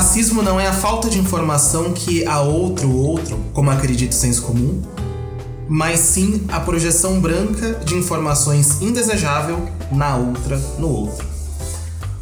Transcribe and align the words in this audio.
racismo 0.00 0.42
não 0.42 0.58
é 0.58 0.66
a 0.66 0.72
falta 0.72 1.10
de 1.10 1.18
informação 1.18 1.92
que 1.92 2.26
há 2.26 2.40
outro 2.40 2.90
outro, 2.90 3.38
como 3.52 3.70
acredita 3.70 4.16
o 4.16 4.18
senso 4.18 4.40
comum, 4.40 4.80
mas 5.68 6.00
sim 6.00 6.42
a 6.48 6.58
projeção 6.58 7.20
branca 7.20 7.74
de 7.84 7.94
informações 7.96 8.80
indesejável 8.80 9.68
na 9.92 10.16
outra, 10.16 10.56
no 10.78 10.88
outro. 10.88 11.26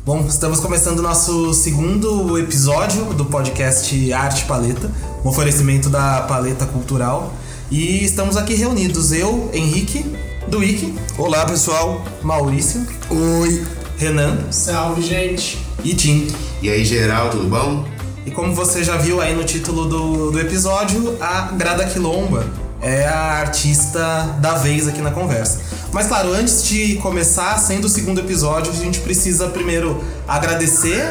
Bom, 0.05 0.27
estamos 0.29 0.59
começando 0.59 0.99
o 0.99 1.03
nosso 1.03 1.55
segundo 1.55 2.37
episódio 2.37 3.05
do 3.15 3.25
podcast 3.27 4.13
Arte 4.13 4.45
Paleta, 4.47 4.91
um 5.25 5.29
oferecimento 5.29 5.89
da 5.89 6.23
Paleta 6.23 6.67
Cultural. 6.67 7.33
E 7.71 8.05
estamos 8.05 8.37
aqui 8.37 8.55
reunidos, 8.55 9.13
eu, 9.13 9.51
Henrique, 9.53 10.05
do 10.49 10.59
Wiki. 10.59 10.97
Olá, 11.17 11.47
pessoal. 11.47 12.05
Maurício. 12.25 12.85
Oi. 13.09 13.65
Renan. 13.99 14.51
Salve, 14.51 15.01
gente. 15.01 15.68
E 15.85 15.95
Tim. 15.95 16.29
E 16.61 16.69
aí, 16.69 16.85
geral, 16.85 17.31
tudo 17.31 17.49
bom? 17.49 17.87
E 18.27 18.31
como 18.31 18.55
você 18.55 18.83
já 18.83 18.97
viu 18.97 19.21
aí 19.21 19.35
no 19.35 19.45
título 19.45 19.87
do, 19.87 20.31
do 20.31 20.41
episódio, 20.41 21.17
a 21.21 21.53
Grada 21.53 21.87
Quilomba 21.87 22.47
é 22.81 23.07
a 23.07 23.41
artista 23.41 24.37
da 24.41 24.55
vez 24.55 24.87
aqui 24.87 25.01
na 25.01 25.11
conversa. 25.11 25.61
Mas 25.93 26.07
claro, 26.07 26.33
antes 26.33 26.65
de 26.65 26.97
começar, 26.97 27.57
sendo 27.59 27.87
o 27.87 27.89
segundo 27.89 28.21
episódio, 28.21 28.73
a 28.73 28.77
gente 28.77 29.01
precisa 29.01 29.49
primeiro 29.49 30.03
agradecer 30.27 31.11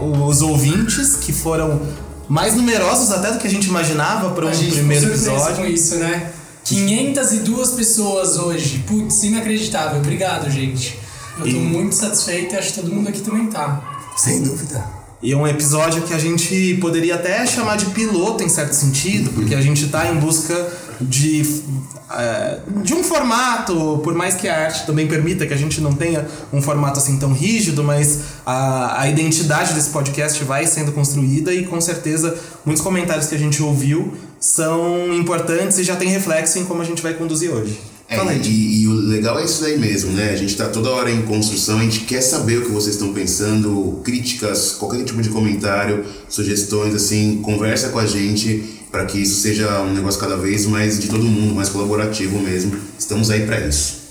os 0.00 0.42
ouvintes 0.42 1.16
que 1.16 1.32
foram 1.32 1.80
mais 2.28 2.54
numerosos 2.54 3.10
até 3.10 3.30
do 3.30 3.38
que 3.38 3.46
a 3.46 3.50
gente 3.50 3.68
imaginava 3.68 4.30
para 4.30 4.46
um 4.46 4.50
primeiro 4.50 5.06
episódio. 5.06 5.56
com 5.56 5.64
isso, 5.64 5.96
né? 5.96 6.32
502 6.64 7.70
pessoas 7.70 8.36
hoje. 8.36 8.84
Putz, 8.86 9.22
inacreditável. 9.24 9.98
Obrigado, 9.98 10.50
gente. 10.50 11.01
Eu 11.38 11.44
tô 11.44 11.48
e... 11.48 11.54
muito 11.54 11.94
satisfeito 11.94 12.54
e 12.54 12.58
acho 12.58 12.74
que 12.74 12.80
todo 12.80 12.92
mundo 12.92 13.08
aqui 13.08 13.20
também 13.20 13.46
tá. 13.46 14.00
Sem 14.16 14.42
dúvida. 14.42 15.02
E 15.22 15.32
é 15.32 15.36
um 15.36 15.46
episódio 15.46 16.02
que 16.02 16.12
a 16.12 16.18
gente 16.18 16.78
poderia 16.80 17.14
até 17.14 17.46
chamar 17.46 17.76
de 17.76 17.86
piloto 17.86 18.42
em 18.42 18.48
certo 18.48 18.72
sentido, 18.72 19.30
porque 19.30 19.54
a 19.54 19.60
gente 19.60 19.84
está 19.84 20.08
em 20.08 20.18
busca 20.18 20.68
de, 21.00 21.62
é, 22.10 22.58
de 22.82 22.92
um 22.92 23.04
formato, 23.04 24.00
por 24.02 24.14
mais 24.14 24.34
que 24.34 24.48
a 24.48 24.64
arte 24.64 24.84
também 24.84 25.06
permita 25.06 25.46
que 25.46 25.54
a 25.54 25.56
gente 25.56 25.80
não 25.80 25.92
tenha 25.92 26.26
um 26.52 26.60
formato 26.60 26.98
assim 26.98 27.18
tão 27.18 27.32
rígido, 27.32 27.84
mas 27.84 28.18
a, 28.44 29.00
a 29.02 29.08
identidade 29.08 29.74
desse 29.74 29.90
podcast 29.90 30.42
vai 30.42 30.66
sendo 30.66 30.90
construída 30.90 31.54
e 31.54 31.66
com 31.66 31.80
certeza 31.80 32.36
muitos 32.64 32.82
comentários 32.82 33.28
que 33.28 33.36
a 33.36 33.38
gente 33.38 33.62
ouviu 33.62 34.12
são 34.40 35.14
importantes 35.14 35.78
e 35.78 35.84
já 35.84 35.94
tem 35.94 36.08
reflexo 36.08 36.58
em 36.58 36.64
como 36.64 36.82
a 36.82 36.84
gente 36.84 37.00
vai 37.00 37.14
conduzir 37.14 37.48
hoje. 37.48 37.80
É, 38.12 38.48
e, 38.48 38.82
e, 38.82 38.88
o 38.88 38.92
legal 38.92 39.38
é 39.38 39.44
isso 39.44 39.62
daí 39.62 39.78
mesmo, 39.78 40.12
né? 40.12 40.30
A 40.30 40.36
gente 40.36 40.50
está 40.50 40.68
toda 40.68 40.90
hora 40.90 41.10
em 41.10 41.22
construção, 41.22 41.78
a 41.78 41.82
gente 41.82 42.00
quer 42.00 42.20
saber 42.20 42.58
o 42.58 42.62
que 42.66 42.70
vocês 42.70 42.94
estão 42.94 43.12
pensando, 43.12 44.00
críticas, 44.04 44.72
qualquer 44.72 45.04
tipo 45.04 45.20
de 45.22 45.28
comentário, 45.28 46.04
sugestões, 46.28 46.94
assim, 46.94 47.40
conversa 47.42 47.88
com 47.88 47.98
a 47.98 48.06
gente 48.06 48.80
para 48.90 49.06
que 49.06 49.18
isso 49.18 49.40
seja 49.40 49.80
um 49.80 49.94
negócio 49.94 50.20
cada 50.20 50.36
vez 50.36 50.66
mais 50.66 50.98
de 50.98 51.08
todo 51.08 51.24
mundo, 51.24 51.54
mais 51.54 51.70
colaborativo 51.70 52.38
mesmo. 52.38 52.76
Estamos 52.98 53.30
aí 53.30 53.46
para 53.46 53.60
isso. 53.60 54.02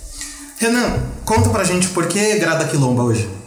Renan, 0.57 0.99
conta 1.23 1.49
pra 1.49 1.63
gente 1.63 1.87
por 1.89 2.07
que 2.07 2.35
Grada 2.37 2.65
Quilomba 2.65 3.03
hoje. 3.03 3.40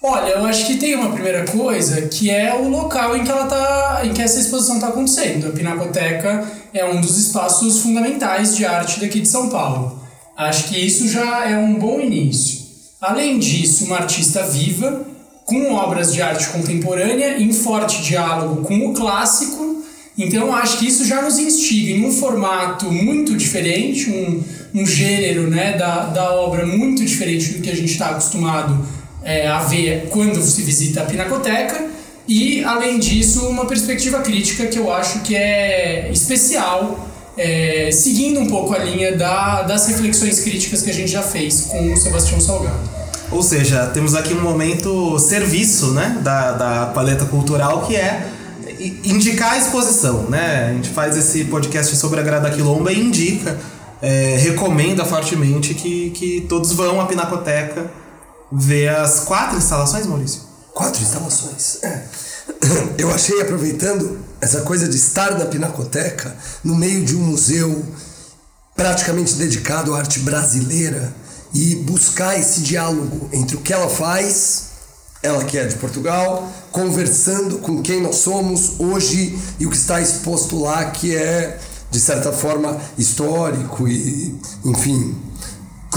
Olha, 0.00 0.28
eu 0.28 0.46
acho 0.46 0.64
que 0.64 0.76
tem 0.76 0.94
uma 0.94 1.10
primeira 1.10 1.44
coisa 1.44 2.02
que 2.02 2.30
é 2.30 2.54
o 2.54 2.68
local 2.68 3.16
em 3.16 3.24
que 3.24 3.30
ela 3.30 3.46
tá, 3.46 4.02
em 4.04 4.12
que 4.12 4.22
essa 4.22 4.38
exposição 4.38 4.76
está 4.76 4.88
acontecendo. 4.88 5.48
A 5.48 5.50
Pinacoteca 5.50 6.46
é 6.72 6.84
um 6.84 7.00
dos 7.00 7.18
espaços 7.18 7.80
fundamentais 7.80 8.56
de 8.56 8.64
arte 8.64 9.00
daqui 9.00 9.20
de 9.20 9.28
São 9.28 9.48
Paulo. 9.48 10.00
Acho 10.36 10.68
que 10.68 10.78
isso 10.78 11.08
já 11.08 11.50
é 11.50 11.58
um 11.58 11.74
bom 11.74 12.00
início. 12.00 12.60
Além 13.00 13.40
disso, 13.40 13.86
uma 13.86 13.96
artista 13.96 14.44
viva, 14.44 15.04
com 15.44 15.72
obras 15.72 16.12
de 16.14 16.22
arte 16.22 16.46
contemporânea 16.50 17.40
em 17.40 17.52
forte 17.52 18.00
diálogo 18.00 18.62
com 18.64 18.78
o 18.86 18.94
clássico. 18.94 19.82
Então, 20.16 20.54
acho 20.54 20.78
que 20.78 20.86
isso 20.86 21.04
já 21.04 21.22
nos 21.22 21.38
instiga 21.40 21.90
em 21.90 22.04
um 22.04 22.12
formato 22.12 22.92
muito 22.92 23.36
diferente, 23.36 24.10
um, 24.10 24.44
um 24.80 24.86
gênero 24.86 25.50
né, 25.50 25.76
da, 25.76 26.06
da 26.06 26.34
obra 26.34 26.64
muito 26.64 27.04
diferente 27.04 27.54
do 27.54 27.62
que 27.62 27.70
a 27.70 27.74
gente 27.74 27.90
está 27.90 28.10
acostumado 28.10 28.97
é, 29.22 29.46
a 29.46 29.60
ver 29.60 30.08
quando 30.10 30.42
se 30.42 30.62
visita 30.62 31.02
a 31.02 31.04
Pinacoteca 31.04 31.88
e, 32.28 32.62
além 32.62 32.98
disso, 32.98 33.46
uma 33.48 33.64
perspectiva 33.64 34.20
crítica 34.20 34.66
que 34.66 34.78
eu 34.78 34.92
acho 34.92 35.20
que 35.20 35.34
é 35.34 36.10
especial, 36.12 37.08
é, 37.36 37.90
seguindo 37.90 38.40
um 38.40 38.46
pouco 38.46 38.74
a 38.74 38.78
linha 38.78 39.16
da, 39.16 39.62
das 39.62 39.86
reflexões 39.86 40.40
críticas 40.40 40.82
que 40.82 40.90
a 40.90 40.94
gente 40.94 41.10
já 41.10 41.22
fez 41.22 41.62
com 41.62 41.92
o 41.92 41.96
Sebastião 41.96 42.38
Salgado. 42.38 42.98
Ou 43.30 43.42
seja, 43.42 43.86
temos 43.86 44.14
aqui 44.14 44.34
um 44.34 44.42
momento 44.42 45.18
serviço 45.18 45.92
né, 45.92 46.18
da, 46.22 46.52
da 46.52 46.86
paleta 46.86 47.24
cultural 47.26 47.86
que 47.86 47.96
é 47.96 48.26
indicar 49.04 49.52
a 49.52 49.58
exposição. 49.58 50.24
Né? 50.28 50.68
A 50.70 50.72
gente 50.74 50.90
faz 50.90 51.16
esse 51.16 51.44
podcast 51.44 51.96
sobre 51.96 52.20
a 52.20 52.22
Grada 52.22 52.50
Quilomba 52.50 52.92
e 52.92 53.00
indica, 53.00 53.58
é, 54.00 54.36
recomenda 54.38 55.04
fortemente 55.04 55.74
que, 55.74 56.10
que 56.10 56.46
todos 56.48 56.72
vão 56.72 57.00
à 57.00 57.06
Pinacoteca 57.06 57.90
ver 58.50 58.88
as 58.88 59.20
quatro 59.20 59.58
instalações, 59.58 60.06
Maurício? 60.06 60.42
Quatro 60.74 61.02
instalações. 61.02 61.82
É. 61.82 62.04
Eu 62.98 63.12
achei, 63.12 63.40
aproveitando 63.40 64.18
essa 64.40 64.62
coisa 64.62 64.88
de 64.88 64.96
estar 64.96 65.38
na 65.38 65.46
Pinacoteca, 65.46 66.34
no 66.64 66.74
meio 66.74 67.04
de 67.04 67.16
um 67.16 67.20
museu 67.20 67.84
praticamente 68.74 69.34
dedicado 69.34 69.94
à 69.94 69.98
arte 69.98 70.20
brasileira, 70.20 71.12
e 71.52 71.76
buscar 71.76 72.38
esse 72.38 72.60
diálogo 72.60 73.28
entre 73.32 73.56
o 73.56 73.60
que 73.60 73.72
ela 73.72 73.88
faz, 73.88 74.68
ela 75.22 75.44
que 75.44 75.58
é 75.58 75.66
de 75.66 75.76
Portugal, 75.76 76.50
conversando 76.70 77.58
com 77.58 77.82
quem 77.82 78.00
nós 78.02 78.16
somos 78.16 78.78
hoje 78.78 79.36
e 79.58 79.66
o 79.66 79.70
que 79.70 79.76
está 79.76 80.00
exposto 80.00 80.60
lá, 80.60 80.90
que 80.90 81.16
é, 81.16 81.58
de 81.90 81.98
certa 81.98 82.32
forma, 82.32 82.78
histórico 82.96 83.88
e, 83.88 84.38
enfim, 84.64 85.16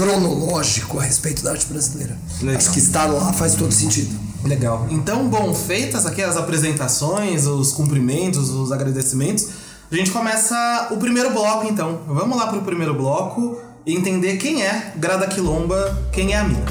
cronológico 0.02 0.98
a 0.98 1.02
respeito 1.04 1.44
da 1.44 1.52
arte 1.52 1.66
brasileira. 1.66 2.18
Legal. 2.40 2.56
Acho 2.56 2.72
que 2.72 2.80
estar 2.80 3.06
lá 3.06 3.32
faz 3.32 3.54
todo 3.54 3.72
sentido. 3.72 4.18
Legal. 4.42 4.88
Então, 4.90 5.28
bom, 5.28 5.54
feitas 5.54 6.04
aqui 6.04 6.20
as 6.20 6.36
apresentações, 6.36 7.46
os 7.46 7.72
cumprimentos, 7.72 8.50
os 8.50 8.72
agradecimentos, 8.72 9.48
a 9.90 9.94
gente 9.94 10.10
começa 10.10 10.88
o 10.90 10.96
primeiro 10.96 11.30
bloco, 11.30 11.68
então. 11.68 12.00
Vamos 12.08 12.36
lá 12.36 12.48
para 12.48 12.58
o 12.58 12.62
primeiro 12.62 12.94
bloco 12.94 13.58
e 13.86 13.94
entender 13.94 14.38
quem 14.38 14.64
é 14.64 14.92
Grada 14.96 15.28
Quilomba, 15.28 15.96
quem 16.10 16.32
é 16.32 16.38
a 16.38 16.44
mina. 16.44 16.66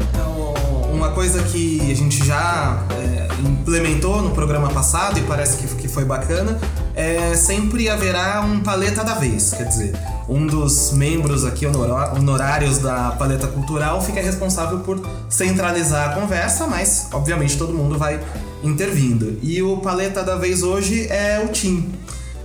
Então, 0.00 0.54
uma 0.92 1.12
coisa 1.12 1.40
que 1.44 1.80
a 1.88 1.94
gente 1.94 2.26
já 2.26 2.84
é, 2.90 3.28
implementou 3.40 4.20
no 4.20 4.30
programa 4.30 4.68
passado 4.70 5.16
e 5.16 5.22
parece 5.22 5.58
que, 5.58 5.76
que 5.76 5.86
foi 5.86 6.04
bacana 6.04 6.58
é, 6.94 7.34
sempre 7.34 7.88
haverá 7.88 8.42
um 8.42 8.60
paleta 8.60 9.04
da 9.04 9.14
vez, 9.14 9.52
quer 9.52 9.64
dizer, 9.64 9.94
um 10.28 10.46
dos 10.46 10.92
membros 10.92 11.44
aqui 11.44 11.66
honorários 11.66 12.78
da 12.78 13.12
paleta 13.12 13.46
cultural 13.46 14.00
fica 14.02 14.20
responsável 14.20 14.80
por 14.80 15.00
centralizar 15.28 16.10
a 16.10 16.20
conversa, 16.20 16.66
mas 16.66 17.08
obviamente 17.12 17.56
todo 17.56 17.72
mundo 17.72 17.98
vai 17.98 18.20
intervindo. 18.62 19.38
E 19.42 19.62
o 19.62 19.78
paleta 19.78 20.22
da 20.22 20.36
vez 20.36 20.62
hoje 20.62 21.06
é 21.08 21.42
o 21.44 21.48
Tim. 21.48 21.92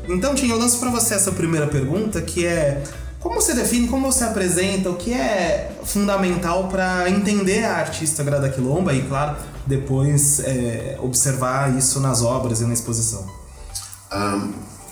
Então, 0.07 0.35
Tim, 0.35 0.49
eu 0.49 0.57
lanço 0.57 0.79
para 0.79 0.89
você 0.89 1.15
essa 1.15 1.31
primeira 1.31 1.67
pergunta, 1.67 2.21
que 2.21 2.45
é 2.45 2.83
como 3.19 3.41
você 3.41 3.55
define, 3.55 3.87
como 3.87 4.11
você 4.11 4.23
apresenta, 4.23 4.87
o 4.91 4.95
que 4.95 5.11
é 5.11 5.71
fundamental 5.83 6.67
para 6.67 7.09
entender 7.09 7.63
a 7.63 7.77
artista 7.77 8.23
Grada 8.23 8.49
Quilomba 8.49 8.93
e, 8.93 9.01
claro, 9.01 9.35
depois 9.65 10.39
é, 10.41 10.95
observar 11.01 11.75
isso 11.75 11.99
nas 11.99 12.21
obras 12.21 12.61
e 12.61 12.65
na 12.65 12.73
exposição? 12.73 13.44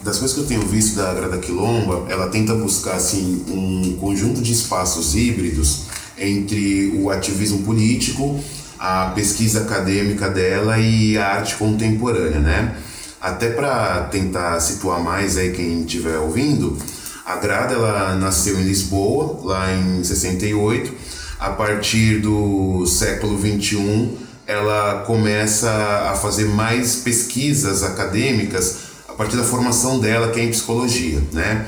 Das 0.03 0.17
coisas 0.17 0.35
que 0.35 0.41
eu 0.41 0.47
tenho 0.47 0.67
visto 0.67 0.97
da 0.97 1.13
Grada 1.13 1.38
Quilomba, 1.38 2.06
ela 2.09 2.27
tenta 2.27 2.53
buscar 2.53 2.95
assim 2.95 3.45
um 3.48 3.95
conjunto 3.98 4.42
de 4.42 4.51
espaços 4.51 5.15
híbridos 5.15 5.83
entre 6.18 6.94
o 6.98 7.09
ativismo 7.09 7.63
político, 7.63 8.38
a 8.77 9.12
pesquisa 9.15 9.62
acadêmica 9.62 10.30
dela 10.30 10.77
e 10.77 11.18
a 11.18 11.36
arte 11.36 11.56
contemporânea, 11.56 12.39
né? 12.39 12.75
Até 13.21 13.51
para 13.51 14.01
tentar 14.12 14.59
situar 14.59 15.01
mais 15.01 15.38
aí 15.38 15.53
quem 15.53 15.83
estiver 15.83 16.18
ouvindo, 16.18 16.77
a 17.25 17.38
Grada 17.38 17.74
ela 17.74 18.15
nasceu 18.15 18.59
em 18.59 18.63
Lisboa, 18.63 19.39
lá 19.42 19.74
em 19.74 20.03
68. 20.03 20.94
A 21.39 21.51
partir 21.51 22.19
do 22.19 22.86
século 22.86 23.38
21, 23.38 24.18
ela 24.45 25.03
começa 25.07 25.71
a 26.12 26.15
fazer 26.15 26.45
mais 26.45 26.98
pesquisas 26.98 27.83
acadêmicas 27.83 28.93
a 29.13 29.15
partir 29.15 29.38
da 29.38 29.44
formação 29.44 30.00
dela, 30.00 30.31
que 30.31 30.39
é 30.39 30.44
em 30.44 30.50
psicologia, 30.50 31.21
né? 31.31 31.68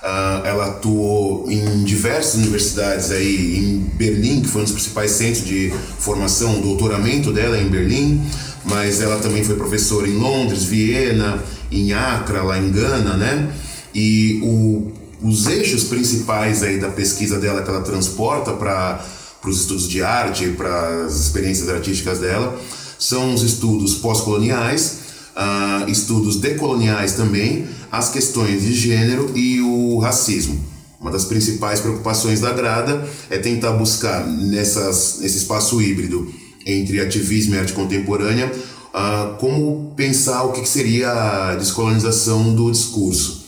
Uh, 0.00 0.46
ela 0.46 0.66
atuou 0.66 1.50
em 1.50 1.82
diversas 1.82 2.34
universidades 2.34 3.10
aí 3.10 3.58
em 3.58 3.78
Berlim, 3.96 4.42
que 4.42 4.48
foi 4.48 4.60
um 4.60 4.64
dos 4.64 4.72
principais 4.72 5.10
centros 5.12 5.44
de 5.44 5.72
formação, 5.98 6.60
doutoramento 6.60 7.32
dela 7.32 7.58
em 7.58 7.68
Berlim, 7.68 8.22
mas 8.64 9.00
ela 9.00 9.18
também 9.18 9.42
foi 9.42 9.56
professora 9.56 10.06
em 10.06 10.16
Londres, 10.16 10.64
Viena, 10.64 11.42
em 11.72 11.92
Accra, 11.92 12.42
lá 12.42 12.58
em 12.58 12.70
Gana, 12.70 13.16
né? 13.16 13.50
E 13.94 14.40
o, 14.42 14.92
os 15.22 15.46
eixos 15.46 15.84
principais 15.84 16.62
aí 16.62 16.78
da 16.78 16.90
pesquisa 16.90 17.40
dela 17.40 17.62
que 17.62 17.70
ela 17.70 17.80
transporta 17.80 18.52
para 18.52 19.02
os 19.44 19.62
estudos 19.62 19.88
de 19.88 20.02
arte, 20.02 20.48
para 20.48 21.06
as 21.06 21.18
experiências 21.18 21.68
artísticas 21.68 22.20
dela, 22.20 22.60
são 22.98 23.34
os 23.34 23.42
estudos 23.42 23.94
pós-coloniais, 23.94 25.03
uh, 25.36 25.90
estudos 25.90 26.36
decoloniais 26.36 27.12
também, 27.12 27.66
as 27.90 28.10
questões 28.10 28.62
de 28.62 28.74
gênero 28.74 29.30
e 29.36 29.60
o 29.60 29.98
racismo. 29.98 30.58
Uma 31.00 31.10
das 31.10 31.24
principais 31.24 31.80
preocupações 31.80 32.40
da 32.40 32.52
Grada 32.52 33.06
é 33.28 33.38
tentar 33.38 33.72
buscar 33.72 34.26
nessas, 34.26 35.18
nesse 35.20 35.38
espaço 35.38 35.80
híbrido 35.82 36.32
entre 36.64 37.00
ativismo 37.00 37.54
e 37.54 37.58
arte 37.58 37.74
contemporânea 37.74 38.50
uh, 38.94 39.36
como 39.36 39.92
pensar 39.96 40.44
o 40.44 40.52
que 40.52 40.66
seria 40.66 41.10
a 41.10 41.54
descolonização 41.56 42.54
do 42.54 42.70
discurso. 42.70 43.44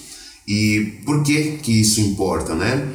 E 0.46 1.00
por 1.04 1.22
que 1.22 1.58
que 1.62 1.80
isso 1.80 2.00
importa, 2.00 2.54
né? 2.54 2.88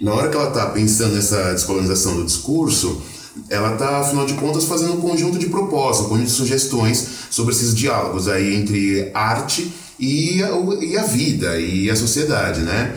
Na 0.00 0.12
hora 0.14 0.28
que 0.28 0.36
ela 0.36 0.48
está 0.48 0.66
pensando 0.66 1.14
nessa 1.14 1.52
descolonização 1.52 2.16
do 2.16 2.24
discurso, 2.24 3.02
ela 3.48 3.72
está, 3.72 3.98
afinal 3.98 4.26
de 4.26 4.34
contas, 4.34 4.64
fazendo 4.64 4.94
um 4.94 5.00
conjunto 5.00 5.38
de 5.38 5.46
propostas, 5.46 6.06
um 6.06 6.08
conjunto 6.08 6.26
de 6.26 6.32
sugestões 6.32 7.06
sobre 7.30 7.54
esses 7.54 7.74
diálogos 7.74 8.28
aí 8.28 8.54
entre 8.54 9.10
arte 9.14 9.72
e 9.98 10.42
a, 10.42 10.50
e 10.80 10.96
a 10.96 11.02
vida 11.04 11.58
e 11.58 11.90
a 11.90 11.96
sociedade, 11.96 12.60
né? 12.60 12.94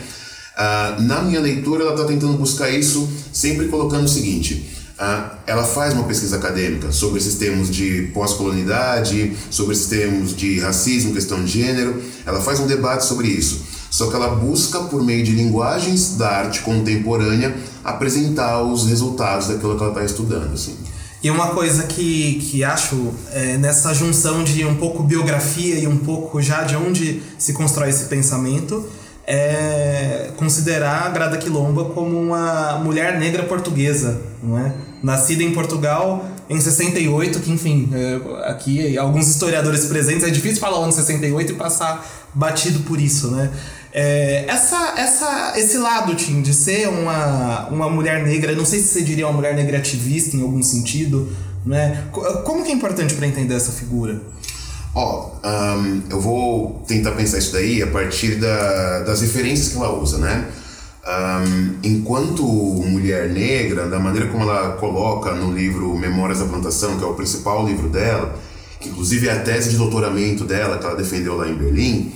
Uh, 0.53 1.01
na 1.03 1.21
minha 1.21 1.39
leitura, 1.39 1.83
ela 1.83 1.93
está 1.93 2.05
tentando 2.05 2.37
buscar 2.37 2.69
isso 2.69 3.09
sempre 3.31 3.67
colocando 3.67 4.05
o 4.05 4.09
seguinte: 4.09 4.65
uh, 4.99 5.35
ela 5.47 5.63
faz 5.63 5.93
uma 5.93 6.03
pesquisa 6.03 6.35
acadêmica 6.35 6.91
sobre 6.91 7.19
esses 7.19 7.35
termos 7.35 7.69
de 7.73 8.09
pós-colonidade, 8.13 9.35
sobre 9.49 9.73
esses 9.73 9.87
termos 9.87 10.35
de 10.35 10.59
racismo, 10.59 11.13
questão 11.13 11.43
de 11.43 11.51
gênero, 11.51 12.01
ela 12.25 12.41
faz 12.41 12.59
um 12.59 12.67
debate 12.67 13.05
sobre 13.05 13.27
isso. 13.27 13.80
Só 13.91 14.09
que 14.09 14.15
ela 14.15 14.29
busca, 14.35 14.79
por 14.79 15.03
meio 15.03 15.21
de 15.21 15.33
linguagens 15.33 16.15
da 16.15 16.29
arte 16.29 16.61
contemporânea, 16.61 17.53
apresentar 17.83 18.63
os 18.63 18.87
resultados 18.87 19.47
daquilo 19.49 19.75
que 19.75 19.83
ela 19.83 19.91
está 19.91 20.05
estudando. 20.05 20.53
Assim. 20.53 20.77
E 21.21 21.29
uma 21.29 21.49
coisa 21.49 21.83
que, 21.83 22.35
que 22.49 22.63
acho 22.63 23.13
é, 23.31 23.57
nessa 23.57 23.93
junção 23.93 24.43
de 24.43 24.65
um 24.65 24.75
pouco 24.75 25.03
biografia 25.03 25.75
e 25.75 25.85
um 25.85 25.97
pouco 25.97 26.41
já 26.41 26.63
de 26.63 26.75
onde 26.75 27.21
se 27.37 27.51
constrói 27.53 27.89
esse 27.89 28.05
pensamento 28.05 28.87
é 29.27 30.31
considerar 30.35 31.05
a 31.05 31.09
Grada 31.09 31.37
Quilomba 31.37 31.85
como 31.85 32.19
uma 32.19 32.79
mulher 32.79 33.19
negra 33.19 33.43
portuguesa, 33.43 34.19
não 34.41 34.57
é? 34.57 34.73
Nascida 35.03 35.43
em 35.43 35.51
Portugal 35.51 36.25
em 36.49 36.59
68, 36.59 37.39
que 37.39 37.51
enfim, 37.51 37.89
é, 37.93 38.49
aqui 38.49 38.97
alguns 38.97 39.27
historiadores 39.27 39.85
presentes, 39.85 40.23
é 40.23 40.29
difícil 40.29 40.59
falar 40.59 40.79
o 40.79 40.83
ano 40.83 40.91
68 40.91 41.51
e 41.51 41.55
passar 41.55 42.05
batido 42.33 42.79
por 42.79 42.99
isso, 42.99 43.29
né? 43.31 43.51
É, 43.93 44.45
essa, 44.47 44.93
essa, 44.97 45.53
esse 45.57 45.77
lado, 45.77 46.15
Tim, 46.15 46.41
de 46.41 46.53
ser 46.53 46.87
uma, 46.87 47.67
uma 47.67 47.89
mulher 47.89 48.23
negra, 48.23 48.55
não 48.55 48.65
sei 48.65 48.79
se 48.79 48.87
você 48.87 49.01
diria 49.01 49.27
uma 49.27 49.33
mulher 49.33 49.53
negra 49.53 49.77
ativista 49.77 50.37
em 50.37 50.41
algum 50.41 50.63
sentido, 50.63 51.29
né? 51.65 52.05
Como 52.45 52.63
que 52.63 52.71
é 52.71 52.73
importante 52.73 53.13
para 53.13 53.27
entender 53.27 53.53
essa 53.53 53.71
figura? 53.71 54.21
Ó, 54.95 55.31
oh, 55.43 55.47
um, 55.47 56.03
eu 56.09 56.19
vou 56.19 56.83
tentar 56.87 57.11
pensar 57.11 57.37
isso 57.37 57.53
daí 57.53 57.81
a 57.81 57.87
partir 57.87 58.35
da, 58.35 58.99
das 58.99 59.21
referências 59.21 59.69
que 59.69 59.77
ela 59.77 59.93
usa, 59.93 60.17
né? 60.17 60.47
Um, 61.03 61.75
enquanto 61.83 62.43
mulher 62.43 63.29
negra, 63.29 63.87
da 63.87 63.99
maneira 63.99 64.27
como 64.27 64.43
ela 64.43 64.73
coloca 64.73 65.33
no 65.33 65.51
livro 65.51 65.97
Memórias 65.97 66.39
da 66.39 66.45
Plantação, 66.45 66.97
que 66.97 67.03
é 67.03 67.07
o 67.07 67.13
principal 67.13 67.65
livro 67.65 67.89
dela, 67.89 68.37
que 68.79 68.89
inclusive 68.89 69.27
é 69.27 69.31
a 69.31 69.39
tese 69.39 69.69
de 69.69 69.77
doutoramento 69.77 70.45
dela, 70.45 70.77
que 70.77 70.85
ela 70.85 70.95
defendeu 70.95 71.37
lá 71.37 71.47
em 71.47 71.55
Berlim, 71.55 72.11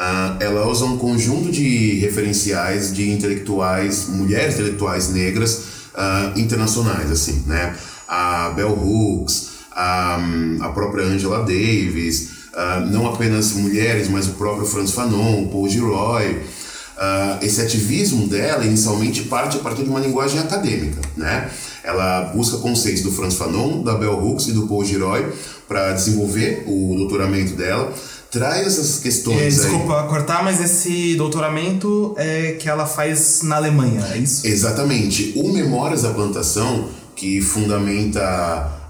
Uh, 0.00 0.42
ela 0.42 0.66
usa 0.66 0.86
um 0.86 0.96
conjunto 0.96 1.52
de 1.52 1.96
referenciais 1.96 2.90
de 2.90 3.10
intelectuais, 3.10 4.08
mulheres 4.08 4.54
intelectuais 4.54 5.12
negras 5.12 5.64
uh, 5.92 6.40
internacionais, 6.40 7.10
assim, 7.10 7.44
né? 7.46 7.76
A 8.08 8.48
Bell 8.56 8.72
Hooks, 8.72 9.50
a, 9.70 10.18
a 10.62 10.68
própria 10.70 11.04
Angela 11.04 11.40
Davis, 11.40 12.30
uh, 12.54 12.86
não 12.90 13.06
apenas 13.12 13.52
mulheres, 13.52 14.08
mas 14.08 14.26
o 14.26 14.32
próprio 14.32 14.66
Franz 14.66 14.90
Fanon, 14.92 15.48
Paul 15.48 15.68
Giroy. 15.68 16.44
esse 17.42 17.60
ativismo 17.60 18.26
dela 18.26 18.64
inicialmente 18.64 19.24
parte 19.24 19.58
a 19.58 19.60
partir 19.60 19.82
de 19.82 19.90
uma 19.90 20.00
linguagem 20.00 20.40
acadêmica, 20.40 20.98
né? 21.14 21.50
Ela 21.84 22.32
busca 22.34 22.56
conceitos 22.56 23.02
do 23.02 23.12
Franz 23.12 23.34
Fanon, 23.34 23.82
da 23.82 23.94
Bell 23.96 24.18
Hooks 24.18 24.48
e 24.48 24.52
do 24.52 24.66
Paul 24.66 24.82
Giroy 24.82 25.30
para 25.68 25.92
desenvolver 25.92 26.64
o 26.66 26.94
doutoramento 26.96 27.52
dela 27.52 27.92
traz 28.30 28.66
essas 28.66 28.98
questões. 28.98 29.40
É, 29.40 29.48
desculpa 29.48 30.02
aí. 30.02 30.08
cortar, 30.08 30.44
mas 30.44 30.60
esse 30.60 31.16
doutoramento 31.16 32.14
é 32.16 32.52
que 32.52 32.68
ela 32.68 32.86
faz 32.86 33.42
na 33.42 33.56
Alemanha, 33.56 34.06
é 34.12 34.18
isso? 34.18 34.46
Exatamente. 34.46 35.32
O 35.36 35.52
Memórias 35.52 36.02
da 36.02 36.10
Plantação, 36.10 36.88
que 37.16 37.40
fundamenta 37.40 38.20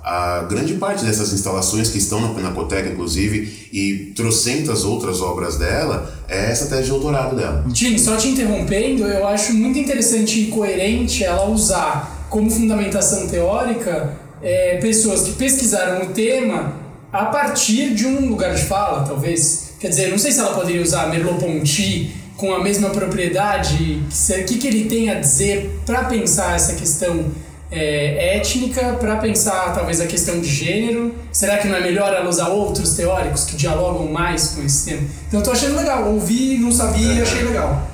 a 0.02 0.46
grande 0.48 0.74
parte 0.74 1.04
dessas 1.04 1.32
instalações 1.32 1.88
que 1.88 1.98
estão 1.98 2.20
na 2.20 2.34
Pinacoteca, 2.34 2.88
inclusive, 2.88 3.68
e 3.72 4.12
trocentas 4.16 4.84
outras 4.84 5.20
obras 5.20 5.56
dela, 5.56 6.12
é 6.28 6.50
essa 6.50 6.66
tese 6.66 6.84
de 6.84 6.90
doutorado 6.90 7.36
dela. 7.36 7.64
Tim, 7.72 7.96
só 7.98 8.16
te 8.16 8.28
interrompendo, 8.28 9.04
eu 9.04 9.26
acho 9.26 9.52
muito 9.54 9.78
interessante 9.78 10.40
e 10.40 10.46
coerente 10.46 11.22
ela 11.22 11.48
usar 11.48 12.26
como 12.30 12.50
fundamentação 12.50 13.26
teórica 13.28 14.16
é, 14.42 14.78
pessoas 14.78 15.22
que 15.22 15.32
pesquisaram 15.32 16.06
o 16.06 16.06
tema 16.10 16.79
a 17.12 17.26
partir 17.26 17.94
de 17.94 18.06
um 18.06 18.28
lugar 18.28 18.54
de 18.54 18.62
fala, 18.62 19.04
talvez. 19.04 19.70
Quer 19.80 19.88
dizer, 19.88 20.10
não 20.10 20.18
sei 20.18 20.30
se 20.30 20.40
ela 20.40 20.54
poderia 20.54 20.82
usar 20.82 21.08
Merleau-Ponty 21.08 22.14
com 22.36 22.54
a 22.54 22.62
mesma 22.62 22.90
propriedade, 22.90 24.02
o 24.02 24.44
que, 24.44 24.58
que 24.58 24.66
ele 24.66 24.84
tem 24.86 25.10
a 25.10 25.14
dizer 25.14 25.80
para 25.84 26.04
pensar 26.04 26.54
essa 26.54 26.74
questão 26.74 27.26
é, 27.70 28.36
étnica, 28.36 28.94
para 28.94 29.16
pensar 29.16 29.74
talvez 29.74 30.00
a 30.00 30.06
questão 30.06 30.40
de 30.40 30.48
gênero. 30.48 31.14
Será 31.30 31.58
que 31.58 31.68
não 31.68 31.76
é 31.76 31.80
melhor 31.80 32.12
ela 32.12 32.28
usar 32.28 32.48
outros 32.48 32.94
teóricos 32.94 33.44
que 33.44 33.56
dialogam 33.56 34.10
mais 34.10 34.48
com 34.48 34.62
esse 34.62 34.86
tema? 34.86 35.06
Então 35.28 35.40
eu 35.40 35.44
tô 35.44 35.52
achando 35.52 35.76
legal, 35.76 36.08
ouvi, 36.08 36.56
não 36.58 36.72
sabia 36.72 37.12
e 37.14 37.22
achei 37.22 37.42
legal. 37.42 37.88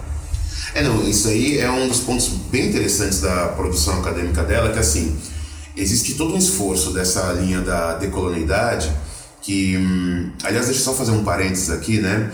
É, 0.75 0.83
não, 0.83 1.03
isso 1.09 1.29
aí 1.29 1.59
é 1.59 1.71
um 1.71 1.89
dos 1.89 2.01
pontos 2.01 2.29
bem 2.51 2.69
interessantes 2.69 3.21
da 3.21 3.49
produção 3.49 4.01
acadêmica 4.01 4.43
dela, 4.43 4.73
que 4.73 4.79
assim, 4.79 5.17
existe 5.77 6.15
todo 6.15 6.35
um 6.35 6.39
esforço 6.39 6.93
dessa 6.93 7.33
linha 7.33 7.61
da 7.63 7.95
decolonialidade 7.95 8.93
que, 9.47 9.77
hum, 9.77 10.29
aliás, 10.43 10.67
deixa 10.67 10.81
eu 10.81 10.85
só 10.85 10.93
fazer 10.93 11.13
um 11.13 11.23
parênteses 11.23 11.71
aqui, 11.71 12.01
né? 12.01 12.33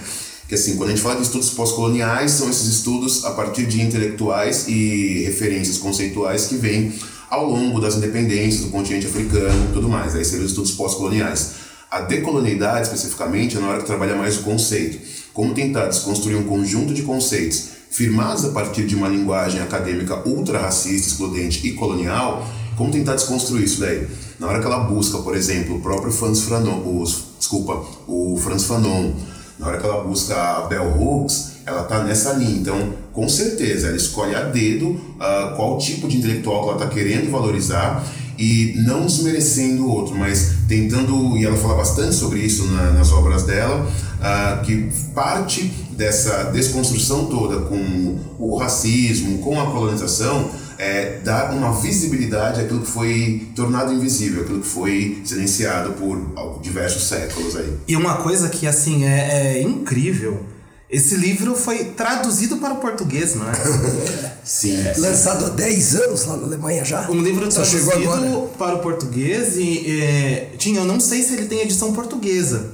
Que 0.48 0.54
assim, 0.54 0.76
quando 0.76 0.88
a 0.88 0.92
gente 0.92 1.02
fala 1.02 1.16
de 1.16 1.22
estudos 1.22 1.50
pós-coloniais, 1.50 2.30
são 2.30 2.48
esses 2.48 2.66
estudos 2.66 3.26
a 3.26 3.32
partir 3.32 3.66
de 3.66 3.82
intelectuais 3.82 4.66
e 4.66 5.24
referências 5.26 5.76
conceituais 5.76 6.46
que 6.46 6.56
vêm 6.56 6.92
ao 7.28 7.44
longo 7.44 7.80
das 7.80 7.96
independências 7.96 8.64
do 8.64 8.70
continente 8.70 9.06
africano 9.06 9.68
e 9.68 9.72
tudo 9.74 9.90
mais. 9.90 10.14
Aí 10.14 10.24
seriam 10.24 10.44
os 10.44 10.52
estudos 10.52 10.72
pós-coloniais. 10.72 11.52
A 11.90 12.00
decolonialidade, 12.00 12.86
especificamente, 12.86 13.58
é 13.58 13.60
na 13.60 13.68
hora 13.68 13.80
que 13.80 13.86
trabalha 13.86 14.16
mais 14.16 14.38
o 14.38 14.42
conceito. 14.42 14.98
Como 15.34 15.52
tentar 15.52 15.88
desconstruir 15.88 16.36
um 16.36 16.44
conjunto 16.44 16.94
de 16.94 17.02
conceitos 17.02 17.68
firmados 17.90 18.46
a 18.46 18.48
partir 18.48 18.86
de 18.86 18.94
uma 18.94 19.08
linguagem 19.08 19.60
acadêmica 19.60 20.26
ultra-racista, 20.26 21.08
excludente 21.08 21.66
e 21.66 21.72
colonial, 21.72 22.46
como 22.82 22.90
tentar 22.90 23.14
desconstruir 23.14 23.62
isso 23.62 23.80
daí? 23.80 24.08
Na 24.40 24.48
hora 24.48 24.58
que 24.58 24.66
ela 24.66 24.80
busca, 24.80 25.18
por 25.18 25.36
exemplo, 25.36 25.76
o 25.76 25.80
próprio 25.80 26.10
Franz 26.10 26.40
Fanon, 26.40 26.82
os, 27.00 27.26
desculpa, 27.38 27.80
o 28.08 28.36
Franz 28.42 28.64
Fanon, 28.64 29.12
na 29.56 29.68
hora 29.68 29.78
que 29.78 29.86
ela 29.86 30.02
busca 30.02 30.34
a 30.34 30.62
Bell 30.62 31.00
Hooks, 31.00 31.52
ela 31.64 31.84
tá 31.84 32.02
nessa 32.02 32.32
linha. 32.32 32.58
Então, 32.58 32.92
com 33.12 33.28
certeza, 33.28 33.86
ela 33.86 33.96
escolhe 33.96 34.34
a 34.34 34.42
dedo 34.42 34.90
uh, 34.90 35.54
qual 35.54 35.78
tipo 35.78 36.08
de 36.08 36.16
intelectual 36.16 36.62
que 36.62 36.68
ela 36.70 36.78
está 36.78 36.88
querendo 36.88 37.30
valorizar 37.30 38.04
e 38.36 38.74
não 38.84 39.06
desmerecendo 39.06 39.84
o 39.84 39.88
outro, 39.88 40.16
mas 40.16 40.54
tentando, 40.66 41.36
e 41.36 41.44
ela 41.44 41.56
fala 41.56 41.76
bastante 41.76 42.16
sobre 42.16 42.40
isso 42.40 42.64
na, 42.64 42.90
nas 42.90 43.12
obras 43.12 43.44
dela, 43.44 43.86
uh, 43.86 44.64
que 44.64 44.90
parte 45.14 45.72
dessa 45.92 46.50
desconstrução 46.50 47.26
toda 47.26 47.60
com 47.60 48.18
o 48.40 48.56
racismo, 48.56 49.38
com 49.38 49.60
a 49.60 49.66
colonização, 49.66 50.50
é, 50.82 51.20
dar 51.22 51.52
uma 51.52 51.72
visibilidade 51.80 52.60
àquilo 52.60 52.80
que 52.80 52.90
foi 52.90 53.48
tornado 53.54 53.92
invisível, 53.92 54.42
aquilo 54.42 54.60
que 54.60 54.66
foi 54.66 55.22
silenciado 55.24 55.92
por 55.92 56.18
diversos 56.60 57.04
séculos 57.04 57.54
aí. 57.54 57.72
E 57.86 57.94
uma 57.94 58.16
coisa 58.16 58.48
que 58.48 58.66
assim 58.66 59.04
é, 59.04 59.58
é 59.58 59.62
incrível 59.62 60.44
esse 60.90 61.14
livro 61.16 61.54
foi 61.54 61.84
traduzido 61.84 62.58
para 62.58 62.74
o 62.74 62.76
português, 62.76 63.34
não 63.34 63.48
é? 63.48 63.54
Sim. 64.44 64.76
É, 64.76 64.94
lançado 64.98 65.46
há 65.46 65.48
10 65.48 65.96
anos 65.96 66.26
lá 66.26 66.36
na 66.36 66.44
Alemanha 66.44 66.84
já. 66.84 67.10
Um 67.10 67.22
livro 67.22 67.50
Só 67.50 67.62
traduzido 67.62 68.50
para 68.58 68.74
o 68.74 68.80
português 68.80 69.56
e 69.56 70.02
é, 70.02 70.50
tinha, 70.58 70.80
eu 70.80 70.84
não 70.84 71.00
sei 71.00 71.22
se 71.22 71.32
ele 71.32 71.46
tem 71.46 71.60
edição 71.60 71.94
portuguesa. 71.94 72.72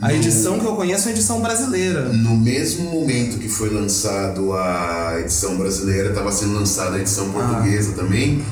A 0.00 0.12
edição 0.12 0.58
que 0.58 0.64
eu 0.64 0.74
conheço 0.74 1.08
é 1.08 1.12
a 1.12 1.14
edição 1.14 1.40
brasileira. 1.40 2.08
No 2.08 2.36
mesmo 2.36 2.90
momento 2.90 3.38
que 3.38 3.48
foi 3.48 3.70
lançado 3.70 4.52
a 4.52 5.16
edição 5.20 5.56
brasileira, 5.56 6.08
estava 6.08 6.32
sendo 6.32 6.54
lançada 6.54 6.96
a 6.96 7.00
edição 7.00 7.28
ah. 7.28 7.32
portuguesa 7.32 7.92
ah. 7.92 8.00
também. 8.00 8.42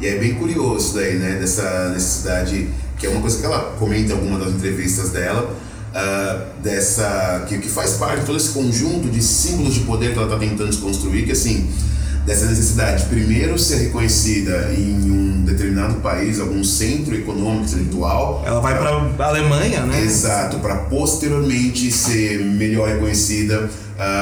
E 0.00 0.06
é 0.06 0.18
bem 0.18 0.34
curioso 0.34 0.94
daí, 0.94 1.16
né? 1.16 1.38
Dessa 1.40 1.90
necessidade, 1.90 2.68
que 2.98 3.06
é 3.06 3.10
uma 3.10 3.20
coisa 3.20 3.38
que 3.38 3.44
ela 3.44 3.74
comenta 3.78 4.12
em 4.12 4.14
alguma 4.14 4.38
das 4.38 4.54
entrevistas 4.54 5.10
dela, 5.10 5.54
uh, 5.92 6.62
dessa. 6.62 7.44
Que, 7.48 7.58
que 7.58 7.68
faz 7.68 7.94
parte 7.94 8.20
de 8.20 8.26
todo 8.26 8.36
esse 8.36 8.50
conjunto 8.50 9.08
de 9.08 9.22
símbolos 9.22 9.74
de 9.74 9.80
poder 9.80 10.12
que 10.12 10.18
ela 10.18 10.26
está 10.26 10.38
tentando 10.38 10.70
desconstruir, 10.70 11.24
que 11.24 11.32
assim. 11.32 11.68
Dessa 12.26 12.46
necessidade 12.46 13.04
de 13.04 13.08
primeiro 13.08 13.56
ser 13.56 13.76
reconhecida 13.76 14.72
em 14.76 15.10
um 15.10 15.44
determinado 15.44 16.00
país, 16.00 16.40
algum 16.40 16.64
centro 16.64 17.14
econômico, 17.14 17.66
intelectual. 17.66 18.42
Ela 18.44 18.60
vai 18.60 18.76
para 18.76 19.28
Alemanha, 19.28 19.82
né? 19.82 20.02
Exato, 20.02 20.58
para 20.58 20.74
posteriormente 20.74 21.90
ser 21.92 22.40
melhor 22.40 22.88
reconhecida 22.88 23.70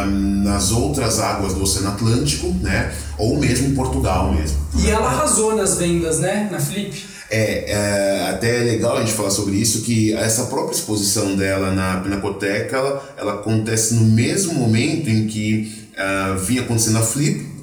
um, 0.07 0.45
nas 0.45 0.71
outras 0.71 1.19
águas 1.19 1.55
do 1.55 1.63
Oceano 1.63 1.89
Atlântico, 1.89 2.49
né? 2.61 2.93
Ou 3.17 3.39
mesmo 3.39 3.69
em 3.69 3.75
Portugal 3.75 4.33
mesmo. 4.33 4.59
E 4.79 4.91
ela 4.91 5.07
arrasou 5.07 5.57
nas 5.57 5.79
vendas, 5.79 6.19
né? 6.21 6.49
Na 6.53 6.61
Flip. 6.61 7.15
É, 7.31 7.73
é, 7.73 8.31
até 8.31 8.61
é 8.61 8.65
legal 8.65 8.99
a 8.99 9.01
gente 9.01 9.13
falar 9.13 9.31
sobre 9.31 9.57
isso, 9.57 9.81
que 9.81 10.13
essa 10.13 10.45
própria 10.45 10.75
exposição 10.75 11.35
dela 11.35 11.73
na 11.73 11.97
Pinacoteca, 12.01 12.77
ela, 12.77 13.15
ela 13.17 13.35
acontece 13.35 13.95
no 13.95 14.05
mesmo 14.05 14.53
momento 14.55 15.09
em 15.09 15.27
que 15.27 15.89
uh, 15.95 16.39
vinha 16.39 16.61
acontecendo 16.61 16.99
a 16.99 17.03
Flip, 17.03 17.54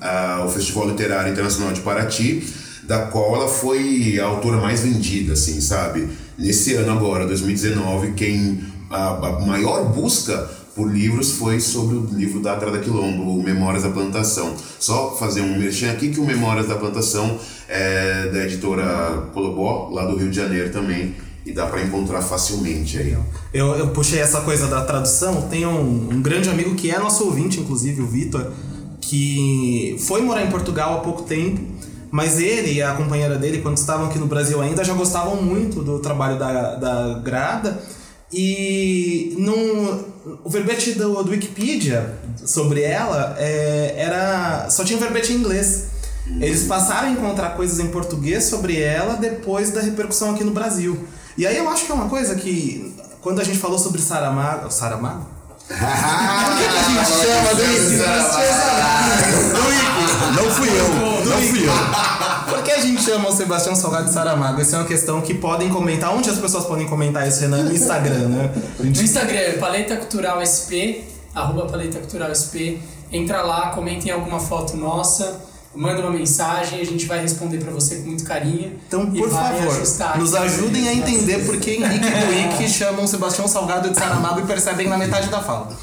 o 0.46 0.50
Festival 0.50 0.90
Literário 0.90 1.32
Internacional 1.32 1.74
de 1.74 1.82
Paraty, 1.82 2.44
da 2.84 3.06
qual 3.06 3.36
ela 3.36 3.48
foi 3.48 4.20
a 4.20 4.26
autora 4.26 4.58
mais 4.58 4.82
vendida, 4.82 5.34
assim, 5.34 5.62
sabe? 5.62 6.10
Nesse 6.38 6.74
ano 6.74 6.92
agora, 6.92 7.26
2019, 7.28 8.14
quem 8.14 8.60
a, 8.90 9.10
a 9.10 9.40
maior 9.46 9.86
busca 9.94 10.50
por 10.76 10.92
livros 10.92 11.34
foi 11.34 11.60
sobre 11.60 11.96
o 11.98 12.06
livro 12.12 12.40
da 12.42 12.58
Quilombo, 12.58 13.38
o 13.38 13.44
Memórias 13.44 13.84
da 13.84 13.90
Plantação. 13.90 14.56
Só 14.80 15.16
fazer 15.16 15.42
um 15.42 15.58
merchan 15.58 15.92
aqui 15.92 16.10
que 16.10 16.20
o 16.20 16.26
Memórias 16.26 16.68
da 16.68 16.76
Plantação 16.76 17.38
é 17.68 18.28
da 18.28 18.44
editora 18.44 19.30
Colobó, 19.34 19.90
lá 19.92 20.06
do 20.06 20.16
Rio 20.16 20.30
de 20.30 20.36
Janeiro 20.36 20.72
também, 20.72 21.16
e 21.46 21.52
dá 21.52 21.66
para 21.68 21.82
encontrar 21.82 22.22
facilmente 22.22 22.98
aí. 22.98 23.18
Eu, 23.54 23.68
eu 23.76 23.90
puxei 23.90 24.20
essa 24.20 24.42
coisa 24.42 24.68
da 24.68 24.82
tradução, 24.84 25.44
tem 25.50 25.66
um, 25.66 26.10
um 26.12 26.22
grande 26.22 26.50
amigo 26.50 26.76
que 26.76 26.90
é 26.90 26.98
nosso 26.98 27.26
ouvinte, 27.26 27.60
inclusive, 27.60 28.02
o 28.02 28.08
Vitor, 28.08 28.52
que 29.02 29.98
foi 30.08 30.22
morar 30.22 30.46
em 30.46 30.52
Portugal 30.52 30.98
há 30.98 31.00
pouco 31.02 31.24
tempo, 31.24 31.60
mas 32.12 32.40
ele 32.40 32.74
e 32.74 32.82
a 32.82 32.94
companheira 32.94 33.38
dele, 33.38 33.62
quando 33.62 33.78
estavam 33.78 34.08
aqui 34.08 34.20
no 34.20 34.28
Brasil 34.28 34.62
ainda, 34.62 34.84
já 34.84 34.94
gostavam 34.94 35.42
muito 35.42 35.82
do 35.82 36.00
trabalho 36.00 36.38
da, 36.38 36.76
da 36.76 37.20
Grada. 37.20 37.82
E 38.32 39.36
no, 39.38 40.06
o 40.44 40.50
verbete 40.50 40.94
do, 40.94 41.22
do 41.24 41.32
Wikipedia 41.32 42.18
sobre 42.46 42.82
ela 42.82 43.36
é, 43.38 43.96
era 43.98 44.70
só 44.70 44.84
tinha 44.84 44.98
verbete 45.00 45.34
em 45.34 45.38
inglês. 45.38 45.88
Eles 46.40 46.64
passaram 46.64 47.10
a 47.10 47.12
encontrar 47.12 47.52
coisas 47.52 47.80
em 47.80 47.88
português 47.88 48.46
sobre 48.46 48.80
ela 48.80 49.16
depois 49.16 49.72
da 49.72 49.82
repercussão 49.82 50.34
aqui 50.34 50.44
no 50.44 50.52
Brasil. 50.52 50.98
E 51.38 51.46
aí 51.46 51.58
eu 51.58 51.70
acho 51.70 51.86
que 51.86 51.92
é 51.92 51.96
uma 51.96 52.08
coisa 52.08 52.36
que, 52.36 52.96
quando 53.22 53.42
a 53.42 53.44
gente 53.44 53.58
falou 53.58 53.78
sobre 53.78 54.02
Saramago. 54.02 54.72
Saramago? 54.72 55.26
Por 55.72 56.58
que, 56.58 56.64
que 56.68 56.78
a 56.78 56.84
gente 56.84 57.06
chama 57.22 57.56
do 57.56 57.64
Não 60.36 60.52
fui 60.52 60.70
eu, 60.70 60.90
não 61.26 61.38
fui 61.48 61.66
eu. 61.66 61.72
Por 62.50 62.64
que 62.64 62.72
a 62.72 62.82
gente 62.82 63.02
chama 63.02 63.30
o 63.30 63.32
Sebastião 63.32 63.76
Salgado 63.76 64.06
de 64.06 64.14
Saramago? 64.14 64.62
Essa 64.62 64.76
é 64.76 64.80
uma 64.80 64.88
questão 64.88 65.22
que 65.22 65.34
podem 65.34 65.70
comentar. 65.70 66.14
Onde 66.14 66.30
as 66.30 66.38
pessoas 66.38 66.66
podem 66.66 66.88
comentar 66.88 67.28
isso, 67.28 67.42
Renan? 67.42 67.64
No 67.64 67.74
Instagram, 67.74 68.28
né? 68.28 68.52
No 68.80 68.90
Instagram, 68.90 69.60
Paleta 69.60 69.96
Cultural 69.98 70.46
SP, 70.46 71.04
arroba 71.34 71.68
Paleta 71.68 72.00
Cultural 72.00 72.34
SP. 72.36 72.80
Entra 73.12 73.42
lá, 73.42 73.70
comentem 73.70 74.12
alguma 74.12 74.40
foto 74.40 74.78
nossa 74.78 75.51
manda 75.74 76.02
uma 76.02 76.12
mensagem, 76.12 76.82
a 76.82 76.86
gente 76.86 77.06
vai 77.06 77.22
responder 77.22 77.60
para 77.60 77.72
você 77.72 77.98
com 77.98 78.08
muito 78.08 78.24
carinho. 78.24 78.80
Então, 78.88 79.10
por 79.10 79.30
favor, 79.30 80.18
nos 80.18 80.36
ajudem 80.36 80.88
a 80.88 80.94
entender 80.94 81.46
por 81.46 81.58
que 81.58 81.72
Henrique 81.72 82.06
e 82.06 82.58
Buick 82.58 82.70
chamam 82.70 83.08
Sebastião 83.08 83.48
Salgado 83.48 83.90
de 83.90 83.98
Saramago 83.98 84.42
e 84.42 84.44
percebem 84.44 84.88
na 84.88 84.98
metade 84.98 85.30
da 85.30 85.42
fala. 85.42 85.76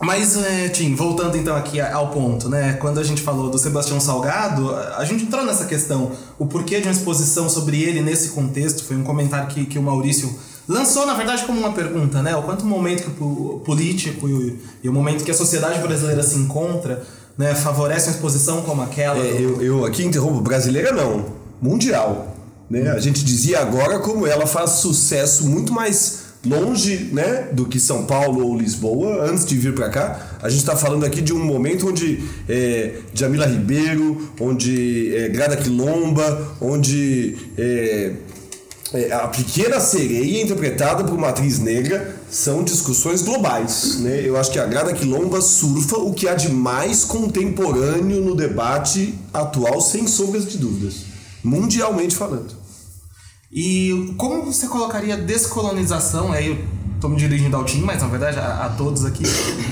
Mas, 0.00 0.34
é, 0.38 0.70
Tim, 0.70 0.94
voltando 0.94 1.36
então 1.36 1.54
aqui 1.54 1.78
ao 1.78 2.08
ponto, 2.08 2.48
né? 2.48 2.72
Quando 2.80 2.98
a 2.98 3.02
gente 3.02 3.20
falou 3.20 3.50
do 3.50 3.58
Sebastião 3.58 4.00
Salgado, 4.00 4.74
a 4.96 5.04
gente 5.04 5.24
entrou 5.24 5.44
nessa 5.44 5.66
questão. 5.66 6.12
O 6.38 6.46
porquê 6.46 6.80
de 6.80 6.88
uma 6.88 6.92
exposição 6.92 7.50
sobre 7.50 7.82
ele 7.82 8.00
nesse 8.00 8.30
contexto 8.30 8.82
foi 8.82 8.96
um 8.96 9.04
comentário 9.04 9.48
que, 9.48 9.66
que 9.66 9.78
o 9.78 9.82
Maurício 9.82 10.34
lançou, 10.66 11.04
na 11.04 11.12
verdade, 11.12 11.44
como 11.44 11.60
uma 11.60 11.72
pergunta, 11.72 12.22
né? 12.22 12.34
O 12.34 12.42
quanto 12.44 12.62
o 12.62 12.66
momento 12.66 13.10
que 13.10 13.22
o 13.22 13.60
político 13.62 14.26
e, 14.26 14.58
e 14.82 14.88
o 14.88 14.92
momento 14.92 15.22
que 15.22 15.30
a 15.30 15.34
sociedade 15.34 15.78
brasileira 15.80 16.22
se 16.22 16.38
encontra 16.38 17.06
né, 17.36 17.54
favorece 17.54 18.08
uma 18.08 18.14
exposição 18.14 18.62
como 18.62 18.82
aquela? 18.82 19.18
É, 19.18 19.36
eu, 19.40 19.62
eu 19.62 19.84
aqui 19.84 20.04
interrompo, 20.04 20.40
brasileira 20.40 20.92
não, 20.92 21.26
mundial. 21.60 22.36
Né? 22.68 22.88
A 22.90 23.00
gente 23.00 23.24
dizia 23.24 23.60
agora 23.60 23.98
como 23.98 24.26
ela 24.26 24.46
faz 24.46 24.70
sucesso 24.70 25.48
muito 25.48 25.72
mais 25.72 26.30
longe 26.44 27.10
né, 27.12 27.48
do 27.52 27.66
que 27.66 27.78
São 27.78 28.06
Paulo 28.06 28.46
ou 28.46 28.56
Lisboa, 28.56 29.24
antes 29.24 29.44
de 29.44 29.56
vir 29.56 29.74
para 29.74 29.90
cá. 29.90 30.38
A 30.42 30.48
gente 30.48 30.60
está 30.60 30.76
falando 30.76 31.04
aqui 31.04 31.20
de 31.20 31.32
um 31.32 31.44
momento 31.44 31.88
onde 31.88 32.22
é, 32.48 32.94
Jamila 33.12 33.46
Ribeiro, 33.46 34.30
onde 34.40 35.14
é, 35.14 35.28
Grada 35.28 35.56
Quilomba, 35.56 36.56
onde 36.60 37.36
é, 37.58 38.12
a 39.12 39.28
pequena 39.28 39.78
sereia 39.78 40.42
interpretada 40.42 41.04
por 41.04 41.14
uma 41.14 41.28
atriz 41.28 41.60
negra 41.60 42.16
são 42.28 42.64
discussões 42.64 43.22
globais. 43.22 44.00
Né? 44.00 44.22
Eu 44.24 44.36
acho 44.36 44.50
que 44.50 44.58
a 44.58 44.66
Grada 44.66 44.92
Quilomba 44.92 45.40
surfa 45.40 45.96
o 45.96 46.12
que 46.12 46.28
há 46.28 46.34
de 46.34 46.48
mais 46.48 47.04
contemporâneo 47.04 48.20
no 48.20 48.34
debate 48.34 49.14
atual, 49.32 49.80
sem 49.80 50.08
sombras 50.08 50.44
de 50.44 50.58
dúvidas, 50.58 51.04
mundialmente 51.44 52.16
falando. 52.16 52.58
E 53.52 54.12
como 54.16 54.44
você 54.44 54.66
colocaria 54.66 55.16
descolonização? 55.16 56.32
Aí 56.32 56.48
eu 56.48 56.58
estou 56.94 57.10
me 57.10 57.16
dirigindo 57.16 57.56
ao 57.56 57.64
Tim, 57.64 57.80
mas 57.80 58.02
na 58.02 58.08
verdade 58.08 58.38
a, 58.38 58.66
a, 58.66 58.68
todos 58.70 59.04
aqui. 59.04 59.24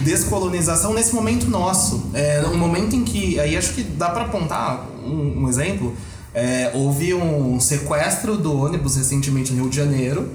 Descolonização 0.03 0.95
nesse 0.95 1.15
momento 1.15 1.49
nosso. 1.49 2.11
É 2.15 2.45
um 2.47 2.57
momento 2.57 2.97
em 2.97 3.05
que. 3.05 3.39
Aí 3.39 3.57
acho 3.57 3.75
que 3.75 3.83
dá 3.83 4.11
para 4.11 4.25
apontar 4.25 4.85
um, 5.05 5.43
um 5.43 5.49
exemplo 5.49 5.95
é, 6.38 6.71
houve 6.73 7.12
um 7.12 7.59
sequestro 7.59 8.37
do 8.37 8.57
ônibus 8.57 8.95
recentemente 8.95 9.52
no 9.52 9.62
Rio 9.62 9.71
de 9.71 9.76
Janeiro 9.76 10.28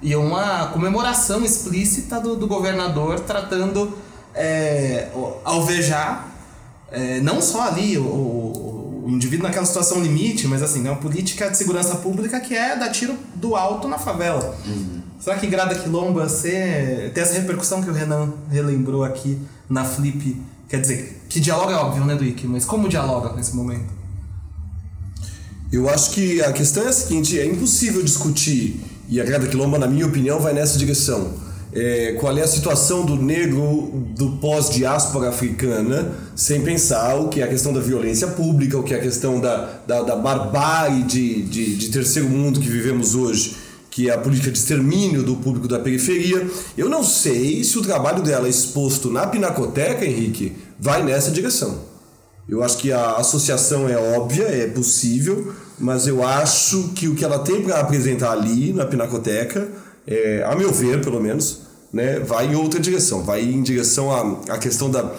e 0.00 0.16
uma 0.16 0.68
comemoração 0.68 1.44
explícita 1.44 2.18
do, 2.18 2.34
do 2.34 2.46
governador 2.46 3.20
tratando 3.20 3.92
é, 4.34 5.08
alvejar 5.44 6.32
é, 6.90 7.20
não 7.20 7.42
só 7.42 7.68
ali 7.68 7.98
o, 7.98 8.02
o, 8.02 9.04
o, 9.04 9.10
indivíduo 9.10 9.46
naquela 9.46 9.66
situação 9.66 10.00
limite, 10.00 10.48
mas 10.48 10.62
assim, 10.62 10.80
né, 10.80 10.90
uma 10.90 10.98
política 10.98 11.50
de 11.50 11.58
segurança 11.58 11.96
pública 11.96 12.40
que 12.40 12.56
é 12.56 12.74
dar 12.74 12.88
tiro 12.88 13.14
do 13.34 13.54
alto 13.54 13.86
na 13.86 13.98
favela. 13.98 14.56
Uhum. 14.66 15.02
Será 15.20 15.36
que 15.36 15.46
Grada 15.46 15.74
Quilomba 15.74 16.26
ser, 16.26 17.12
ter 17.12 17.20
essa 17.20 17.34
repercussão 17.34 17.82
que 17.82 17.90
o 17.90 17.92
Renan 17.92 18.32
relembrou 18.50 19.04
aqui 19.04 19.38
na 19.68 19.84
Flip, 19.84 20.40
quer 20.70 20.80
dizer, 20.80 21.20
que 21.28 21.38
dialoga 21.38 21.74
é 21.74 21.76
óbvio, 21.76 22.06
né, 22.06 22.14
Duíque, 22.14 22.46
mas 22.46 22.64
como 22.64 22.88
dialoga 22.88 23.34
nesse 23.34 23.54
momento? 23.54 23.99
Eu 25.72 25.88
acho 25.88 26.10
que 26.10 26.42
a 26.42 26.52
questão 26.52 26.84
é 26.84 26.88
a 26.88 26.92
seguinte: 26.92 27.38
é 27.38 27.46
impossível 27.46 28.02
discutir, 28.02 28.80
e 29.08 29.20
a 29.20 29.24
Grada 29.24 29.46
Quilomba, 29.46 29.78
na 29.78 29.86
minha 29.86 30.06
opinião, 30.06 30.40
vai 30.40 30.52
nessa 30.52 30.76
direção. 30.76 31.32
É, 31.72 32.16
qual 32.18 32.36
é 32.36 32.42
a 32.42 32.48
situação 32.48 33.06
do 33.06 33.14
negro 33.14 33.92
do 34.16 34.32
pós-diáspora 34.38 35.28
africana, 35.28 36.12
sem 36.34 36.62
pensar 36.62 37.14
o 37.14 37.28
que 37.28 37.40
é 37.40 37.44
a 37.44 37.46
questão 37.46 37.72
da 37.72 37.78
violência 37.78 38.26
pública, 38.26 38.76
o 38.76 38.82
que 38.82 38.92
é 38.92 38.96
a 38.96 39.00
questão 39.00 39.40
da, 39.40 39.80
da, 39.86 40.02
da 40.02 40.16
barbárie 40.16 41.04
de, 41.04 41.42
de, 41.42 41.76
de 41.76 41.88
terceiro 41.90 42.28
mundo 42.28 42.58
que 42.58 42.68
vivemos 42.68 43.14
hoje, 43.14 43.54
que 43.88 44.10
é 44.10 44.12
a 44.12 44.18
política 44.18 44.50
de 44.50 44.58
extermínio 44.58 45.22
do 45.22 45.36
público 45.36 45.68
da 45.68 45.78
periferia. 45.78 46.44
Eu 46.76 46.88
não 46.88 47.04
sei 47.04 47.62
se 47.62 47.78
o 47.78 47.82
trabalho 47.82 48.20
dela 48.20 48.48
exposto 48.48 49.08
na 49.08 49.24
Pinacoteca, 49.28 50.04
Henrique, 50.04 50.52
vai 50.76 51.04
nessa 51.04 51.30
direção. 51.30 51.89
Eu 52.48 52.62
acho 52.64 52.78
que 52.78 52.90
a 52.92 53.12
associação 53.12 53.88
é 53.88 53.96
óbvia, 53.96 54.44
é 54.44 54.66
possível, 54.66 55.52
mas 55.78 56.06
eu 56.06 56.24
acho 56.24 56.90
que 56.94 57.08
o 57.08 57.14
que 57.14 57.24
ela 57.24 57.38
tem 57.38 57.62
para 57.62 57.80
apresentar 57.80 58.32
ali 58.32 58.72
na 58.72 58.84
Pinacoteca, 58.84 59.68
é, 60.06 60.44
a 60.44 60.54
meu 60.56 60.72
ver, 60.72 61.00
pelo 61.00 61.20
menos, 61.20 61.60
né, 61.92 62.20
vai 62.20 62.46
em 62.48 62.54
outra 62.54 62.80
direção. 62.80 63.22
Vai 63.22 63.42
em 63.42 63.62
direção 63.62 64.12
à, 64.12 64.54
à 64.54 64.58
questão 64.58 64.90
da, 64.90 65.12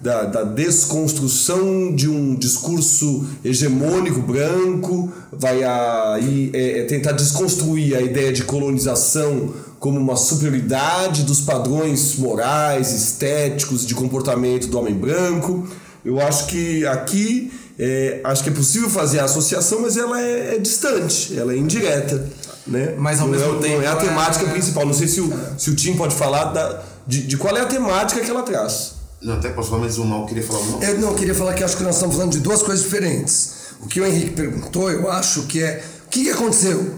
da, 0.00 0.24
da, 0.24 0.44
desconstrução 0.44 1.94
de 1.94 2.08
um 2.08 2.34
discurso 2.34 3.26
hegemônico 3.44 4.20
branco, 4.20 5.12
vai 5.32 5.62
aí 5.62 6.50
é, 6.54 6.80
é, 6.80 6.84
tentar 6.84 7.12
desconstruir 7.12 7.96
a 7.96 8.00
ideia 8.00 8.32
de 8.32 8.44
colonização 8.44 9.52
como 9.78 9.98
uma 9.98 10.16
superioridade 10.16 11.22
dos 11.22 11.40
padrões 11.40 12.16
morais, 12.16 12.92
estéticos, 12.92 13.86
de 13.86 13.94
comportamento 13.94 14.68
do 14.68 14.78
homem 14.78 14.94
branco 14.94 15.68
eu 16.08 16.18
acho 16.22 16.46
que 16.46 16.86
aqui 16.86 17.52
é, 17.78 18.20
acho 18.24 18.42
que 18.42 18.48
é 18.48 18.52
possível 18.52 18.88
fazer 18.88 19.18
a 19.20 19.24
associação, 19.24 19.82
mas 19.82 19.98
ela 19.98 20.18
é, 20.18 20.54
é 20.54 20.58
distante, 20.58 21.38
ela 21.38 21.52
é 21.52 21.56
indireta. 21.56 22.26
Né? 22.66 22.94
Mas 22.96 23.20
ao 23.20 23.28
não 23.28 23.38
mesmo 23.38 23.58
é, 23.58 23.62
tempo. 23.62 23.76
Não 23.76 23.82
é 23.82 23.86
a 23.88 23.96
temática 23.96 24.46
é... 24.46 24.50
principal. 24.50 24.86
Não 24.86 24.94
sei 24.94 25.06
se 25.06 25.20
o, 25.20 25.30
se 25.58 25.70
o 25.70 25.76
Tim 25.76 25.96
pode 25.96 26.14
falar 26.14 26.44
da, 26.44 26.82
de, 27.06 27.26
de 27.26 27.36
qual 27.36 27.54
é 27.54 27.60
a 27.60 27.66
temática 27.66 28.22
que 28.22 28.30
ela 28.30 28.42
traz. 28.42 28.94
Não, 29.20 29.34
até 29.34 29.50
posso 29.50 29.68
falar, 29.68 29.82
mas 29.82 29.98
o 29.98 30.04
Mal 30.04 30.24
queria 30.26 30.42
falar 30.42 30.60
uma 30.60 30.82
Eu 30.82 30.98
não, 30.98 31.14
queria 31.14 31.34
falar 31.34 31.52
que 31.52 31.62
acho 31.62 31.76
que 31.76 31.82
nós 31.82 31.96
estamos 31.96 32.16
falando 32.16 32.32
de 32.32 32.40
duas 32.40 32.62
coisas 32.62 32.84
diferentes. 32.84 33.52
O 33.82 33.86
que 33.86 34.00
o 34.00 34.06
Henrique 34.06 34.30
perguntou, 34.30 34.90
eu 34.90 35.10
acho 35.10 35.42
que 35.42 35.62
é 35.62 35.84
o 36.06 36.08
que, 36.08 36.24
que 36.24 36.30
aconteceu? 36.30 36.94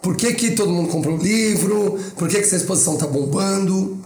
Por 0.00 0.16
que, 0.16 0.32
que 0.32 0.52
todo 0.52 0.70
mundo 0.70 0.88
comprou 0.88 1.18
o 1.18 1.22
livro? 1.22 1.98
Por 2.16 2.28
que, 2.28 2.38
que 2.38 2.44
essa 2.44 2.56
exposição 2.56 2.94
está 2.94 3.06
bombando? 3.06 3.98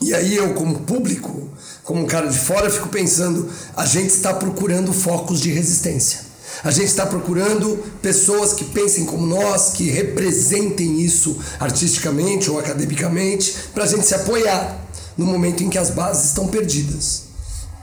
E 0.00 0.14
aí 0.14 0.36
eu, 0.36 0.54
como 0.54 0.80
público, 0.80 1.48
como 1.82 2.02
um 2.02 2.06
cara 2.06 2.28
de 2.28 2.38
fora, 2.38 2.70
fico 2.70 2.88
pensando, 2.88 3.48
a 3.76 3.84
gente 3.84 4.10
está 4.10 4.32
procurando 4.32 4.92
focos 4.92 5.40
de 5.40 5.50
resistência. 5.50 6.28
A 6.62 6.70
gente 6.70 6.86
está 6.86 7.06
procurando 7.06 7.76
pessoas 8.02 8.52
que 8.52 8.64
pensem 8.64 9.06
como 9.06 9.26
nós, 9.26 9.70
que 9.70 9.90
representem 9.90 11.00
isso 11.00 11.36
artisticamente 11.58 12.50
ou 12.50 12.58
academicamente, 12.58 13.54
para 13.74 13.84
a 13.84 13.86
gente 13.86 14.06
se 14.06 14.14
apoiar 14.14 14.78
no 15.16 15.26
momento 15.26 15.62
em 15.62 15.68
que 15.68 15.78
as 15.78 15.90
bases 15.90 16.26
estão 16.26 16.48
perdidas. 16.48 17.24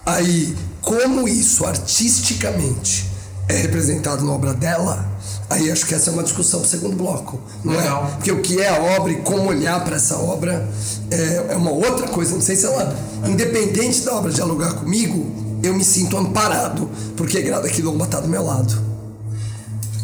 Aí, 0.05 0.55
como 0.81 1.27
isso 1.27 1.65
artisticamente 1.65 3.14
é 3.47 3.55
representado 3.57 4.25
na 4.25 4.31
obra 4.31 4.53
dela, 4.53 5.07
aí 5.49 5.71
acho 5.71 5.85
que 5.85 5.93
essa 5.93 6.09
é 6.09 6.13
uma 6.13 6.23
discussão 6.23 6.59
para 6.61 6.67
o 6.67 6.69
segundo 6.69 6.95
bloco. 6.95 7.39
Não 7.63 7.73
Legal. 7.73 8.05
É? 8.05 8.15
Porque 8.15 8.31
o 8.31 8.41
que 8.41 8.59
é 8.59 8.69
a 8.69 8.81
obra 8.97 9.11
e 9.11 9.17
como 9.17 9.49
olhar 9.49 9.83
para 9.83 9.95
essa 9.95 10.17
obra 10.17 10.67
é, 11.11 11.45
é 11.49 11.55
uma 11.55 11.71
outra 11.71 12.07
coisa. 12.07 12.33
Não 12.33 12.41
sei 12.41 12.55
se 12.55 12.65
ela, 12.65 12.95
independente 13.27 14.01
da 14.01 14.15
obra 14.15 14.31
dialogar 14.31 14.73
comigo, 14.73 15.59
eu 15.63 15.73
me 15.73 15.83
sinto 15.83 16.17
amparado, 16.17 16.89
porque 17.15 17.41
Grada 17.41 17.69
Quilomba 17.69 18.05
está 18.05 18.19
do 18.19 18.27
meu 18.27 18.43
lado. 18.43 18.83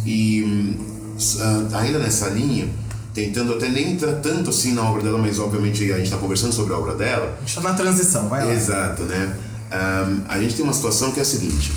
E 0.06 0.78
ah, 1.40 1.80
ainda 1.80 2.00
nessa 2.00 2.28
linha, 2.30 2.70
tentando 3.14 3.54
até 3.54 3.70
nem 3.70 3.94
entrar 3.94 4.14
tanto 4.16 4.50
assim 4.50 4.74
na 4.74 4.84
obra 4.84 5.04
dela, 5.04 5.18
mas 5.18 5.40
obviamente 5.40 5.84
a 5.92 5.98
gente 5.98 6.06
está 6.06 6.18
conversando 6.18 6.54
sobre 6.54 6.74
a 6.74 6.78
obra 6.78 6.96
dela. 6.96 7.38
A 7.38 7.46
gente 7.46 7.56
tá 7.56 7.62
na 7.62 7.74
transição, 7.74 8.28
vai 8.28 8.46
lá. 8.46 8.54
Exato, 8.54 9.04
né? 9.04 9.36
Um, 9.72 10.22
a 10.28 10.40
gente 10.40 10.56
tem 10.56 10.64
uma 10.64 10.74
situação 10.74 11.12
que 11.12 11.20
é 11.20 11.22
a 11.22 11.26
seguinte. 11.26 11.72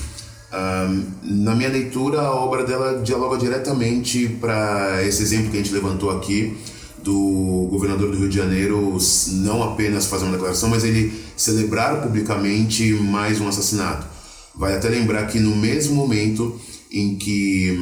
Um, 0.54 1.04
na 1.42 1.54
minha 1.54 1.68
leitura, 1.68 2.20
a 2.20 2.32
obra 2.32 2.64
dela 2.64 3.02
dialoga 3.02 3.36
diretamente 3.36 4.28
para 4.40 5.02
esse 5.04 5.20
exemplo 5.22 5.50
que 5.50 5.56
a 5.56 5.60
gente 5.60 5.72
levantou 5.72 6.10
aqui 6.10 6.56
do 7.02 7.66
governador 7.70 8.10
do 8.10 8.16
Rio 8.16 8.28
de 8.28 8.36
Janeiro 8.36 8.96
não 9.32 9.62
apenas 9.62 10.06
fazer 10.06 10.24
uma 10.24 10.32
declaração, 10.32 10.68
mas 10.70 10.84
ele 10.84 11.12
celebrar 11.36 12.00
publicamente 12.00 12.94
mais 12.94 13.40
um 13.40 13.48
assassinato. 13.48 14.06
Vai 14.54 14.76
até 14.76 14.88
lembrar 14.88 15.26
que 15.26 15.40
no 15.40 15.56
mesmo 15.56 15.96
momento 15.96 16.58
em 16.90 17.16
que 17.16 17.76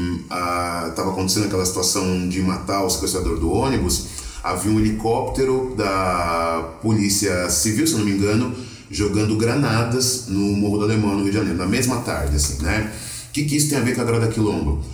estava 0.89 1.11
acontecendo 1.11 1.45
aquela 1.45 1.67
situação 1.67 2.27
de 2.29 2.41
matar 2.41 2.83
o 2.85 2.91
sequestrador 2.91 3.39
do 3.39 3.53
ônibus, 3.53 4.07
havia 4.43 4.73
um 4.73 4.81
helicóptero 4.81 5.75
da 5.77 6.77
Polícia 6.81 7.51
Civil, 7.51 7.87
se 7.87 7.95
não 7.95 8.05
me 8.05 8.13
engano, 8.13 8.55
jogando 8.93 9.35
granadas 9.37 10.27
no 10.29 10.55
Morro 10.55 10.79
do 10.79 10.85
Alemão, 10.85 11.15
no 11.15 11.23
Rio 11.23 11.33
de 11.33 11.39
Janeiro, 11.39 11.59
na 11.59 11.67
mesma 11.67 12.03
tarde, 12.03 12.37
assim, 12.37 12.63
né? 12.63 12.93
O 13.29 13.33
que, 13.33 13.45
que 13.45 13.57
isso 13.57 13.71
tem 13.71 13.79
a 13.79 13.81
ver 13.81 13.95
com 13.95 14.03
a 14.03 14.05
Grada 14.05 14.29
Quilombo? 14.29 14.85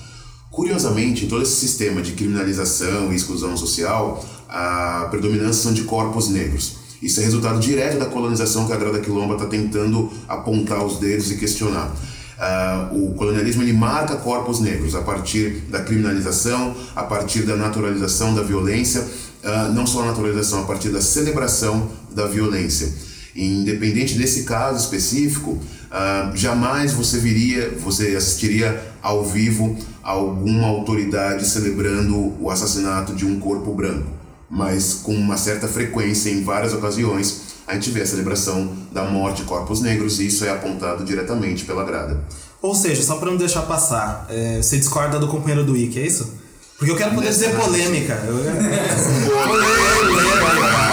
Curiosamente, 0.52 1.24
em 1.24 1.28
todo 1.28 1.42
esse 1.42 1.56
sistema 1.56 2.00
de 2.00 2.12
criminalização 2.12 3.12
e 3.12 3.16
exclusão 3.16 3.56
social, 3.56 4.24
a 4.48 5.08
predominância 5.10 5.64
são 5.64 5.72
de 5.72 5.82
corpos 5.82 6.28
negros. 6.28 6.76
Isso 7.02 7.18
é 7.20 7.24
resultado 7.24 7.58
direto 7.58 7.98
da 7.98 8.06
colonização 8.06 8.66
que 8.66 8.72
a 8.72 8.76
Grada 8.76 9.00
Quilomba 9.00 9.34
está 9.34 9.46
tentando 9.46 10.10
apontar 10.28 10.84
os 10.84 10.98
dedos 10.98 11.30
e 11.32 11.36
questionar. 11.36 11.92
Uh, 12.38 13.08
o 13.08 13.14
colonialismo 13.14 13.64
ele 13.64 13.72
marca 13.72 14.14
corpos 14.14 14.60
negros 14.60 14.94
a 14.94 15.02
partir 15.02 15.64
da 15.68 15.82
criminalização, 15.82 16.72
a 16.94 17.02
partir 17.02 17.42
da 17.42 17.56
naturalização 17.56 18.32
da 18.32 18.42
violência, 18.42 19.00
uh, 19.00 19.72
não 19.72 19.84
só 19.88 20.02
a 20.02 20.06
naturalização, 20.06 20.60
a 20.60 20.64
partir 20.64 20.90
da 20.90 21.00
celebração 21.00 21.90
da 22.14 22.26
violência. 22.26 23.07
Independente 23.38 24.18
desse 24.18 24.42
caso 24.42 24.80
específico, 24.80 25.52
uh, 25.52 26.36
jamais 26.36 26.92
você 26.92 27.18
viria, 27.18 27.70
você 27.78 28.16
assistiria 28.16 28.82
ao 29.00 29.24
vivo 29.24 29.76
alguma 30.02 30.66
autoridade 30.66 31.46
celebrando 31.46 32.34
o 32.40 32.50
assassinato 32.50 33.14
de 33.14 33.24
um 33.24 33.38
corpo 33.38 33.72
branco, 33.72 34.10
mas 34.50 34.94
com 34.94 35.14
uma 35.14 35.36
certa 35.36 35.68
frequência, 35.68 36.30
em 36.30 36.42
várias 36.42 36.72
ocasiões, 36.72 37.42
a 37.64 37.74
gente 37.74 37.90
vê 37.90 38.02
a 38.02 38.06
celebração 38.06 38.72
da 38.90 39.04
morte 39.04 39.42
de 39.42 39.48
corpos 39.48 39.80
negros 39.80 40.18
e 40.18 40.26
isso 40.26 40.44
é 40.44 40.50
apontado 40.50 41.04
diretamente 41.04 41.64
pela 41.64 41.84
grada. 41.84 42.20
Ou 42.60 42.74
seja, 42.74 43.02
só 43.02 43.18
para 43.18 43.30
não 43.30 43.36
deixar 43.36 43.62
passar, 43.62 44.26
é, 44.28 44.56
você 44.56 44.78
discorda 44.78 45.16
do 45.20 45.28
companheiro 45.28 45.64
do 45.64 45.74
Wiki, 45.74 46.00
é 46.00 46.06
isso? 46.06 46.34
Porque 46.76 46.90
eu 46.90 46.96
quero 46.96 47.14
poder 47.14 47.28
dizer 47.28 47.54
polêmica. 47.54 48.14
Eu... 48.26 48.34
polêmica! 49.46 50.87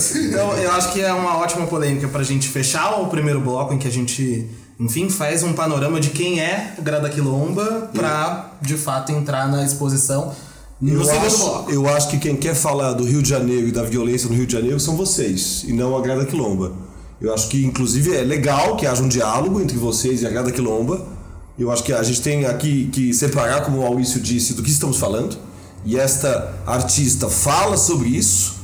Senhora. 0.00 0.28
Então, 0.28 0.52
eu 0.58 0.72
acho 0.72 0.92
que 0.92 1.00
é 1.00 1.12
uma 1.12 1.36
ótima 1.38 1.66
polêmica 1.66 2.08
pra 2.08 2.22
gente 2.22 2.48
fechar 2.48 3.00
o 3.00 3.06
primeiro 3.08 3.40
bloco 3.40 3.72
em 3.74 3.78
que 3.78 3.88
a 3.88 3.90
gente, 3.90 4.46
enfim, 4.78 5.08
faz 5.08 5.42
um 5.42 5.52
panorama 5.52 6.00
de 6.00 6.10
quem 6.10 6.40
é 6.40 6.74
o 6.78 6.82
Grada 6.82 7.08
Quilomba 7.08 7.90
pra, 7.92 8.52
de 8.60 8.76
fato, 8.76 9.12
entrar 9.12 9.48
na 9.48 9.64
exposição 9.64 10.32
no 10.80 11.02
Eu 11.02 11.10
acho, 11.10 11.38
bloco. 11.38 11.70
eu 11.72 11.88
acho 11.88 12.08
que 12.08 12.18
quem 12.18 12.36
quer 12.36 12.54
falar 12.54 12.92
do 12.92 13.04
Rio 13.04 13.20
de 13.20 13.28
Janeiro 13.28 13.66
e 13.68 13.72
da 13.72 13.82
violência 13.82 14.28
no 14.28 14.34
Rio 14.36 14.46
de 14.46 14.52
Janeiro 14.52 14.78
são 14.78 14.96
vocês, 14.96 15.64
e 15.66 15.72
não 15.72 15.96
a 15.96 16.00
Grada 16.00 16.24
Quilomba. 16.24 16.72
Eu 17.20 17.34
acho 17.34 17.48
que, 17.48 17.64
inclusive, 17.64 18.14
é 18.14 18.22
legal 18.22 18.76
que 18.76 18.86
haja 18.86 19.02
um 19.02 19.08
diálogo 19.08 19.60
entre 19.60 19.76
vocês 19.76 20.22
e 20.22 20.26
a 20.26 20.30
Grada 20.30 20.52
Quilomba. 20.52 21.04
Eu 21.58 21.72
acho 21.72 21.82
que 21.82 21.92
a 21.92 22.00
gente 22.04 22.22
tem 22.22 22.46
aqui 22.46 22.88
que 22.92 23.12
separar, 23.12 23.62
como 23.62 23.78
o 23.78 23.82
Maurício 23.82 24.20
disse, 24.20 24.54
do 24.54 24.62
que 24.62 24.70
estamos 24.70 24.98
falando. 24.98 25.36
E 25.84 25.98
esta 25.98 26.54
artista 26.64 27.28
fala 27.28 27.76
sobre 27.76 28.10
isso, 28.10 28.57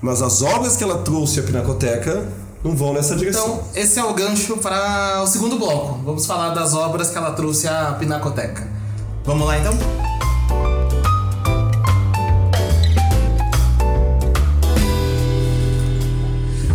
mas 0.00 0.22
as 0.22 0.42
obras 0.42 0.76
que 0.76 0.84
ela 0.84 0.98
trouxe 0.98 1.40
à 1.40 1.42
Pinacoteca 1.42 2.24
não 2.62 2.74
vão 2.74 2.92
nessa 2.92 3.16
direção. 3.16 3.44
Então, 3.44 3.64
esse 3.74 3.98
é 3.98 4.04
o 4.04 4.14
gancho 4.14 4.56
para 4.58 5.22
o 5.22 5.26
segundo 5.26 5.58
bloco. 5.58 6.00
Vamos 6.04 6.26
falar 6.26 6.50
das 6.50 6.74
obras 6.74 7.10
que 7.10 7.18
ela 7.18 7.32
trouxe 7.32 7.66
à 7.68 7.96
Pinacoteca. 7.98 8.66
Vamos 9.24 9.46
lá 9.46 9.58
então? 9.58 9.74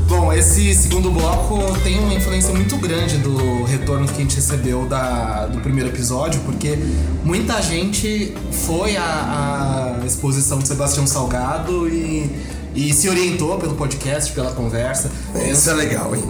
Bom, 0.07 0.31
esse 0.33 0.75
segundo 0.75 1.09
bloco 1.09 1.59
tem 1.81 1.99
uma 1.99 2.13
influência 2.13 2.53
muito 2.53 2.77
grande 2.77 3.17
do 3.17 3.63
retorno 3.63 4.05
que 4.05 4.13
a 4.13 4.19
gente 4.19 4.35
recebeu 4.35 4.85
da, 4.85 5.47
do 5.47 5.59
primeiro 5.61 5.89
episódio, 5.89 6.41
porque 6.41 6.77
muita 7.23 7.61
gente 7.61 8.35
foi 8.51 8.95
à, 8.97 9.99
à 10.01 10.05
exposição 10.05 10.59
de 10.59 10.67
Sebastião 10.67 11.07
Salgado 11.07 11.89
e, 11.89 12.29
e 12.75 12.93
se 12.93 13.09
orientou 13.09 13.57
pelo 13.57 13.75
podcast, 13.75 14.31
pela 14.33 14.51
conversa. 14.51 15.11
Isso 15.49 15.69
é 15.69 15.73
legal, 15.73 16.15
hein? 16.15 16.23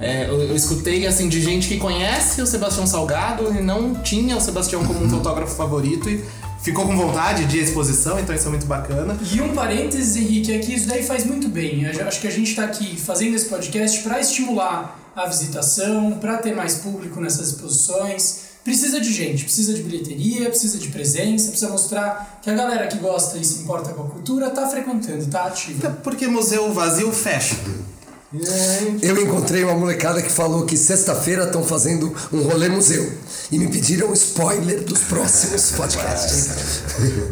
É, 0.00 0.26
eu, 0.28 0.40
eu 0.40 0.56
escutei 0.56 1.06
assim 1.06 1.28
de 1.28 1.42
gente 1.42 1.68
que 1.68 1.76
conhece 1.76 2.40
o 2.40 2.46
Sebastião 2.46 2.86
Salgado 2.86 3.54
e 3.54 3.60
não 3.60 3.94
tinha 3.94 4.34
o 4.36 4.40
Sebastião 4.40 4.82
como 4.84 5.04
um 5.04 5.10
fotógrafo 5.10 5.54
favorito 5.54 6.08
e 6.08 6.24
ficou 6.62 6.86
com 6.86 6.96
vontade 6.96 7.44
de 7.44 7.58
exposição, 7.58 8.18
então 8.18 8.34
isso 8.34 8.46
é 8.46 8.50
muito 8.50 8.66
bacana. 8.66 9.18
E 9.30 9.40
um 9.42 9.52
parênteses, 9.52 10.16
Henrique, 10.16 10.52
é 10.52 10.58
que 10.58 10.74
isso 10.74 10.88
daí 10.88 11.02
faz 11.02 11.24
muito 11.24 11.48
bem. 11.48 11.84
Eu 11.84 12.08
acho 12.08 12.20
que 12.20 12.26
a 12.26 12.30
gente 12.30 12.50
está 12.50 12.64
aqui 12.64 12.96
fazendo 12.98 13.34
esse 13.34 13.46
podcast 13.46 14.02
para 14.02 14.18
estimular 14.20 14.98
a 15.14 15.26
visitação, 15.26 16.12
para 16.12 16.38
ter 16.38 16.54
mais 16.54 16.76
público 16.76 17.20
nessas 17.20 17.48
exposições. 17.48 18.49
Precisa 18.70 19.00
de 19.00 19.12
gente, 19.12 19.42
precisa 19.42 19.74
de 19.74 19.82
bilheteria, 19.82 20.48
precisa 20.48 20.78
de 20.78 20.86
presença, 20.90 21.48
precisa 21.48 21.68
mostrar 21.72 22.38
que 22.40 22.48
a 22.48 22.54
galera 22.54 22.86
que 22.86 22.98
gosta 22.98 23.36
e 23.36 23.44
se 23.44 23.62
importa 23.62 23.92
com 23.92 24.02
a 24.04 24.06
cultura 24.06 24.48
tá 24.50 24.68
frequentando, 24.68 25.26
tá 25.26 25.46
ativa. 25.46 25.90
Porque 26.04 26.28
museu 26.28 26.72
vazio 26.72 27.10
fecha. 27.12 27.56
Eu 29.02 29.20
encontrei 29.20 29.64
uma 29.64 29.74
molecada 29.74 30.22
que 30.22 30.30
falou 30.30 30.64
que 30.64 30.76
sexta-feira 30.76 31.46
estão 31.46 31.64
fazendo 31.64 32.14
um 32.32 32.42
rolê 32.42 32.68
museu. 32.68 33.12
E 33.50 33.58
me 33.58 33.66
pediram 33.66 34.12
spoiler 34.12 34.84
dos 34.84 35.00
próximos 35.00 35.72
podcasts. 35.76 36.48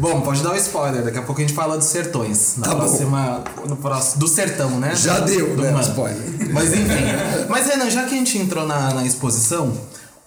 Bom, 0.01 0.19
pode 0.19 0.43
dar 0.43 0.51
um 0.51 0.57
spoiler, 0.57 1.01
daqui 1.05 1.19
a 1.19 1.21
pouco 1.21 1.39
a 1.39 1.43
gente 1.45 1.53
fala 1.55 1.77
dos 1.77 1.87
sertões. 1.87 2.55
Na 2.57 2.65
Tá 2.67 2.75
bom. 2.75 2.79
próxima. 2.85 3.43
No 3.65 3.77
próximo, 3.77 4.19
do 4.19 4.27
sertão, 4.27 4.71
né? 4.77 4.93
Já 4.93 5.21
Do- 5.21 5.25
deu, 5.31 5.55
do 5.55 5.61
né? 5.61 5.71
mano. 5.71 5.87
Spoiler. 5.87 6.21
Mas 6.51 6.73
enfim. 6.73 7.47
Mas 7.47 7.65
Renan, 7.67 7.89
já 7.89 8.03
que 8.03 8.13
a 8.13 8.17
gente 8.17 8.37
entrou 8.37 8.67
na, 8.67 8.93
na 8.93 9.05
exposição, 9.05 9.71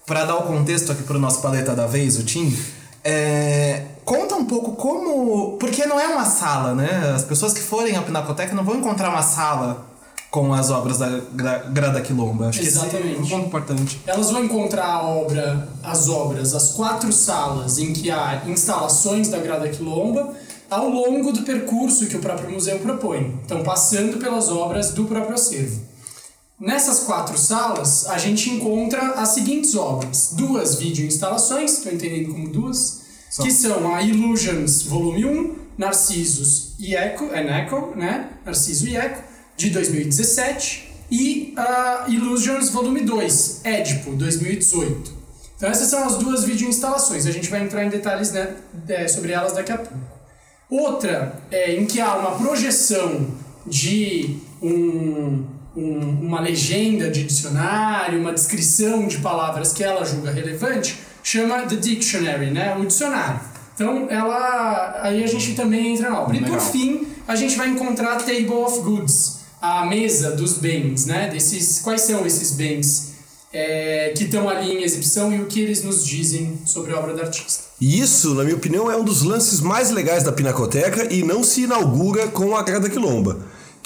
pra 0.06 0.24
dar 0.24 0.36
o 0.36 0.42
contexto 0.42 0.92
aqui 0.92 1.02
pro 1.02 1.18
nosso 1.18 1.40
paleta 1.40 1.74
da 1.74 1.86
vez, 1.86 2.18
o 2.18 2.24
Tim, 2.24 2.56
é, 3.04 3.84
conta 4.04 4.34
um 4.34 4.44
pouco 4.44 4.72
como. 4.72 5.56
Porque 5.58 5.84
não 5.86 5.98
é 5.98 6.06
uma 6.08 6.24
sala, 6.24 6.74
né? 6.74 7.12
As 7.14 7.24
pessoas 7.24 7.52
que 7.52 7.60
forem 7.60 7.96
à 7.96 8.02
Pinacoteca 8.02 8.54
não 8.54 8.64
vão 8.64 8.76
encontrar 8.76 9.10
uma 9.10 9.22
sala 9.22 9.86
com 10.30 10.54
as 10.54 10.70
obras 10.70 10.96
da 10.98 11.08
Gra- 11.32 11.64
Grada 11.70 12.00
Quilomba. 12.00 12.48
Acho 12.48 12.60
que 12.60 12.66
esse 12.66 12.78
é 12.78 12.82
Exatamente. 12.82 13.20
um 13.20 13.26
ponto 13.28 13.46
importante. 13.48 14.00
Elas 14.06 14.30
vão 14.30 14.44
encontrar 14.44 14.86
a 14.86 15.02
obra, 15.02 15.68
as 15.82 16.08
obras, 16.08 16.54
as 16.54 16.70
quatro 16.70 17.12
salas 17.12 17.78
em 17.78 17.92
que 17.92 18.10
há 18.10 18.42
instalações 18.46 19.28
da 19.28 19.38
Grada 19.38 19.68
Quilomba 19.68 20.32
ao 20.70 20.88
longo 20.88 21.32
do 21.32 21.42
percurso 21.42 22.06
que 22.06 22.16
o 22.16 22.20
próprio 22.20 22.50
museu 22.50 22.78
propõe. 22.78 23.38
Então, 23.44 23.62
passando 23.62 24.16
pelas 24.18 24.48
obras 24.48 24.92
do 24.92 25.04
próprio 25.04 25.34
acervo. 25.34 25.80
Nessas 26.62 27.01
quatro 27.01 27.37
salas, 27.37 28.07
a 28.07 28.16
gente 28.18 28.48
encontra 28.48 29.14
as 29.14 29.31
seguintes 29.31 29.75
obras. 29.75 30.35
Duas 30.35 30.77
videoinstalações, 30.77 31.79
estou 31.79 31.92
entendendo 31.92 32.31
como 32.31 32.48
duas, 32.48 33.03
que 33.42 33.51
são 33.51 33.92
a 33.92 34.01
Illusions 34.01 34.85
Volume 34.85 35.25
1, 35.25 35.57
Narcisos 35.77 36.75
e 36.79 36.94
Echo, 36.94 37.25
and 37.35 37.51
Echo, 37.51 37.96
né? 37.96 38.31
Narciso 38.46 38.87
e 38.87 38.96
Echo, 38.96 39.25
de 39.57 39.70
2017, 39.70 40.88
e 41.11 41.53
a 41.57 42.05
Illusions 42.07 42.68
Volume 42.68 43.01
2, 43.01 43.62
Édipo, 43.64 44.12
2018. 44.12 45.12
Então 45.57 45.68
essas 45.68 45.88
são 45.88 46.05
as 46.05 46.16
duas 46.18 46.44
videoinstalações, 46.44 47.27
a 47.27 47.33
gente 47.33 47.51
vai 47.51 47.64
entrar 47.64 47.85
em 47.85 47.88
detalhes 47.88 48.31
né, 48.31 48.55
é, 48.87 49.09
sobre 49.09 49.33
elas 49.33 49.53
daqui 49.53 49.72
a 49.72 49.79
pouco. 49.79 49.98
Outra 50.70 51.42
é 51.51 51.75
em 51.75 51.87
que 51.87 52.01
há 52.01 52.14
uma 52.14 52.38
projeção 52.38 53.27
de 53.66 54.38
um 54.62 55.61
um- 55.76 56.20
uma 56.26 56.40
legenda 56.40 57.11
de 57.11 57.24
dicionário, 57.24 58.20
uma 58.20 58.32
descrição 58.32 59.06
de 59.06 59.18
palavras 59.18 59.72
que 59.72 59.82
ela 59.82 60.04
julga 60.04 60.30
relevante, 60.30 60.98
chama 61.22 61.62
The 61.62 61.76
Dictionary, 61.76 62.50
né? 62.50 62.76
O 62.76 62.85
dicionário. 62.87 63.40
Então, 63.74 64.06
ela. 64.11 65.00
Aí 65.02 65.24
a 65.24 65.26
gente 65.26 65.54
também 65.54 65.94
entra 65.94 66.11
na 66.11 66.20
obra. 66.20 66.37
E 66.37 66.44
por 66.44 66.61
fim, 66.61 67.06
a 67.26 67.35
gente 67.35 67.56
vai 67.56 67.68
encontrar 67.68 68.12
a 68.12 68.16
Table 68.16 68.48
of 68.52 68.80
Goods, 68.80 69.38
a 69.61 69.87
mesa 69.87 70.32
dos 70.32 70.54
bens, 70.54 71.06
né? 71.06 71.28
Desses, 71.30 71.80
quais 71.80 72.02
são 72.02 72.26
esses 72.26 72.50
bens 72.52 73.12
é, 73.54 74.12
que 74.16 74.24
estão 74.24 74.48
ali 74.48 74.72
em 74.72 74.82
exibição 74.82 75.32
e 75.32 75.40
o 75.40 75.46
que 75.46 75.61
eles 75.61 75.82
nos 75.85 76.04
dizem 76.06 76.58
sobre 76.64 76.92
a 76.94 76.98
obra 76.98 77.14
do 77.14 77.20
artista. 77.22 77.64
E 77.80 78.00
isso, 78.00 78.35
na 78.35 78.44
minha 78.44 78.56
opinião, 78.56 78.90
é 78.90 78.96
um 78.96 79.04
dos 79.04 79.22
lances 79.22 79.61
mais 79.61 79.90
legais 79.90 80.22
da 80.24 80.32
Pinacoteca 80.32 81.12
e 81.12 81.22
não 81.22 81.42
se 81.44 81.62
inaugura 81.62 82.28
com 82.28 82.56
a 82.56 82.62
Grada 82.62 82.88
Quilomba, 82.88 83.40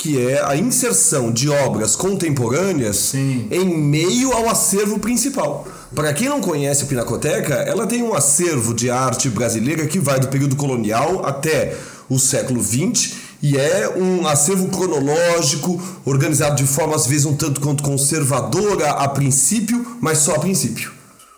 que 0.06 0.24
é 0.24 0.40
a 0.40 0.56
inserção 0.56 1.32
de 1.32 1.48
obras 1.48 1.96
contemporâneas 1.96 2.96
Sim. 2.96 3.48
em 3.50 3.64
meio 3.76 4.32
ao 4.32 4.48
acervo 4.48 5.00
principal. 5.00 5.66
Para 5.96 6.14
quem 6.14 6.28
não 6.28 6.40
conhece 6.40 6.84
a 6.84 6.86
Pinacoteca, 6.86 7.54
ela 7.54 7.88
tem 7.88 8.04
um 8.04 8.14
acervo 8.14 8.72
de 8.72 8.88
arte 8.88 9.28
brasileira 9.28 9.84
que 9.84 9.98
vai 9.98 10.20
do 10.20 10.28
período 10.28 10.54
colonial 10.54 11.26
até 11.26 11.76
o 12.08 12.20
século 12.20 12.62
XX 12.62 13.14
e 13.42 13.56
é 13.56 13.92
um 13.96 14.24
acervo 14.28 14.68
cronológico, 14.68 15.82
organizado 16.04 16.54
de 16.54 16.68
forma 16.68 16.94
às 16.94 17.04
vezes 17.04 17.26
um 17.26 17.34
tanto 17.34 17.60
quanto 17.60 17.82
conservadora 17.82 18.90
a 18.90 19.08
princípio, 19.08 19.98
mas 20.00 20.18
só 20.18 20.36
a 20.36 20.38
princípio. 20.38 20.95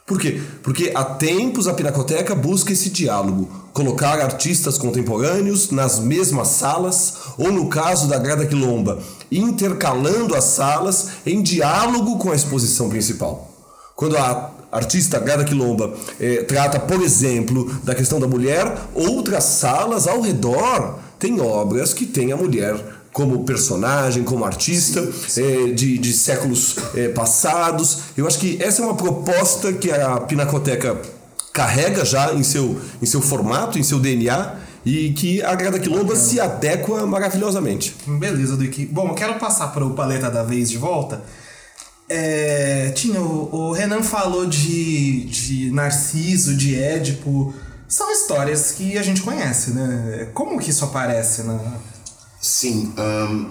Por 0.08 0.18
quê? 0.18 0.40
Porque 0.62 0.90
há 0.94 1.04
tempos 1.04 1.68
a 1.68 1.74
Pinacoteca 1.74 2.34
busca 2.34 2.72
esse 2.72 2.88
diálogo, 2.88 3.46
colocar 3.74 4.18
artistas 4.18 4.78
contemporâneos 4.78 5.70
nas 5.70 6.00
mesmas 6.00 6.48
salas, 6.48 7.12
ou 7.36 7.52
no 7.52 7.68
caso 7.68 8.08
da 8.08 8.18
Grada 8.18 8.46
Quilomba, 8.46 9.00
intercalando 9.30 10.34
as 10.34 10.44
salas 10.44 11.08
em 11.26 11.42
diálogo 11.42 12.16
com 12.16 12.32
a 12.32 12.34
exposição 12.34 12.88
principal. 12.88 13.50
Quando 13.94 14.16
a 14.16 14.50
artista 14.72 15.18
Grada 15.18 15.44
Quilomba 15.44 15.92
eh, 16.18 16.42
trata, 16.44 16.80
por 16.80 17.02
exemplo, 17.02 17.70
da 17.84 17.94
questão 17.94 18.18
da 18.18 18.26
mulher, 18.26 18.78
outras 18.94 19.44
salas 19.44 20.08
ao 20.08 20.22
redor 20.22 21.00
têm 21.18 21.38
obras 21.38 21.92
que 21.92 22.06
têm 22.06 22.32
a 22.32 22.36
mulher 22.36 22.82
como 23.18 23.42
personagem, 23.42 24.22
como 24.22 24.44
artista 24.44 25.00
eh, 25.36 25.72
de, 25.72 25.98
de 25.98 26.12
séculos 26.12 26.76
eh, 26.94 27.08
passados. 27.08 27.98
Eu 28.16 28.28
acho 28.28 28.38
que 28.38 28.62
essa 28.62 28.80
é 28.80 28.84
uma 28.84 28.94
proposta 28.94 29.72
que 29.72 29.90
a 29.90 30.20
Pinacoteca 30.20 30.96
carrega 31.52 32.04
já 32.04 32.32
em 32.32 32.44
seu, 32.44 32.80
em 33.02 33.06
seu 33.06 33.20
formato, 33.20 33.76
em 33.76 33.82
seu 33.82 33.98
DNA, 33.98 34.54
e 34.86 35.10
que 35.14 35.42
a 35.42 35.52
Grada 35.56 35.80
Quilomba 35.80 36.14
se 36.14 36.38
adequa 36.38 37.04
maravilhosamente. 37.06 37.96
Beleza, 38.06 38.56
Duque. 38.56 38.86
Bom, 38.86 39.08
eu 39.08 39.14
quero 39.14 39.34
passar 39.34 39.72
para 39.72 39.84
o 39.84 39.94
Paleta 39.94 40.30
da 40.30 40.44
Vez 40.44 40.70
de 40.70 40.78
volta. 40.78 41.24
É, 42.08 42.92
tinha, 42.94 43.20
o, 43.20 43.52
o 43.52 43.72
Renan 43.72 44.04
falou 44.04 44.46
de, 44.46 45.24
de 45.24 45.72
Narciso, 45.72 46.56
de 46.56 46.78
Édipo. 46.80 47.52
São 47.88 48.12
histórias 48.12 48.70
que 48.70 48.96
a 48.96 49.02
gente 49.02 49.22
conhece, 49.22 49.72
né? 49.72 50.28
Como 50.32 50.60
que 50.60 50.70
isso 50.70 50.84
aparece 50.84 51.42
na. 51.42 51.58
Sim, 52.40 52.92
ahn, 52.96 53.46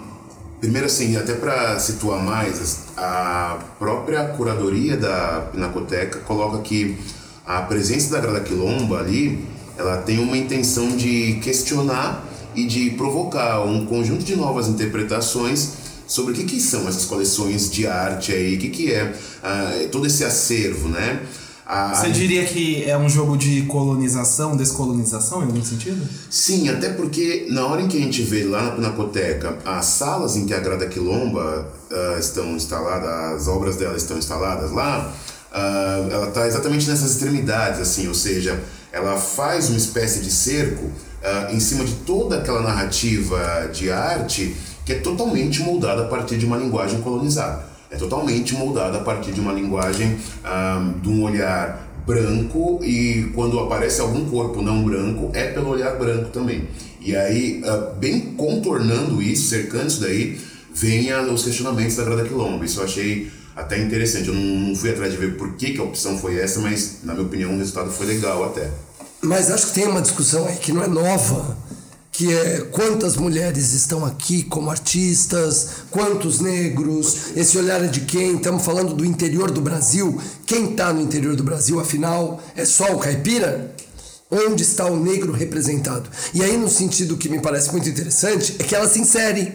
primeiro 0.60 0.86
assim, 0.86 1.14
até 1.16 1.34
para 1.34 1.78
situar 1.78 2.22
mais, 2.22 2.84
a 2.96 3.58
própria 3.78 4.24
curadoria 4.28 4.96
da 4.96 5.50
Pinacoteca 5.52 6.20
coloca 6.20 6.62
que 6.62 6.96
a 7.46 7.60
presença 7.62 8.10
da 8.10 8.18
Grada 8.18 8.40
Quilomba 8.40 8.98
ali, 8.98 9.44
ela 9.76 9.98
tem 9.98 10.18
uma 10.18 10.38
intenção 10.38 10.96
de 10.96 11.38
questionar 11.42 12.24
e 12.54 12.66
de 12.66 12.90
provocar 12.92 13.62
um 13.62 13.84
conjunto 13.84 14.24
de 14.24 14.34
novas 14.34 14.68
interpretações 14.68 15.72
sobre 16.06 16.32
o 16.32 16.34
que, 16.34 16.44
que 16.44 16.58
são 16.58 16.88
essas 16.88 17.04
coleções 17.04 17.70
de 17.70 17.86
arte 17.86 18.32
aí, 18.32 18.56
o 18.56 18.58
que, 18.58 18.70
que 18.70 18.90
é 18.90 19.14
ah, 19.42 19.70
todo 19.92 20.06
esse 20.06 20.24
acervo, 20.24 20.88
né? 20.88 21.20
A- 21.68 21.94
Você 21.94 22.10
diria 22.10 22.44
que 22.46 22.82
é 22.88 22.96
um 22.96 23.08
jogo 23.10 23.36
de 23.36 23.62
colonização, 23.62 24.56
descolonização, 24.56 25.42
em 25.42 25.46
algum 25.46 25.62
sentido? 25.62 26.02
Sim, 26.30 26.70
até 26.70 26.88
porque 26.88 27.46
na 27.50 27.66
hora 27.66 27.82
em 27.82 27.88
que 27.88 27.98
a 27.98 28.00
gente 28.00 28.22
vê 28.22 28.42
lá 28.44 28.62
na 28.62 28.70
Pinacoteca 28.70 29.58
as 29.66 29.84
salas 29.84 30.34
em 30.34 30.46
que 30.46 30.54
a 30.54 30.60
Grada 30.60 30.86
Quilomba 30.86 31.68
ah, 31.92 32.16
estão 32.18 32.46
instaladas, 32.56 33.42
as 33.42 33.48
obras 33.48 33.76
dela 33.76 33.96
estão 33.98 34.16
instaladas 34.16 34.70
lá, 34.72 35.12
ah, 35.52 36.08
ela 36.10 36.28
está 36.28 36.46
exatamente 36.46 36.88
nessas 36.88 37.10
extremidades, 37.10 37.80
assim, 37.80 38.08
ou 38.08 38.14
seja, 38.14 38.58
ela 38.90 39.16
faz 39.18 39.68
uma 39.68 39.76
espécie 39.76 40.20
de 40.20 40.30
cerco 40.30 40.90
ah, 41.22 41.48
em 41.52 41.60
cima 41.60 41.84
de 41.84 41.92
toda 42.06 42.38
aquela 42.38 42.62
narrativa 42.62 43.68
de 43.74 43.90
arte 43.90 44.56
que 44.86 44.92
é 44.94 45.00
totalmente 45.00 45.60
moldada 45.60 46.04
a 46.04 46.08
partir 46.08 46.38
de 46.38 46.46
uma 46.46 46.56
linguagem 46.56 47.02
colonizada. 47.02 47.67
É 47.90 47.96
totalmente 47.96 48.54
moldada 48.54 48.98
a 48.98 49.00
partir 49.02 49.32
de 49.32 49.40
uma 49.40 49.52
linguagem, 49.52 50.18
ah, 50.44 50.92
de 51.02 51.08
um 51.08 51.22
olhar 51.22 51.88
branco 52.06 52.80
e 52.82 53.30
quando 53.34 53.60
aparece 53.60 54.00
algum 54.00 54.24
corpo 54.26 54.62
não 54.62 54.82
branco 54.82 55.30
é 55.34 55.48
pelo 55.48 55.68
olhar 55.70 55.96
branco 55.96 56.30
também. 56.30 56.68
E 57.00 57.14
aí, 57.14 57.62
ah, 57.64 57.94
bem 57.98 58.20
contornando 58.36 59.22
isso, 59.22 59.48
cercando 59.48 59.88
isso 59.88 60.00
daí, 60.00 60.38
vem 60.74 61.12
os 61.32 61.44
questionamentos 61.44 61.96
da 61.96 62.04
Grada 62.04 62.24
Quilomba. 62.24 62.64
Isso 62.64 62.80
eu 62.80 62.84
achei 62.84 63.30
até 63.56 63.78
interessante. 63.78 64.28
Eu 64.28 64.34
não, 64.34 64.68
não 64.68 64.76
fui 64.76 64.90
atrás 64.90 65.12
de 65.12 65.18
ver 65.18 65.36
por 65.36 65.54
que, 65.54 65.72
que 65.72 65.80
a 65.80 65.84
opção 65.84 66.16
foi 66.18 66.38
essa, 66.38 66.60
mas 66.60 67.00
na 67.02 67.14
minha 67.14 67.26
opinião 67.26 67.54
o 67.54 67.58
resultado 67.58 67.90
foi 67.90 68.06
legal 68.06 68.44
até. 68.44 68.70
Mas 69.20 69.50
acho 69.50 69.68
que 69.68 69.74
tem 69.74 69.88
uma 69.88 70.00
discussão 70.00 70.46
aí 70.46 70.56
que 70.56 70.72
não 70.72 70.82
é 70.82 70.86
nova, 70.86 71.56
que 72.18 72.34
é 72.34 72.62
quantas 72.72 73.14
mulheres 73.14 73.72
estão 73.72 74.04
aqui 74.04 74.42
como 74.42 74.72
artistas, 74.72 75.68
quantos 75.88 76.40
negros, 76.40 77.36
esse 77.36 77.56
olhar 77.56 77.84
é 77.84 77.86
de 77.86 78.00
quem? 78.00 78.34
Estamos 78.34 78.64
falando 78.64 78.92
do 78.92 79.04
interior 79.04 79.52
do 79.52 79.60
Brasil. 79.60 80.20
Quem 80.44 80.72
está 80.72 80.92
no 80.92 81.00
interior 81.00 81.36
do 81.36 81.44
Brasil, 81.44 81.78
afinal, 81.78 82.42
é 82.56 82.64
só 82.64 82.92
o 82.92 82.98
caipira? 82.98 83.72
Onde 84.28 84.64
está 84.64 84.86
o 84.86 84.98
negro 84.98 85.30
representado? 85.30 86.10
E 86.34 86.42
aí, 86.42 86.56
no 86.56 86.68
sentido 86.68 87.16
que 87.16 87.28
me 87.28 87.38
parece 87.38 87.70
muito 87.70 87.88
interessante, 87.88 88.56
é 88.58 88.64
que 88.64 88.74
ela 88.74 88.88
se 88.88 88.98
insere. 88.98 89.52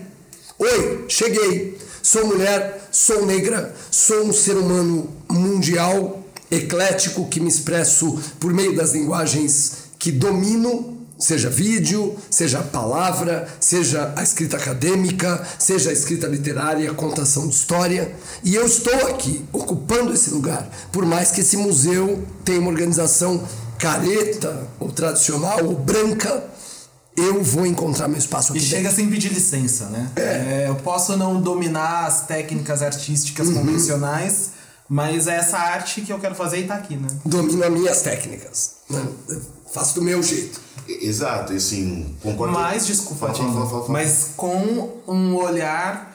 Oi, 0.58 1.04
cheguei. 1.10 1.78
Sou 2.02 2.26
mulher, 2.26 2.88
sou 2.94 3.26
negra, 3.26 3.76
sou 3.92 4.24
um 4.24 4.32
ser 4.32 4.56
humano 4.56 5.10
mundial, 5.30 6.26
eclético, 6.50 7.28
que 7.28 7.42
me 7.42 7.50
expresso 7.50 8.18
por 8.40 8.54
meio 8.54 8.74
das 8.74 8.94
linguagens 8.94 9.84
que 10.00 10.14
domino, 10.14 11.03
seja 11.24 11.50
vídeo, 11.50 12.16
seja 12.30 12.60
a 12.60 12.64
palavra, 12.64 13.48
seja 13.60 14.14
a 14.16 14.22
escrita 14.24 14.58
acadêmica, 14.58 15.42
seja 15.58 15.90
a 15.90 15.94
escrita 15.94 16.28
literária, 16.28 16.92
a 16.92 16.94
contação 16.94 17.48
de 17.48 17.56
história. 17.56 18.14
E 18.44 18.54
eu 18.54 18.66
estou 18.66 19.08
aqui, 19.08 19.44
ocupando 19.54 20.14
esse 20.14 20.30
lugar, 20.32 20.70
por 20.92 21.06
mais 21.06 21.32
que 21.32 21.42
esse 21.42 21.56
museu 21.56 22.24
tenha 22.44 22.60
uma 22.60 22.70
organização 22.70 23.42
careta, 23.80 24.68
ou 24.80 24.92
tradicional, 24.92 25.64
ou 25.66 25.76
branca, 25.76 26.44
eu 27.16 27.44
vou 27.44 27.66
encontrar 27.66 28.08
meu 28.08 28.18
espaço 28.18 28.54
E 28.54 28.58
aqui 28.58 28.66
chega 28.66 28.82
dentro. 28.84 28.96
sem 28.96 29.10
pedir 29.10 29.30
licença, 29.30 29.86
né? 29.86 30.10
É, 30.16 30.66
eu 30.68 30.76
posso 30.76 31.16
não 31.16 31.40
dominar 31.40 32.06
as 32.08 32.26
técnicas 32.26 32.82
artísticas 32.82 33.50
convencionais, 33.50 34.52
mas 34.90 35.28
é 35.28 35.36
essa 35.38 35.58
arte 35.58 36.02
que 36.02 36.12
eu 36.12 36.20
quero 36.20 36.36
fazer 36.36 36.60
e 36.60 36.64
tá 36.68 36.76
aqui, 36.76 36.96
né? 36.96 37.08
Domino 37.26 37.64
as 37.64 37.72
minhas 37.72 38.02
técnicas. 38.02 38.76
né? 38.90 39.06
Faço 39.74 39.96
do 39.96 40.02
meu 40.02 40.22
jeito. 40.22 40.60
Exato, 40.88 41.54
e 41.54 41.58
assim, 41.58 42.16
concordo. 42.22 42.54
Mas, 42.54 42.86
desculpa, 42.86 43.28
Fala, 43.28 43.34
fala, 43.38 43.52
fala, 43.54 43.66
fala, 43.70 43.82
fala. 43.82 43.94
mas 43.94 44.32
com 44.36 45.00
um 45.08 45.36
olhar. 45.36 46.12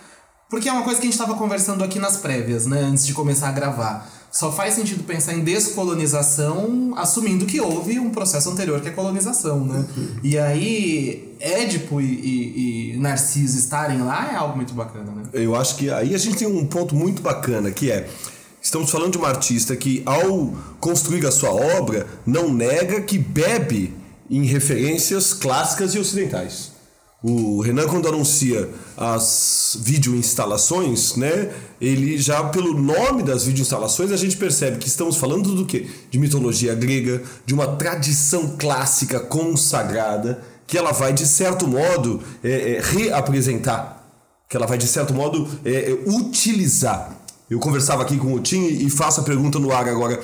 Porque 0.51 0.69
é 0.69 0.73
uma 0.73 0.83
coisa 0.83 0.99
que 1.01 1.07
a 1.07 1.11
gente 1.11 1.21
estava 1.21 1.37
conversando 1.37 1.83
aqui 1.85 1.99
nas 1.99 2.17
prévias, 2.19 2.65
né? 2.67 2.81
Antes 2.81 3.05
de 3.07 3.13
começar 3.13 3.49
a 3.49 3.53
gravar. 3.53 4.11
Só 4.31 4.53
faz 4.53 4.75
sentido 4.75 5.05
pensar 5.05 5.33
em 5.35 5.43
descolonização 5.43 6.93
assumindo 6.97 7.47
que 7.47 7.61
houve 7.61 7.99
um 7.99 8.11
processo 8.11 8.51
anterior 8.51 8.81
que 8.81 8.89
é 8.89 8.91
colonização, 8.91 9.65
né? 9.65 9.85
E 10.23 10.39
aí, 10.39 11.35
Édipo 11.41 12.01
e, 12.01 12.05
e- 12.05 12.93
e 12.95 12.99
Narciso 12.99 13.59
estarem 13.59 14.03
lá 14.03 14.31
é 14.33 14.37
algo 14.37 14.57
muito 14.57 14.75
bacana, 14.75 15.11
né? 15.13 15.23
Eu 15.33 15.55
acho 15.57 15.77
que 15.77 15.91
aí 15.91 16.15
a 16.15 16.19
gente 16.19 16.37
tem 16.37 16.47
um 16.49 16.67
ponto 16.67 16.95
muito 16.95 17.23
bacana 17.23 17.71
que 17.71 17.91
é 17.91 18.09
estamos 18.69 18.91
falando 18.91 19.13
de 19.13 19.19
uma 19.19 19.29
artista 19.29 19.75
que 19.75 20.03
ao 20.05 20.55
construir 20.79 21.27
a 21.27 21.31
sua 21.31 21.51
obra 21.51 22.07
não 22.27 22.53
nega 22.53 23.01
que 23.01 23.17
bebe 23.17 23.95
em 24.31 24.45
referências 24.45 25.33
clássicas 25.33 25.95
e 25.95 25.99
ocidentais. 25.99 26.73
O 27.23 27.63
Renan 27.63 27.89
quando 27.89 28.07
anuncia 28.07 28.69
as 28.95 29.77
videoinstalações, 29.81 31.17
né, 31.17 31.51
ele 31.81 32.19
já 32.19 32.45
pelo 32.45 32.79
nome 32.79 33.23
das 33.23 33.45
videoinstalações 33.45 34.13
a 34.13 34.17
gente 34.17 34.37
percebe 34.37 34.77
que 34.77 34.87
estamos 34.87 35.17
falando 35.17 35.55
do 35.55 35.65
quê? 35.65 35.89
De 36.11 36.19
mitologia 36.19 36.75
grega, 36.75 37.23
de 37.47 37.55
uma 37.55 37.69
tradição 37.77 38.57
clássica 38.59 39.19
consagrada 39.19 40.43
que 40.67 40.77
ela 40.77 40.93
vai 40.93 41.15
de 41.15 41.27
certo 41.27 41.67
modo 41.67 42.23
é, 42.45 42.75
é, 42.75 42.81
reapresentar 42.83 43.99
que 44.49 44.57
ela 44.57 44.67
vai 44.67 44.79
de 44.79 44.87
certo 44.87 45.13
modo 45.13 45.47
é, 45.65 45.91
é, 45.91 45.93
utilizar. 46.07 47.18
Eu 47.51 47.59
conversava 47.59 48.03
aqui 48.03 48.19
com 48.19 48.35
o 48.35 48.41
Tim 48.41 48.65
e 48.67 48.91
faço 48.91 49.21
a 49.21 49.25
pergunta 49.25 49.59
no 49.59 49.73
ar 49.73 49.89
agora. 49.89 50.21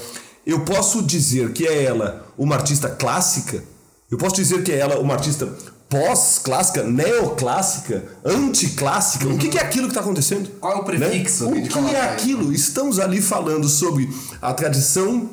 Eu 0.46 0.60
posso 0.60 1.02
dizer 1.02 1.52
que 1.52 1.66
é 1.66 1.84
ela 1.84 2.26
uma 2.36 2.54
artista 2.54 2.88
clássica? 2.88 3.64
Eu 4.10 4.18
posso 4.18 4.36
dizer 4.36 4.62
que 4.62 4.70
é 4.70 4.78
ela 4.78 4.98
uma 4.98 5.14
artista 5.14 5.48
pós-clássica, 5.88 6.82
neoclássica, 6.82 8.04
anticlássica. 8.24 9.28
O 9.28 9.38
que, 9.38 9.48
que 9.48 9.58
é 9.58 9.62
aquilo 9.62 9.86
que 9.86 9.92
está 9.92 10.00
acontecendo? 10.00 10.50
Qual 10.60 10.72
é 10.72 10.76
o 10.76 10.84
prefixo 10.84 11.50
Né? 11.50 11.62
O 11.62 11.68
que 11.68 11.78
é 11.94 12.00
aquilo? 12.00 12.52
Estamos 12.52 12.98
ali 12.98 13.22
falando 13.22 13.68
sobre 13.68 14.08
a 14.42 14.52
tradição 14.52 15.30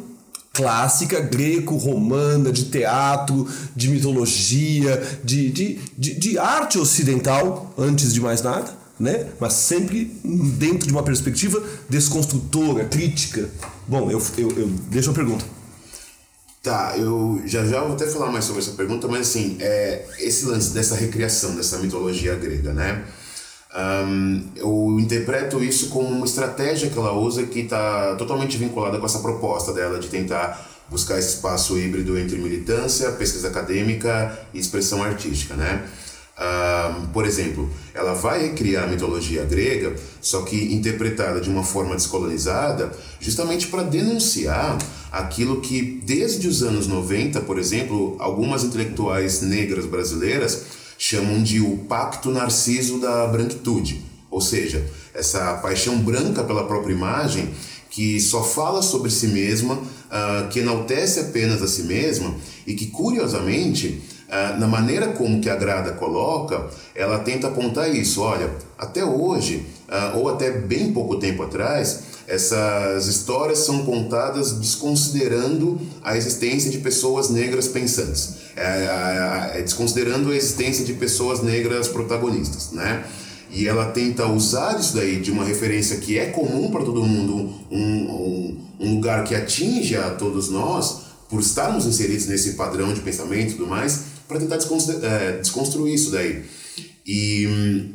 clássica 0.53 1.19
greco-romana 1.19 2.51
de 2.51 2.65
teatro, 2.65 3.47
de 3.75 3.89
mitologia, 3.89 5.01
de, 5.23 5.49
de, 5.49 5.79
de, 5.97 6.13
de 6.19 6.37
arte 6.37 6.77
ocidental, 6.77 7.73
antes 7.77 8.13
de 8.13 8.19
mais 8.19 8.41
nada, 8.41 8.80
né? 9.01 9.27
Mas 9.39 9.53
sempre 9.53 10.05
dentro 10.57 10.87
de 10.87 10.93
uma 10.93 11.03
perspectiva 11.03 11.61
desconstrutora, 11.89 12.85
crítica. 12.85 13.49
Bom, 13.87 14.09
eu, 14.11 14.21
eu, 14.37 14.51
eu 14.51 14.67
deixo 14.89 15.09
uma 15.09 15.15
pergunta. 15.15 15.43
Tá, 16.61 16.93
eu 16.95 17.41
já 17.45 17.65
já 17.65 17.81
vou 17.81 17.93
até 17.93 18.05
falar 18.05 18.31
mais 18.31 18.45
sobre 18.45 18.61
essa 18.61 18.73
pergunta, 18.73 19.07
mas 19.07 19.21
assim, 19.21 19.57
é, 19.59 20.05
esse 20.19 20.45
lance 20.45 20.71
dessa 20.71 20.95
recriação 20.95 21.55
dessa 21.55 21.79
mitologia 21.79 22.35
grega, 22.35 22.71
né? 22.71 23.03
Ahn, 23.73 24.41
eu 24.55 24.97
interpreto 24.99 25.63
isso 25.63 25.89
como 25.89 26.07
uma 26.09 26.25
estratégia 26.25 26.89
que 26.89 26.97
ela 26.97 27.13
usa 27.13 27.43
que 27.43 27.61
está 27.61 28.15
totalmente 28.15 28.57
vinculada 28.57 28.99
com 28.99 29.05
essa 29.05 29.19
proposta 29.19 29.73
dela 29.73 29.97
de 29.97 30.07
tentar 30.07 30.69
buscar 30.89 31.17
esse 31.17 31.35
espaço 31.35 31.79
híbrido 31.79 32.17
entre 32.19 32.37
militância, 32.37 33.09
pesquisa 33.13 33.47
acadêmica 33.47 34.37
e 34.53 34.59
expressão 34.59 35.01
artística, 35.01 35.55
né? 35.55 35.87
Por 37.13 37.25
exemplo, 37.25 37.69
ela 37.93 38.13
vai 38.13 38.47
recriar 38.47 38.85
a 38.85 38.87
mitologia 38.87 39.43
grega, 39.43 39.95
só 40.21 40.41
que 40.41 40.73
interpretada 40.73 41.41
de 41.41 41.49
uma 41.49 41.63
forma 41.63 41.95
descolonizada, 41.95 42.91
justamente 43.19 43.67
para 43.67 43.83
denunciar 43.83 44.77
aquilo 45.11 45.59
que, 45.59 46.01
desde 46.05 46.47
os 46.47 46.63
anos 46.63 46.87
90, 46.87 47.41
por 47.41 47.59
exemplo, 47.59 48.15
algumas 48.17 48.63
intelectuais 48.63 49.41
negras 49.41 49.85
brasileiras 49.85 50.63
chamam 50.97 51.43
de 51.43 51.59
o 51.59 51.77
pacto 51.79 52.31
narciso 52.31 52.99
da 52.99 53.27
branquitude, 53.27 54.01
ou 54.29 54.39
seja, 54.39 54.85
essa 55.13 55.55
paixão 55.55 55.97
branca 55.99 56.43
pela 56.43 56.65
própria 56.65 56.93
imagem 56.93 57.49
que 57.89 58.21
só 58.21 58.41
fala 58.41 58.81
sobre 58.81 59.11
si 59.11 59.27
mesma, 59.27 59.77
ah, 60.09 60.47
que 60.49 60.59
enaltece 60.59 61.19
apenas 61.19 61.61
a 61.61 61.67
si 61.67 61.83
mesma 61.83 62.33
e 62.65 62.73
que, 62.73 62.87
curiosamente, 62.87 64.01
ah, 64.31 64.55
na 64.57 64.65
maneira 64.65 65.09
como 65.09 65.41
que 65.41 65.49
a 65.49 65.55
Grada 65.57 65.91
coloca, 65.91 66.65
ela 66.95 67.19
tenta 67.19 67.47
apontar 67.47 67.93
isso. 67.93 68.21
Olha, 68.21 68.49
até 68.77 69.03
hoje, 69.03 69.65
ah, 69.89 70.13
ou 70.15 70.29
até 70.29 70.49
bem 70.51 70.93
pouco 70.93 71.17
tempo 71.17 71.43
atrás, 71.43 72.11
essas 72.31 73.07
histórias 73.07 73.59
são 73.59 73.83
contadas 73.83 74.53
desconsiderando 74.53 75.81
a 76.01 76.15
existência 76.15 76.71
de 76.71 76.77
pessoas 76.77 77.29
negras 77.29 77.67
pensantes, 77.67 78.35
é, 78.55 78.61
é, 78.61 79.59
é, 79.59 79.61
desconsiderando 79.61 80.31
a 80.31 80.35
existência 80.35 80.85
de 80.85 80.93
pessoas 80.93 81.41
negras 81.41 81.89
protagonistas, 81.89 82.71
né? 82.71 83.03
E 83.51 83.67
ela 83.67 83.87
tenta 83.87 84.25
usar 84.27 84.79
isso 84.79 84.95
daí 84.95 85.19
de 85.19 85.29
uma 85.29 85.43
referência 85.43 85.97
que 85.97 86.17
é 86.17 86.27
comum 86.27 86.71
para 86.71 86.85
todo 86.85 87.03
mundo, 87.03 87.53
um, 87.69 87.77
um, 87.81 88.57
um 88.79 88.95
lugar 88.95 89.25
que 89.25 89.35
atinge 89.35 89.97
a 89.97 90.11
todos 90.11 90.49
nós, 90.49 91.01
por 91.27 91.41
estarmos 91.41 91.85
inseridos 91.85 92.27
nesse 92.27 92.53
padrão 92.53 92.93
de 92.93 93.01
pensamento 93.01 93.51
e 93.51 93.55
tudo 93.55 93.67
mais, 93.67 94.10
para 94.31 94.39
tentar 94.39 94.55
é, 94.55 95.37
desconstruir 95.37 95.93
isso 95.93 96.11
daí. 96.11 96.43
E 97.05 97.47
hum, 97.47 97.89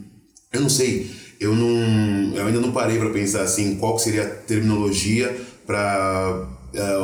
eu 0.53 0.61
não 0.61 0.69
sei, 0.69 1.11
eu 1.41 1.55
não, 1.55 2.37
eu 2.37 2.47
ainda 2.47 2.61
não 2.61 2.73
parei 2.73 2.99
para 2.99 3.11
pensar 3.11 3.43
assim 3.43 3.77
qual 3.77 3.99
seria 3.99 4.23
a 4.23 4.27
terminologia 4.27 5.35
para 5.67 6.47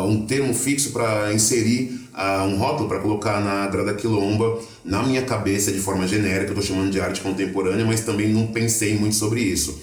um 0.07 0.27
termo 0.27 0.53
fixo 0.53 0.91
para 0.91 1.33
inserir 1.33 1.99
ah, 2.13 2.45
um 2.45 2.59
rótulo 2.59 2.89
para 2.89 2.99
colocar 2.99 3.41
na 3.41 3.67
grada 3.69 3.95
quilomba 3.95 4.61
na 4.85 5.03
minha 5.03 5.23
cabeça 5.23 5.73
de 5.73 5.81
forma 5.81 6.07
genérica. 6.07 6.53
Eu 6.53 6.59
estou 6.59 6.63
chamando 6.63 6.91
de 6.91 7.01
arte 7.01 7.21
contemporânea, 7.21 7.85
mas 7.85 8.03
também 8.03 8.29
não 8.29 8.49
pensei 8.49 8.99
muito 8.99 9.17
sobre 9.17 9.41
isso. 9.41 9.81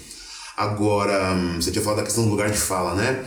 Agora, 0.56 1.32
hum, 1.32 1.60
você 1.60 1.70
tinha 1.70 1.82
falado 1.82 1.98
da 1.98 2.04
questão 2.04 2.24
do 2.24 2.30
lugar 2.30 2.50
de 2.50 2.58
fala, 2.58 2.94
né? 2.94 3.24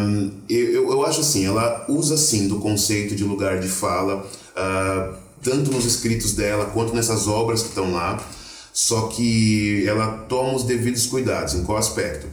Hum, 0.00 0.30
eu, 0.48 0.90
eu, 0.90 1.06
acho 1.06 1.20
assim, 1.20 1.46
ela 1.46 1.84
usa 1.88 2.16
sim 2.16 2.46
do 2.46 2.58
conceito 2.60 3.14
de 3.14 3.24
lugar 3.24 3.58
de 3.58 3.68
fala, 3.68 4.24
ah, 4.56 5.14
tanto 5.42 5.70
nos 5.72 5.84
escritos 5.84 6.32
dela 6.34 6.66
quanto 6.66 6.94
nessas 6.94 7.26
obras 7.26 7.62
que 7.62 7.68
estão 7.68 7.92
lá, 7.92 8.24
só 8.72 9.08
que 9.08 9.86
ela 9.86 10.24
toma 10.28 10.54
os 10.54 10.64
devidos 10.64 11.06
cuidados. 11.06 11.54
Em 11.54 11.64
qual 11.64 11.78
aspecto? 11.78 12.26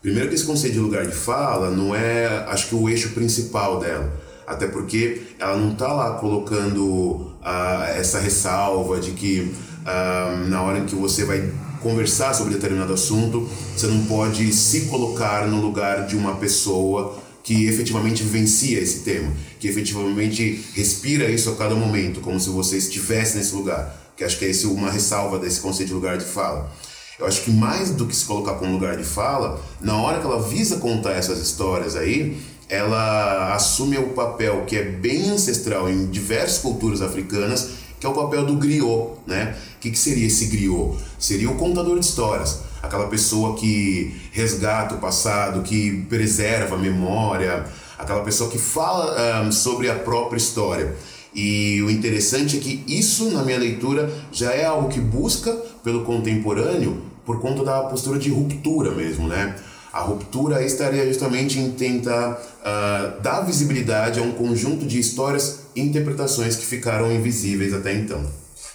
Primeiro 0.00 0.28
que 0.28 0.34
esse 0.34 0.44
conceito 0.44 0.74
de 0.74 0.80
lugar 0.80 1.06
de 1.06 1.14
fala 1.14 1.70
não 1.70 1.94
é, 1.94 2.44
acho 2.48 2.68
que 2.68 2.74
o 2.74 2.88
eixo 2.88 3.10
principal 3.10 3.78
dela, 3.78 4.12
até 4.46 4.66
porque 4.66 5.22
ela 5.38 5.56
não 5.56 5.72
está 5.72 5.92
lá 5.92 6.12
colocando 6.14 7.32
ah, 7.42 7.86
essa 7.96 8.18
ressalva 8.18 8.98
de 8.98 9.12
que 9.12 9.54
ah, 9.84 10.44
na 10.48 10.62
hora 10.62 10.78
em 10.78 10.86
que 10.86 10.94
você 10.94 11.24
vai 11.24 11.52
conversar 11.80 12.34
sobre 12.34 12.54
determinado 12.54 12.92
assunto, 12.92 13.48
você 13.76 13.86
não 13.86 14.04
pode 14.06 14.52
se 14.52 14.86
colocar 14.86 15.46
no 15.46 15.60
lugar 15.60 16.06
de 16.06 16.16
uma 16.16 16.36
pessoa 16.36 17.21
que 17.42 17.66
efetivamente 17.66 18.22
vivencia 18.22 18.78
esse 18.78 19.00
tema, 19.00 19.32
que 19.58 19.68
efetivamente 19.68 20.64
respira 20.74 21.30
isso 21.30 21.50
a 21.50 21.56
cada 21.56 21.74
momento, 21.74 22.20
como 22.20 22.38
se 22.38 22.48
você 22.48 22.76
estivesse 22.76 23.36
nesse 23.36 23.54
lugar. 23.54 24.00
Que 24.16 24.24
acho 24.24 24.38
que 24.38 24.44
é 24.44 24.48
esse 24.48 24.66
uma 24.66 24.90
ressalva 24.90 25.38
desse 25.38 25.60
conceito 25.60 25.88
de 25.88 25.94
lugar 25.94 26.18
de 26.18 26.24
fala. 26.24 26.70
Eu 27.18 27.26
acho 27.26 27.42
que 27.42 27.50
mais 27.50 27.90
do 27.90 28.06
que 28.06 28.14
se 28.14 28.24
colocar 28.24 28.54
como 28.54 28.72
lugar 28.72 28.96
de 28.96 29.04
fala, 29.04 29.60
na 29.80 29.96
hora 29.96 30.20
que 30.20 30.26
ela 30.26 30.42
visa 30.42 30.76
contar 30.76 31.12
essas 31.12 31.38
histórias 31.38 31.96
aí, 31.96 32.36
ela 32.68 33.54
assume 33.54 33.98
o 33.98 34.08
papel 34.08 34.64
que 34.66 34.76
é 34.76 34.82
bem 34.82 35.28
ancestral 35.28 35.90
em 35.90 36.06
diversas 36.06 36.58
culturas 36.58 37.02
africanas, 37.02 37.70
que 38.00 38.06
é 38.06 38.08
o 38.08 38.14
papel 38.14 38.46
do 38.46 38.56
griot, 38.56 39.12
né? 39.26 39.56
O 39.76 39.80
que, 39.80 39.90
que 39.90 39.98
seria 39.98 40.26
esse 40.26 40.46
griot? 40.46 40.96
Seria 41.18 41.50
o 41.50 41.54
contador 41.56 41.98
de 41.98 42.06
histórias, 42.06 42.60
aquela 42.82 43.06
pessoa 43.06 43.56
que 43.56 44.14
resgata 44.32 44.96
o 44.96 44.98
passado, 44.98 45.62
que 45.62 46.04
preserva 46.08 46.74
a 46.74 46.78
memória, 46.78 47.64
aquela 47.98 48.22
pessoa 48.22 48.50
que 48.50 48.58
fala 48.58 49.42
um, 49.42 49.52
sobre 49.52 49.88
a 49.88 49.94
própria 49.94 50.36
história. 50.36 50.94
E 51.34 51.80
o 51.82 51.90
interessante 51.90 52.58
é 52.58 52.60
que 52.60 52.84
isso, 52.86 53.30
na 53.30 53.42
minha 53.42 53.58
leitura, 53.58 54.12
já 54.30 54.52
é 54.52 54.64
algo 54.64 54.88
que 54.88 55.00
busca 55.00 55.52
pelo 55.82 56.04
contemporâneo 56.04 57.00
por 57.24 57.40
conta 57.40 57.64
da 57.64 57.82
postura 57.84 58.18
de 58.18 58.28
ruptura 58.28 58.90
mesmo, 58.90 59.28
né? 59.28 59.54
A 59.92 60.00
ruptura 60.00 60.64
estaria 60.64 61.06
justamente 61.06 61.58
em 61.58 61.70
tentar 61.70 62.32
uh, 62.32 63.20
dar 63.20 63.42
visibilidade 63.42 64.18
a 64.18 64.22
um 64.22 64.32
conjunto 64.32 64.86
de 64.86 64.98
histórias 64.98 65.60
e 65.76 65.80
interpretações 65.80 66.56
que 66.56 66.64
ficaram 66.64 67.12
invisíveis 67.12 67.72
até 67.72 67.94
então. 67.94 68.24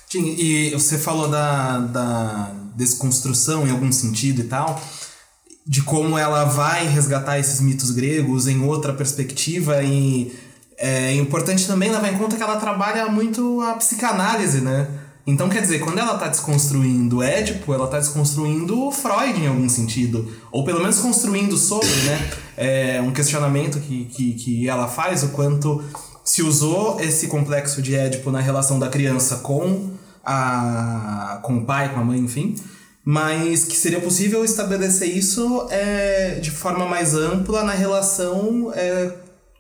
Tim, 0.08 0.36
e 0.38 0.72
você 0.72 0.98
falou 0.98 1.28
da, 1.28 1.80
da 1.80 2.52
desconstrução 2.78 3.68
em 3.68 3.72
algum 3.72 3.92
sentido 3.92 4.42
e 4.42 4.44
tal, 4.46 4.80
de 5.66 5.82
como 5.82 6.18
ela 6.18 6.46
vai 6.46 6.88
resgatar 6.88 7.40
esses 7.40 7.60
mitos 7.60 7.92
gregos 7.92 8.48
em 8.48 8.64
outra 8.64 8.94
perspectiva 8.94 9.84
e 9.84 10.32
é 10.78 11.14
importante 11.16 11.66
também 11.66 11.90
levar 11.90 12.14
em 12.14 12.18
conta 12.18 12.38
que 12.38 12.44
ela 12.44 12.58
trabalha 12.58 13.08
muito 13.08 13.60
a 13.62 13.74
psicanálise, 13.74 14.62
né? 14.62 14.88
Então, 15.26 15.50
quer 15.50 15.62
dizer, 15.62 15.80
quando 15.80 15.98
ela 15.98 16.14
está 16.14 16.30
desconstruindo 16.30 17.22
Édipo, 17.22 17.74
ela 17.74 17.84
está 17.84 18.00
desconstruindo 18.00 18.90
Freud 18.92 19.42
em 19.42 19.48
algum 19.48 19.68
sentido. 19.68 20.32
Ou 20.50 20.64
pelo 20.64 20.80
menos 20.80 21.00
construindo 21.00 21.58
sobre, 21.58 21.90
né? 22.06 22.30
É 22.56 23.02
um 23.02 23.12
questionamento 23.12 23.78
que, 23.82 24.06
que, 24.06 24.34
que 24.36 24.70
ela 24.70 24.88
faz, 24.88 25.24
o 25.24 25.30
quanto 25.30 25.84
se 26.24 26.42
usou 26.42 27.02
esse 27.02 27.28
complexo 27.28 27.82
de 27.82 27.94
Édipo 27.94 28.32
na 28.32 28.40
relação 28.40 28.80
da 28.80 28.88
criança 28.88 29.38
com, 29.38 29.92
a, 30.28 31.40
com 31.42 31.60
o 31.60 31.66
pai, 31.66 31.94
com 31.94 32.02
a 32.02 32.04
mãe, 32.04 32.20
enfim. 32.20 32.56
Mas 33.04 33.64
que 33.64 33.78
seria 33.78 34.02
possível 34.02 34.44
estabelecer 34.44 35.08
isso 35.08 35.66
é, 35.72 36.40
de 36.42 36.52
forma 36.52 36.86
mais 36.86 37.16
ampla 37.16 37.64
na 37.64 37.72
relação 37.72 38.74
é, 38.76 39.14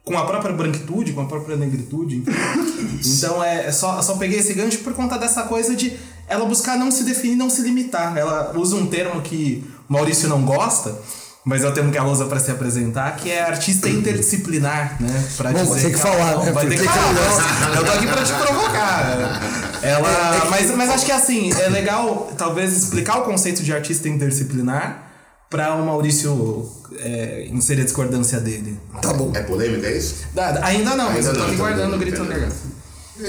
com 0.03 0.17
a 0.17 0.25
própria 0.25 0.53
branquitude, 0.53 1.13
com 1.13 1.21
a 1.21 1.25
própria 1.25 1.55
negritude. 1.55 2.23
então 3.05 3.41
é, 3.41 3.67
é 3.67 3.71
só, 3.71 4.01
só 4.01 4.17
peguei 4.17 4.39
esse 4.39 4.53
gancho 4.53 4.79
por 4.79 4.93
conta 4.93 5.17
dessa 5.17 5.43
coisa 5.43 5.73
de 5.73 5.97
ela 6.27 6.45
buscar 6.45 6.77
não 6.77 6.91
se 6.91 7.05
definir, 7.05 7.37
não 7.37 7.49
se 7.49 7.61
limitar. 7.61 8.17
Ela 8.17 8.51
usa 8.57 8.75
um 8.75 8.87
termo 8.87 9.21
que 9.21 9.63
o 9.89 9.93
Maurício 9.93 10.27
não 10.27 10.43
gosta, 10.43 10.99
mas 11.47 11.63
é 11.63 11.67
o 11.69 11.71
termo 11.71 11.89
que 11.93 11.97
ela 11.97 12.09
usa 12.11 12.25
para 12.25 12.39
se 12.41 12.51
apresentar, 12.51 13.15
que 13.15 13.31
é 13.31 13.41
artista 13.41 13.87
interdisciplinar, 13.87 14.97
né? 15.01 15.23
Pra 15.37 15.51
Bom, 15.51 15.63
dizer 15.63 15.81
tem 15.81 15.93
que 15.93 15.99
ela- 15.99 16.11
falar, 16.17 16.31
não, 16.35 16.43
né? 16.45 16.51
Vai 16.51 16.67
ter 16.67 16.77
que 16.77 16.83
falar. 16.83 17.71
que 17.71 17.77
eu 17.77 17.85
tô 17.85 17.91
aqui 17.93 18.07
pra 18.07 18.23
te 18.23 18.33
provocar. 18.33 19.41
Ela, 19.81 20.45
mas, 20.49 20.71
mas 20.75 20.89
acho 20.89 21.05
que 21.05 21.11
assim, 21.11 21.51
é 21.53 21.69
legal 21.69 22.33
talvez 22.37 22.75
explicar 22.75 23.19
o 23.19 23.21
conceito 23.23 23.63
de 23.63 23.71
artista 23.73 24.09
interdisciplinar 24.09 25.03
para 25.49 25.73
o 25.75 25.85
Maurício 25.85 26.69
é, 26.99 27.47
inserir 27.49 27.81
a 27.81 27.85
discordância 27.85 28.39
dele. 28.41 28.77
Tá 29.01 29.13
bom. 29.13 29.31
É 29.33 29.41
polêmica, 29.43 29.87
é 29.87 29.97
isso? 29.97 30.15
Dá- 30.33 30.59
Ainda 30.63 30.95
não, 30.95 31.05
mas 31.11 31.25
Ainda 31.25 31.29
eu 31.29 31.33
tô 31.33 31.39
não, 31.39 31.45
aqui 31.45 31.53
então 31.55 31.65
guardando 31.65 31.93
o 31.95 31.97
grito 31.97 32.25
garganta. 32.25 32.55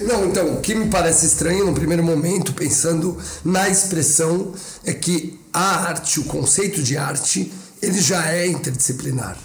Não, 0.06 0.24
então, 0.26 0.54
o 0.54 0.60
que 0.60 0.74
me 0.74 0.88
parece 0.90 1.24
estranho 1.24 1.64
no 1.64 1.72
primeiro 1.72 2.02
momento, 2.02 2.52
pensando 2.52 3.16
na 3.44 3.68
expressão, 3.70 4.52
é 4.84 4.92
que 4.92 5.40
a 5.52 5.86
arte, 5.88 6.20
o 6.20 6.24
conceito 6.24 6.82
de 6.82 6.96
arte, 6.98 7.50
ele 7.82 8.00
já 8.00 8.30
é 8.32 8.46
interdisciplinar. 8.46 9.36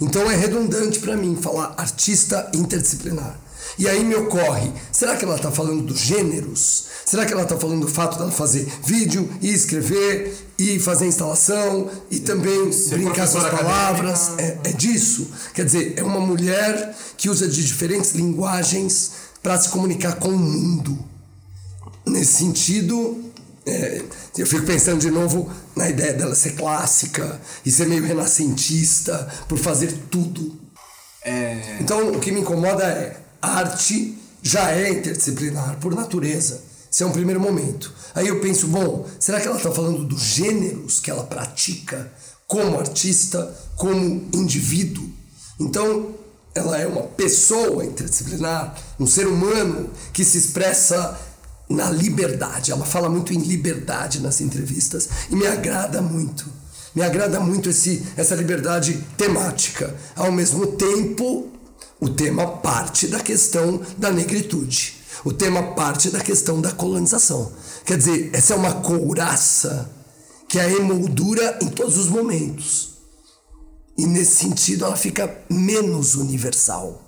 Então 0.00 0.30
é 0.30 0.36
redundante 0.36 0.98
para 0.98 1.16
mim 1.16 1.36
falar 1.36 1.74
artista 1.76 2.50
interdisciplinar. 2.54 3.38
E 3.78 3.88
aí 3.88 4.02
me 4.04 4.14
ocorre, 4.14 4.72
será 4.90 5.16
que 5.16 5.24
ela 5.24 5.36
está 5.36 5.50
falando 5.50 5.82
dos 5.82 5.98
gêneros? 5.98 6.86
Será 7.04 7.26
que 7.26 7.32
ela 7.32 7.42
está 7.42 7.58
falando 7.58 7.82
do 7.82 7.88
fato 7.88 8.18
dela 8.18 8.30
fazer 8.30 8.66
vídeo 8.84 9.28
e 9.42 9.52
escrever 9.52 10.34
e 10.58 10.78
fazer 10.78 11.06
instalação 11.06 11.90
e 12.10 12.20
também 12.20 12.72
Ser 12.72 12.96
brincar 12.96 13.28
com 13.28 13.38
as 13.38 13.50
palavras? 13.50 14.30
É, 14.38 14.58
é 14.64 14.72
disso. 14.72 15.28
Quer 15.52 15.66
dizer, 15.66 15.94
é 15.96 16.02
uma 16.02 16.20
mulher 16.20 16.96
que 17.16 17.28
usa 17.28 17.46
de 17.46 17.64
diferentes 17.64 18.12
linguagens 18.12 19.12
para 19.42 19.58
se 19.58 19.68
comunicar 19.68 20.14
com 20.14 20.28
o 20.28 20.38
mundo. 20.38 20.98
Nesse 22.06 22.34
sentido, 22.34 23.25
é, 23.66 24.02
eu 24.38 24.46
fico 24.46 24.64
pensando 24.64 25.00
de 25.00 25.10
novo 25.10 25.50
na 25.74 25.88
ideia 25.88 26.12
dela 26.12 26.34
ser 26.34 26.52
clássica 26.52 27.40
e 27.64 27.70
ser 27.70 27.86
meio 27.86 28.04
renascentista 28.04 29.28
por 29.48 29.58
fazer 29.58 29.92
tudo. 30.10 30.58
É, 31.24 31.78
Então, 31.80 32.12
o 32.12 32.20
que 32.20 32.30
me 32.30 32.40
incomoda 32.40 32.84
é 32.84 33.20
a 33.42 33.58
arte 33.58 34.16
já 34.40 34.70
é 34.70 34.90
interdisciplinar 34.90 35.78
por 35.80 35.94
natureza. 35.94 36.62
Esse 36.90 37.02
é 37.02 37.06
um 37.06 37.12
primeiro 37.12 37.40
momento. 37.40 37.92
Aí 38.14 38.28
eu 38.28 38.40
penso, 38.40 38.68
bom, 38.68 39.06
será 39.18 39.40
que 39.40 39.48
ela 39.48 39.56
está 39.56 39.72
falando 39.72 40.04
dos 40.04 40.22
gêneros 40.22 41.00
que 41.00 41.10
ela 41.10 41.24
pratica 41.24 42.10
como 42.46 42.78
artista, 42.78 43.52
como 43.74 44.28
indivíduo? 44.32 45.10
Então, 45.58 46.14
ela 46.54 46.78
é 46.78 46.86
uma 46.86 47.02
pessoa 47.02 47.84
interdisciplinar, 47.84 48.74
um 48.98 49.06
ser 49.06 49.26
humano 49.26 49.90
que 50.12 50.24
se 50.24 50.38
expressa 50.38 51.18
na 51.68 51.90
liberdade. 51.90 52.72
Ela 52.72 52.84
fala 52.84 53.08
muito 53.08 53.32
em 53.32 53.38
liberdade 53.38 54.20
nas 54.20 54.40
entrevistas 54.40 55.08
e 55.30 55.36
me 55.36 55.46
agrada 55.46 56.00
muito. 56.00 56.46
Me 56.94 57.02
agrada 57.02 57.38
muito 57.40 57.68
esse, 57.68 58.06
essa 58.16 58.34
liberdade 58.34 59.04
temática. 59.16 59.94
Ao 60.14 60.32
mesmo 60.32 60.66
tempo, 60.68 61.48
o 62.00 62.08
tema 62.08 62.46
parte 62.46 63.06
da 63.06 63.20
questão 63.20 63.80
da 63.98 64.10
negritude. 64.10 64.96
O 65.24 65.32
tema 65.32 65.74
parte 65.74 66.10
da 66.10 66.20
questão 66.20 66.60
da 66.60 66.72
colonização. 66.72 67.52
Quer 67.84 67.98
dizer, 67.98 68.30
essa 68.32 68.54
é 68.54 68.56
uma 68.56 68.74
couraça 68.74 69.90
que 70.48 70.58
a 70.58 70.70
emoldura 70.70 71.58
em 71.60 71.68
todos 71.68 71.96
os 71.98 72.08
momentos. 72.08 72.96
E 73.98 74.06
nesse 74.06 74.36
sentido 74.36 74.84
ela 74.84 74.96
fica 74.96 75.38
menos 75.50 76.14
universal. 76.14 77.05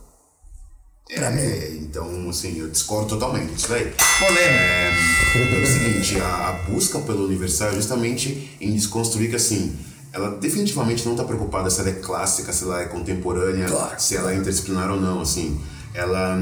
É, 1.10 1.72
então, 1.80 2.28
assim, 2.28 2.58
eu 2.58 2.68
discordo 2.68 3.08
totalmente 3.08 3.54
disso 3.54 3.68
daí. 3.68 3.92
polêmica. 4.18 5.58
É 5.58 5.62
o 5.62 5.66
seguinte, 5.66 6.20
a, 6.20 6.48
a 6.48 6.52
busca 6.70 6.98
pelo 7.00 7.24
universal 7.24 7.70
é 7.70 7.74
justamente 7.74 8.50
em 8.60 8.72
desconstruir 8.74 9.30
que, 9.30 9.36
assim, 9.36 9.74
ela 10.12 10.30
definitivamente 10.36 11.04
não 11.06 11.12
está 11.12 11.24
preocupada 11.24 11.70
se 11.70 11.80
ela 11.80 11.90
é 11.90 11.94
clássica, 11.94 12.52
se 12.52 12.64
ela 12.64 12.82
é 12.82 12.84
contemporânea, 12.86 13.66
Claro. 13.66 13.98
se 13.98 14.16
ela 14.16 14.32
é 14.32 14.36
interdisciplinar 14.36 14.90
ou 14.90 15.00
não, 15.00 15.22
assim. 15.22 15.58
Ela 15.94 16.38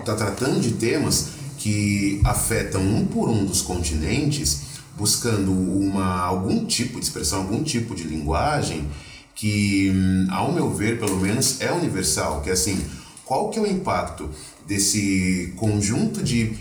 está 0.00 0.14
tratando 0.16 0.60
de 0.60 0.72
temas 0.72 1.28
que 1.56 2.20
afetam 2.24 2.80
um 2.80 3.06
por 3.06 3.28
um 3.28 3.44
dos 3.44 3.62
continentes, 3.62 4.62
buscando 4.96 5.52
uma, 5.52 6.20
algum 6.22 6.64
tipo 6.66 6.98
de 6.98 7.06
expressão, 7.06 7.38
algum 7.42 7.62
tipo 7.62 7.94
de 7.94 8.02
linguagem 8.02 8.88
que, 9.34 9.92
hum, 9.94 10.26
ao 10.30 10.52
meu 10.52 10.72
ver, 10.74 10.98
pelo 10.98 11.16
menos, 11.20 11.60
é 11.60 11.70
universal, 11.72 12.40
que 12.42 12.50
é 12.50 12.52
assim, 12.52 12.80
qual 13.28 13.50
que 13.50 13.58
é 13.58 13.62
o 13.62 13.66
impacto 13.66 14.30
desse 14.66 15.52
conjunto 15.56 16.22
de 16.22 16.56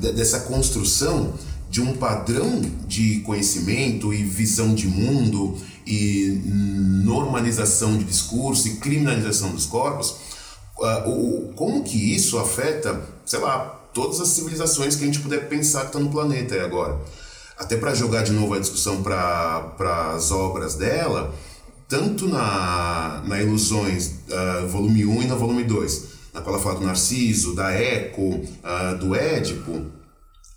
de- 0.00 0.12
dessa 0.12 0.38
construção 0.40 1.34
de 1.68 1.80
um 1.82 1.96
padrão 1.96 2.60
de 2.86 3.18
conhecimento 3.26 4.14
e 4.14 4.22
visão 4.22 4.72
de 4.76 4.86
mundo 4.86 5.58
e 5.84 6.40
normalização 7.04 7.98
de 7.98 8.04
discurso 8.04 8.68
e 8.68 8.76
criminalização 8.76 9.50
dos 9.50 9.66
corpos, 9.66 10.14
o- 10.78 11.10
o- 11.10 11.52
como 11.56 11.82
que 11.82 12.14
isso 12.14 12.38
afeta, 12.38 13.00
sei 13.24 13.40
lá, 13.40 13.56
todas 13.92 14.20
as 14.20 14.28
civilizações 14.28 14.94
que 14.94 15.02
a 15.02 15.06
gente 15.06 15.18
puder 15.18 15.48
pensar 15.48 15.80
que 15.80 15.86
estão 15.86 16.02
no 16.02 16.10
planeta 16.10 16.54
aí 16.54 16.60
agora. 16.60 17.00
Até 17.58 17.76
para 17.76 17.92
jogar 17.92 18.22
de 18.22 18.30
novo 18.32 18.54
a 18.54 18.60
discussão 18.60 19.02
para 19.02 20.12
as 20.14 20.30
obras 20.30 20.74
dela, 20.76 21.34
tanto 21.88 22.28
na, 22.28 23.22
na 23.26 23.40
Ilusões, 23.40 24.12
ah, 24.30 24.66
volume 24.66 25.06
1 25.06 25.22
e 25.22 25.26
na 25.26 25.34
volume 25.34 25.64
2, 25.64 26.04
na 26.34 26.40
qual 26.40 26.54
ela 26.54 26.62
fala 26.62 26.80
do 26.80 26.86
Narciso, 26.86 27.54
da 27.54 27.70
Eco, 27.70 28.44
ah, 28.62 28.94
do 28.94 29.14
Édipo, 29.14 29.86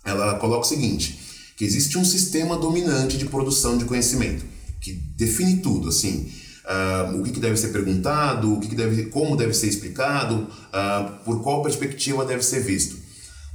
ela 0.04 0.34
coloca 0.36 0.66
o 0.66 0.68
seguinte, 0.68 1.18
que 1.56 1.64
existe 1.64 1.98
um 1.98 2.04
sistema 2.04 2.56
dominante 2.56 3.16
de 3.16 3.26
produção 3.26 3.78
de 3.78 3.84
conhecimento, 3.84 4.44
que 4.80 4.92
define 4.92 5.58
tudo, 5.58 5.88
assim, 5.88 6.30
ah, 6.66 7.12
o 7.14 7.22
que, 7.22 7.38
deve 7.38 7.56
ser 7.56 7.68
perguntado, 7.68 8.54
o 8.54 8.60
que, 8.60 8.68
que 8.68 8.74
deve, 8.74 9.06
como 9.06 9.36
deve 9.36 9.54
ser 9.54 9.68
explicado, 9.68 10.48
ah, 10.72 11.18
por 11.24 11.42
qual 11.42 11.62
perspectiva 11.62 12.24
deve 12.24 12.42
ser 12.42 12.60
visto. 12.60 12.96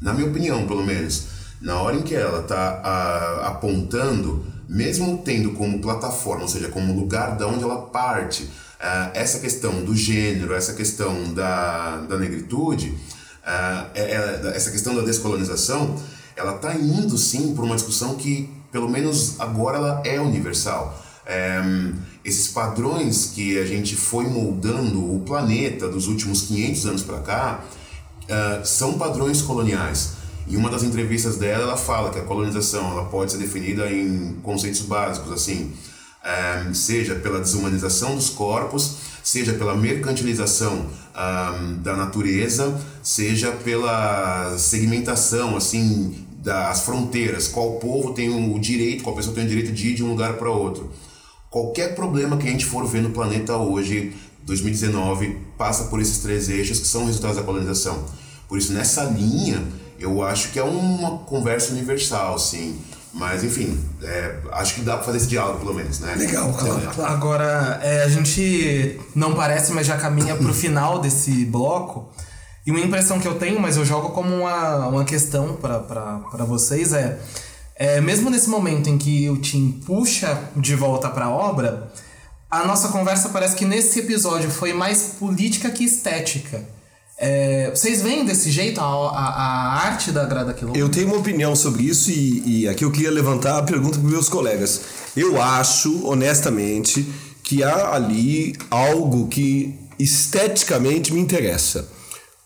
Na 0.02 0.14
minha 0.14 0.28
opinião, 0.28 0.68
pelo 0.68 0.86
menos, 0.86 1.24
na 1.62 1.82
hora 1.82 1.96
em 1.96 2.02
que 2.02 2.14
ela 2.14 2.42
está 2.42 3.42
apontando, 3.46 4.46
mesmo 4.68 5.22
tendo 5.24 5.52
como 5.52 5.80
plataforma, 5.80 6.44
ou 6.44 6.48
seja, 6.48 6.70
como 6.70 6.94
lugar 6.94 7.38
da 7.38 7.48
onde 7.48 7.64
ela 7.64 7.78
parte, 7.84 8.50
ah, 8.80 9.12
essa 9.14 9.40
questão 9.40 9.84
do 9.84 9.96
gênero, 9.96 10.54
essa 10.54 10.74
questão 10.74 11.34
da, 11.34 11.98
da 12.10 12.18
negritude, 12.18 12.96
é- 13.94 14.02
é- 14.02 14.52
essa 14.56 14.72
questão 14.72 14.96
da 14.96 15.02
descolonização, 15.02 15.96
ela 16.36 16.56
está 16.56 16.74
indo 16.76 17.18
sim 17.18 17.54
para 17.54 17.64
uma 17.64 17.76
discussão 17.76 18.16
que, 18.16 18.50
pelo 18.72 18.90
menos 18.90 19.40
agora, 19.40 19.78
ela 19.78 20.02
é 20.04 20.20
universal. 20.20 21.02
Esses 22.24 22.48
padrões 22.50 23.32
que 23.34 23.58
a 23.58 23.66
gente 23.66 23.96
foi 23.96 24.26
moldando 24.28 25.16
o 25.16 25.22
planeta 25.22 25.88
dos 25.88 26.08
últimos 26.08 26.42
500 26.44 26.86
anos 26.88 27.04
para 27.04 27.20
cá 27.20 27.64
são 28.64 28.94
padrões 28.98 29.42
coloniais. 29.42 30.15
Em 30.48 30.56
uma 30.56 30.70
das 30.70 30.84
entrevistas 30.84 31.38
dela, 31.38 31.64
ela 31.64 31.78
fala 31.78 32.12
que 32.12 32.20
a 32.20 32.24
colonização 32.24 32.92
ela 32.92 33.06
pode 33.06 33.32
ser 33.32 33.38
definida 33.40 33.92
em 33.92 34.38
conceitos 34.44 34.82
básicos, 34.82 35.32
assim, 35.32 35.74
eh, 36.24 36.66
seja 36.74 37.16
pela 37.16 37.40
desumanização 37.40 38.16
dos 38.16 38.30
corpos, 38.30 38.98
seja 39.24 39.54
pela 39.54 39.76
mercantilização 39.76 40.86
da 41.82 41.96
natureza, 41.96 42.80
seja 43.02 43.52
pela 43.52 44.56
segmentação, 44.58 45.56
assim, 45.56 46.26
das 46.44 46.82
fronteiras. 46.82 47.48
Qual 47.48 47.80
povo 47.80 48.14
tem 48.14 48.30
o 48.30 48.60
direito, 48.60 49.04
qual 49.04 49.16
pessoa 49.16 49.34
tem 49.34 49.46
o 49.46 49.48
direito 49.48 49.72
de 49.72 49.90
ir 49.90 49.96
de 49.96 50.04
um 50.04 50.10
lugar 50.10 50.34
para 50.34 50.50
outro. 50.52 50.92
Qualquer 51.50 51.96
problema 51.96 52.38
que 52.38 52.48
a 52.48 52.52
gente 52.52 52.66
for 52.66 52.86
ver 52.86 53.02
no 53.02 53.10
planeta 53.12 53.56
hoje, 53.56 54.14
2019, 54.44 55.38
passa 55.58 55.86
por 55.86 56.02
esses 56.02 56.20
três 56.20 56.50
eixos 56.50 56.80
que 56.80 56.88
são 56.88 57.06
resultados 57.06 57.38
da 57.38 57.44
colonização. 57.44 58.04
Por 58.48 58.58
isso, 58.58 58.74
nessa 58.74 59.06
linha, 59.06 59.64
eu 60.00 60.24
acho 60.24 60.52
que 60.52 60.60
é 60.60 60.64
uma 60.64 61.20
conversa 61.20 61.72
universal, 61.72 62.38
sim. 62.38 62.80
Mas, 63.14 63.46
enfim, 63.46 63.80
é, 64.04 64.40
acho 64.52 64.76
que 64.76 64.82
dá 64.82 64.96
para 64.98 65.06
fazer 65.06 65.20
esse 65.20 65.28
diálogo, 65.28 65.60
pelo 65.60 65.74
menos, 65.74 66.02
né? 66.02 66.16
Legal, 66.16 66.52
claro, 66.52 66.82
claro. 66.94 67.14
Agora, 67.14 67.80
é, 67.82 68.04
a 68.04 68.10
gente 68.10 69.00
não 69.16 69.34
parece, 69.34 69.72
mas 69.72 69.88
já 69.88 69.96
caminha 69.96 70.36
pro 70.36 70.52
final 70.54 71.00
desse 71.00 71.46
bloco. 71.46 72.10
E 72.66 72.72
uma 72.72 72.80
impressão 72.82 73.20
que 73.20 73.28
eu 73.28 73.36
tenho, 73.36 73.60
mas 73.60 73.78
eu 73.78 73.86
jogo 73.86 74.10
como 74.10 74.36
uma, 74.36 74.88
uma 74.88 75.06
questão 75.06 75.56
para 75.56 76.44
vocês 76.46 76.92
é, 76.92 77.18
é: 77.78 78.02
mesmo 78.02 78.30
nesse 78.30 78.50
momento 78.50 78.90
em 78.90 78.98
que 78.98 79.30
o 79.30 79.38
Tim 79.38 79.72
puxa 79.86 80.38
de 80.56 80.76
volta 80.76 81.08
pra 81.10 81.30
obra, 81.30 81.90
a 82.52 82.66
nossa 82.66 82.90
conversa 82.90 83.30
parece 83.30 83.56
que 83.56 83.64
nesse 83.64 84.00
episódio 84.00 84.50
foi 84.50 84.74
mais 84.74 85.16
política 85.20 85.70
que 85.70 85.86
estética. 85.86 86.75
É, 87.18 87.70
vocês 87.74 88.02
veem 88.02 88.26
desse 88.26 88.52
jeito 88.52 88.82
a, 88.82 88.84
a, 88.84 89.26
a 89.28 89.86
arte 89.86 90.12
da 90.12 90.26
Grada 90.26 90.54
Quilombo? 90.54 90.78
Eu 90.78 90.90
tenho 90.90 91.08
uma 91.08 91.18
opinião 91.18 91.56
sobre 91.56 91.84
isso 91.84 92.12
e, 92.12 92.62
e 92.64 92.68
aqui 92.68 92.84
eu 92.84 92.92
queria 92.92 93.12
levantar 93.12 93.58
a 93.58 93.64
pergunta 93.64 93.98
para 93.98 94.10
meus 94.10 94.28
colegas. 94.28 94.82
Eu 95.16 95.42
acho, 95.42 96.06
honestamente, 96.06 97.08
que 97.42 97.64
há 97.64 97.94
ali 97.94 98.54
algo 98.70 99.28
que 99.28 99.76
esteticamente 99.98 101.14
me 101.14 101.22
interessa. 101.22 101.88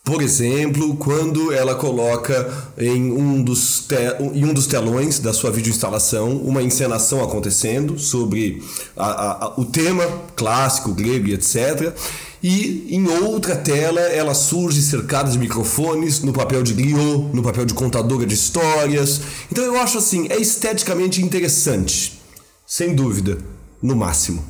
Por 0.04 0.22
exemplo, 0.22 0.96
quando 0.98 1.52
ela 1.52 1.76
coloca 1.76 2.52
em 2.78 3.12
um 3.12 3.44
dos, 3.44 3.86
em 4.34 4.44
um 4.46 4.54
dos 4.54 4.65
telões 4.65 5.20
da 5.20 5.34
sua 5.34 5.52
videoinstalação 5.52 6.38
uma 6.38 6.63
encenação 6.63 7.24
acontecendo 7.24 8.00
sobre 8.00 8.63
a- 8.98 9.06
a- 9.06 9.32
a- 9.46 9.54
o 9.60 9.65
tema 9.65 10.06
clássico, 10.36 10.94
grego 10.94 11.28
e 11.28 11.34
etc. 11.34 11.94
E 12.42 12.87
em 12.90 13.08
outra 13.08 13.56
tela 13.56 14.00
ela 14.00 14.33
surge 14.33 14.81
cercada 14.81 15.29
de 15.29 15.37
microfones, 15.37 16.21
no 16.21 16.31
papel 16.31 16.63
de 16.63 16.73
griot, 16.73 17.29
no 17.33 17.44
papel 17.44 17.65
de 17.65 17.73
contadora 17.73 18.25
de 18.25 18.33
histórias. 18.33 19.21
Então 19.52 19.63
eu 19.63 19.77
acho 19.77 19.98
assim, 19.98 20.27
é 20.29 20.37
esteticamente 20.37 21.21
interessante, 21.21 22.21
sem 22.65 22.96
dúvida, 22.96 23.37
no 23.81 23.96
máximo. 23.96 24.44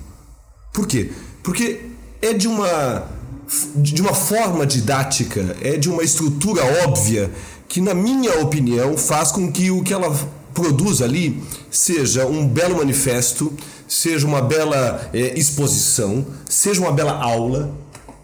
Por 0.73 0.85
quê? 0.85 1.11
Porque 1.41 1.81
é 2.21 2.33
de 2.33 2.47
uma 2.47 3.19
de 3.75 3.99
uma 3.99 4.13
forma 4.13 4.63
didática, 4.63 5.57
é 5.59 5.75
de 5.75 5.89
uma 5.89 6.03
estrutura 6.03 6.61
óbvia 6.85 7.31
que 7.67 7.81
na 7.81 7.95
minha 7.95 8.39
opinião 8.41 8.95
faz 8.95 9.31
com 9.31 9.51
que 9.51 9.71
o 9.71 9.83
que 9.83 9.91
ela 9.91 10.15
produz 10.53 11.01
ali 11.01 11.41
seja 11.71 12.25
um 12.25 12.47
belo 12.47 12.77
manifesto, 12.77 13.53
seja 13.87 14.25
uma 14.25 14.41
bela 14.41 15.09
eh, 15.13 15.33
exposição, 15.37 16.25
seja 16.47 16.81
uma 16.81 16.91
bela 16.91 17.13
aula 17.13 17.71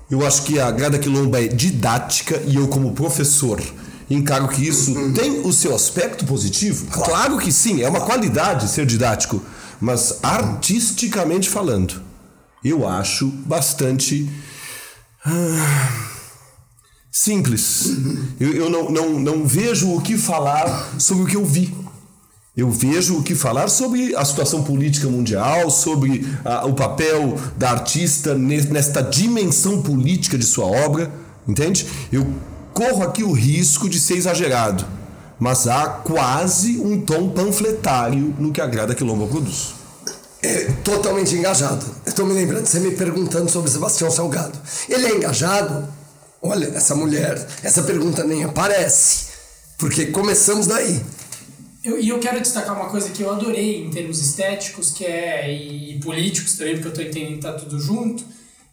Eu 0.09 0.26
acho 0.26 0.43
que 0.43 0.59
a 0.59 0.69
Grada 0.69 0.99
Quilomba 0.99 1.41
é 1.41 1.47
didática 1.47 2.41
e 2.45 2.55
eu, 2.55 2.67
como 2.67 2.93
professor, 2.93 3.59
encaro 4.09 4.47
que 4.47 4.67
isso 4.67 4.93
tem 5.13 5.41
o 5.41 5.51
seu 5.51 5.73
aspecto 5.73 6.26
positivo. 6.26 6.86
Claro. 6.91 7.38
que 7.39 7.51
sim, 7.51 7.82
é 7.82 7.89
uma 7.89 8.01
qualidade 8.01 8.69
ser 8.69 8.86
didático, 8.86 9.41
mas 9.82 10.19
artisticamente 10.21 11.49
falando, 11.49 12.01
eu 12.63 12.88
acho 12.88 13.28
bastante. 13.28 14.30
ah, 15.26 15.89
simples. 17.11 17.97
Eu, 18.39 18.53
eu 18.53 18.69
não, 18.69 18.91
não, 18.91 19.19
não 19.19 19.47
vejo 19.47 19.91
o 19.95 20.01
que 20.01 20.17
falar 20.17 20.93
sobre 20.99 21.23
o 21.23 21.28
que 21.28 21.36
eu 21.36 21.45
vi. 21.45 21.73
Eu 22.56 22.72
vejo 22.72 23.18
o 23.18 23.24
que 23.24 23.36
falar 23.36 23.68
sobre 23.68 24.16
a 24.16 24.24
situação 24.24 24.64
política 24.64 25.08
mundial, 25.10 25.70
sobre 25.70 26.26
ah, 26.45 26.66
o 26.66 26.74
papel 26.74 27.38
da 27.58 27.72
artista 27.72 28.34
ne- 28.34 28.62
nesta 28.62 29.01
dimensão 29.01 29.82
política 29.82 30.38
de 30.38 30.45
sua 30.45 30.66
obra, 30.66 31.12
entende? 31.45 31.86
Eu 32.14 32.26
corro 32.74 33.03
aqui 33.03 33.24
o 33.24 33.34
risco 33.34 33.89
de 33.89 33.99
ser 33.99 34.16
exagerado, 34.16 34.86
mas 35.38 35.68
há 35.68 35.86
quase 35.88 36.78
um 36.80 37.01
tom 37.01 37.30
panfletário 37.30 38.34
no 38.39 38.53
que 38.53 38.62
a 38.62 38.68
Grada 38.68 38.95
Quilomba 38.95 39.28
produz. 39.28 39.74
É 40.41 40.72
totalmente 40.84 41.36
engajado. 41.36 41.86
Estou 42.06 42.26
me 42.26 42.34
lembrando, 42.34 42.66
você 42.68 42.80
me 42.80 42.91
perguntando 42.91 43.49
sobre 43.49 43.70
Sebastião 43.70 44.10
Salgado. 44.10 44.58
Ele 44.88 45.08
é 45.08 45.16
engajado? 45.18 45.89
Olha, 46.41 46.68
essa 46.68 46.95
mulher, 46.95 47.45
essa 47.64 47.82
pergunta 47.82 48.24
nem 48.24 48.45
aparece. 48.45 49.26
Porque 49.78 50.06
começamos 50.06 50.68
daí. 50.68 51.01
Eu- 51.86 52.00
e 52.00 52.10
eu 52.10 52.20
quero 52.20 52.42
destacar 52.42 52.76
uma 52.76 52.90
coisa 52.90 53.12
que 53.12 53.22
eu 53.22 53.30
adorei 53.32 53.84
em 53.86 53.90
termos 53.92 54.20
estéticos, 54.20 54.92
que 54.92 55.06
é 55.06 55.52
e 55.54 56.00
políticos 56.04 56.58
também, 56.58 56.74
porque 56.76 56.88
eu 56.88 56.94
tô 56.94 57.02
entendendo 57.02 57.36
que 57.36 57.42
tá 57.42 57.54
tudo 57.54 57.80
junto. 57.80 58.24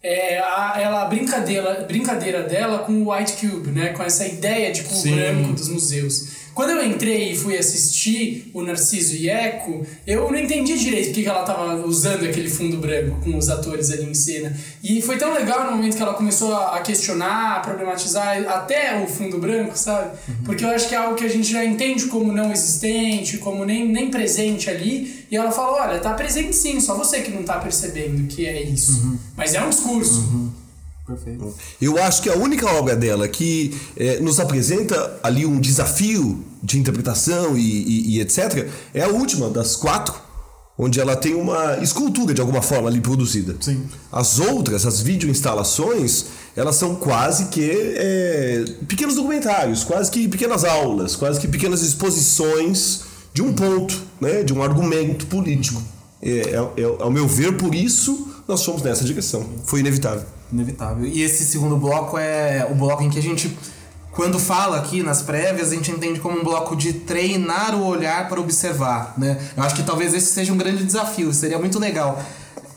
É 0.01 0.39
a, 0.39 0.73
ela, 0.81 1.03
a 1.03 1.05
brincadeira, 1.05 1.85
brincadeira 1.87 2.43
dela 2.43 2.79
com 2.79 2.91
o 3.03 3.13
White 3.13 3.33
Cube, 3.33 3.69
né? 3.71 3.89
Com 3.89 4.03
essa 4.03 4.27
ideia 4.27 4.71
de 4.73 4.83
cubo 4.83 4.95
Sim. 4.95 5.15
branco 5.15 5.53
dos 5.53 5.69
museus. 5.69 6.42
Quando 6.53 6.69
eu 6.71 6.85
entrei 6.85 7.31
e 7.31 7.35
fui 7.35 7.57
assistir 7.57 8.51
o 8.53 8.61
Narciso 8.61 9.15
e 9.15 9.29
Eco, 9.29 9.85
eu 10.05 10.31
não 10.31 10.37
entendi 10.37 10.77
direito 10.77 11.07
porque 11.07 11.23
que 11.23 11.29
ela 11.29 11.43
tava 11.43 11.85
usando 11.85 12.25
aquele 12.25 12.49
fundo 12.49 12.77
branco 12.77 13.19
com 13.23 13.37
os 13.37 13.49
atores 13.49 13.89
ali 13.91 14.03
em 14.03 14.13
cena. 14.13 14.55
E 14.83 15.01
foi 15.01 15.17
tão 15.17 15.33
legal 15.33 15.65
no 15.65 15.77
momento 15.77 15.95
que 15.97 16.01
ela 16.01 16.13
começou 16.13 16.53
a 16.55 16.79
questionar, 16.81 17.57
a 17.57 17.59
problematizar 17.59 18.37
até 18.47 19.01
o 19.03 19.07
fundo 19.07 19.37
branco, 19.39 19.77
sabe? 19.77 20.17
Porque 20.45 20.63
eu 20.63 20.69
acho 20.69 20.87
que 20.87 20.95
é 20.95 20.97
algo 20.97 21.15
que 21.15 21.25
a 21.25 21.29
gente 21.29 21.51
já 21.51 21.65
entende 21.65 22.05
como 22.05 22.31
não 22.31 22.51
existente, 22.51 23.37
como 23.37 23.65
nem, 23.65 23.87
nem 23.87 24.11
presente 24.11 24.69
ali. 24.69 25.25
E 25.31 25.35
ela 25.35 25.51
fala: 25.51 25.87
olha, 25.87 25.99
tá 25.99 26.13
presente 26.13 26.55
sim, 26.55 26.79
só 26.79 26.95
você 26.95 27.21
que 27.21 27.31
não 27.31 27.43
tá 27.43 27.57
percebendo 27.59 28.27
que 28.27 28.45
é 28.45 28.61
isso. 28.61 29.17
Mas 29.35 29.55
é 29.55 29.63
um 29.63 29.69
discurso. 29.69 30.53
Perfeito. 31.05 31.53
Eu 31.81 32.01
acho 32.01 32.21
que 32.21 32.29
a 32.29 32.35
única 32.37 32.65
obra 32.71 32.95
dela 32.95 33.27
que 33.27 33.75
eh, 33.97 34.19
nos 34.21 34.39
apresenta 34.39 35.19
ali 35.21 35.45
um 35.45 35.59
desafio 35.59 36.43
de 36.63 36.79
interpretação 36.79 37.57
e, 37.57 37.61
e- 37.61 38.15
e 38.17 38.21
etc. 38.21 38.67
é 38.93 39.03
a 39.03 39.09
última 39.09 39.49
das 39.49 39.75
quatro, 39.75 40.15
onde 40.77 41.01
ela 41.01 41.15
tem 41.15 41.35
uma 41.35 41.77
escultura 41.81 42.33
de 42.33 42.39
alguma 42.39 42.61
forma 42.61 42.87
ali 42.89 43.01
produzida. 43.01 43.55
Sim. 43.59 43.83
As 44.11 44.39
outras, 44.39 44.85
as 44.85 45.01
videoinstalações, 45.01 46.25
elas 46.55 46.77
são 46.77 46.95
quase 46.95 47.45
que 47.45 47.69
eh, 47.69 48.63
pequenos 48.87 49.15
documentários, 49.15 49.83
quase 49.83 50.09
que 50.09 50.27
pequenas 50.29 50.63
aulas, 50.63 51.15
quase 51.17 51.37
que 51.39 51.47
pequenas 51.49 51.81
exposições 51.81 53.01
de 53.33 53.41
um 53.41 53.51
ponto, 53.53 54.01
né, 54.21 54.41
de 54.41 54.53
um 54.53 54.63
argumento 54.63 55.25
político. 55.27 55.81
É, 56.21 56.29
é- 56.29 56.81
é- 56.81 56.95
ao 56.99 57.11
meu 57.11 57.27
ver, 57.27 57.57
por 57.57 57.75
isso 57.75 58.29
nós 58.47 58.63
fomos 58.63 58.81
nessa 58.81 59.03
direção. 59.03 59.45
Foi 59.65 59.81
inevitável. 59.81 60.23
Inevitável. 60.53 61.05
E 61.05 61.23
esse 61.23 61.43
segundo 61.45 61.75
bloco 61.77 62.15
é 62.17 62.67
o 62.69 62.75
bloco 62.75 63.01
em 63.01 63.09
que 63.09 63.17
a 63.17 63.21
gente, 63.21 63.57
quando 64.11 64.37
fala 64.37 64.77
aqui 64.77 65.01
nas 65.01 65.23
prévias, 65.23 65.71
a 65.71 65.75
gente 65.75 65.89
entende 65.89 66.19
como 66.19 66.39
um 66.39 66.43
bloco 66.43 66.75
de 66.75 66.93
treinar 66.93 67.75
o 67.75 67.83
olhar 67.87 68.29
para 68.29 68.39
observar, 68.39 69.15
né? 69.17 69.41
Eu 69.57 69.63
acho 69.63 69.75
que 69.75 69.81
talvez 69.81 70.13
esse 70.13 70.27
seja 70.27 70.53
um 70.53 70.57
grande 70.57 70.83
desafio. 70.83 71.33
Seria 71.33 71.57
muito 71.57 71.79
legal 71.79 72.23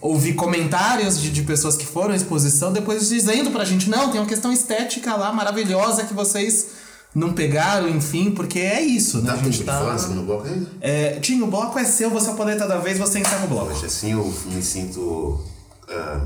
ouvir 0.01 0.35
comentários 0.35 1.21
de, 1.21 1.31
de 1.31 1.43
pessoas 1.43 1.77
que 1.77 1.85
foram 1.85 2.13
à 2.13 2.17
exposição, 2.17 2.73
depois 2.73 3.09
dizendo 3.09 3.51
pra 3.51 3.65
gente, 3.65 3.91
não, 3.91 4.11
tem 4.11 4.21
uma 4.21 4.27
questão 4.27 4.53
estética 4.53 5.15
lá 5.15 5.33
maravilhosa 5.33 6.05
que 6.05 6.15
vocês 6.15 6.69
não 7.15 7.33
pegaram, 7.33 7.89
enfim, 7.89 8.31
porque 8.31 8.59
é 8.59 8.81
isso, 8.81 9.19
né? 9.19 9.33
Dá 9.33 9.33
a 9.35 9.37
gente 9.37 9.65
tá... 9.65 9.79
falar 9.79 10.09
no 10.15 10.23
bloco 10.23 10.47
ainda? 10.47 10.71
É, 10.81 11.19
Tinho, 11.21 11.45
o 11.45 11.51
bloco 11.51 11.79
é 11.79 11.85
seu, 11.85 12.11
você 12.11 12.29
é 12.29 12.33
o 12.33 12.69
da 12.69 12.79
vez, 12.79 12.99
você 12.99 13.19
encerra 13.19 13.45
o 13.45 13.49
bloco. 13.49 13.73
Assim 13.73 14.13
eu 14.13 14.33
me 14.47 14.63
sinto. 14.63 15.41
ah, 15.89 16.21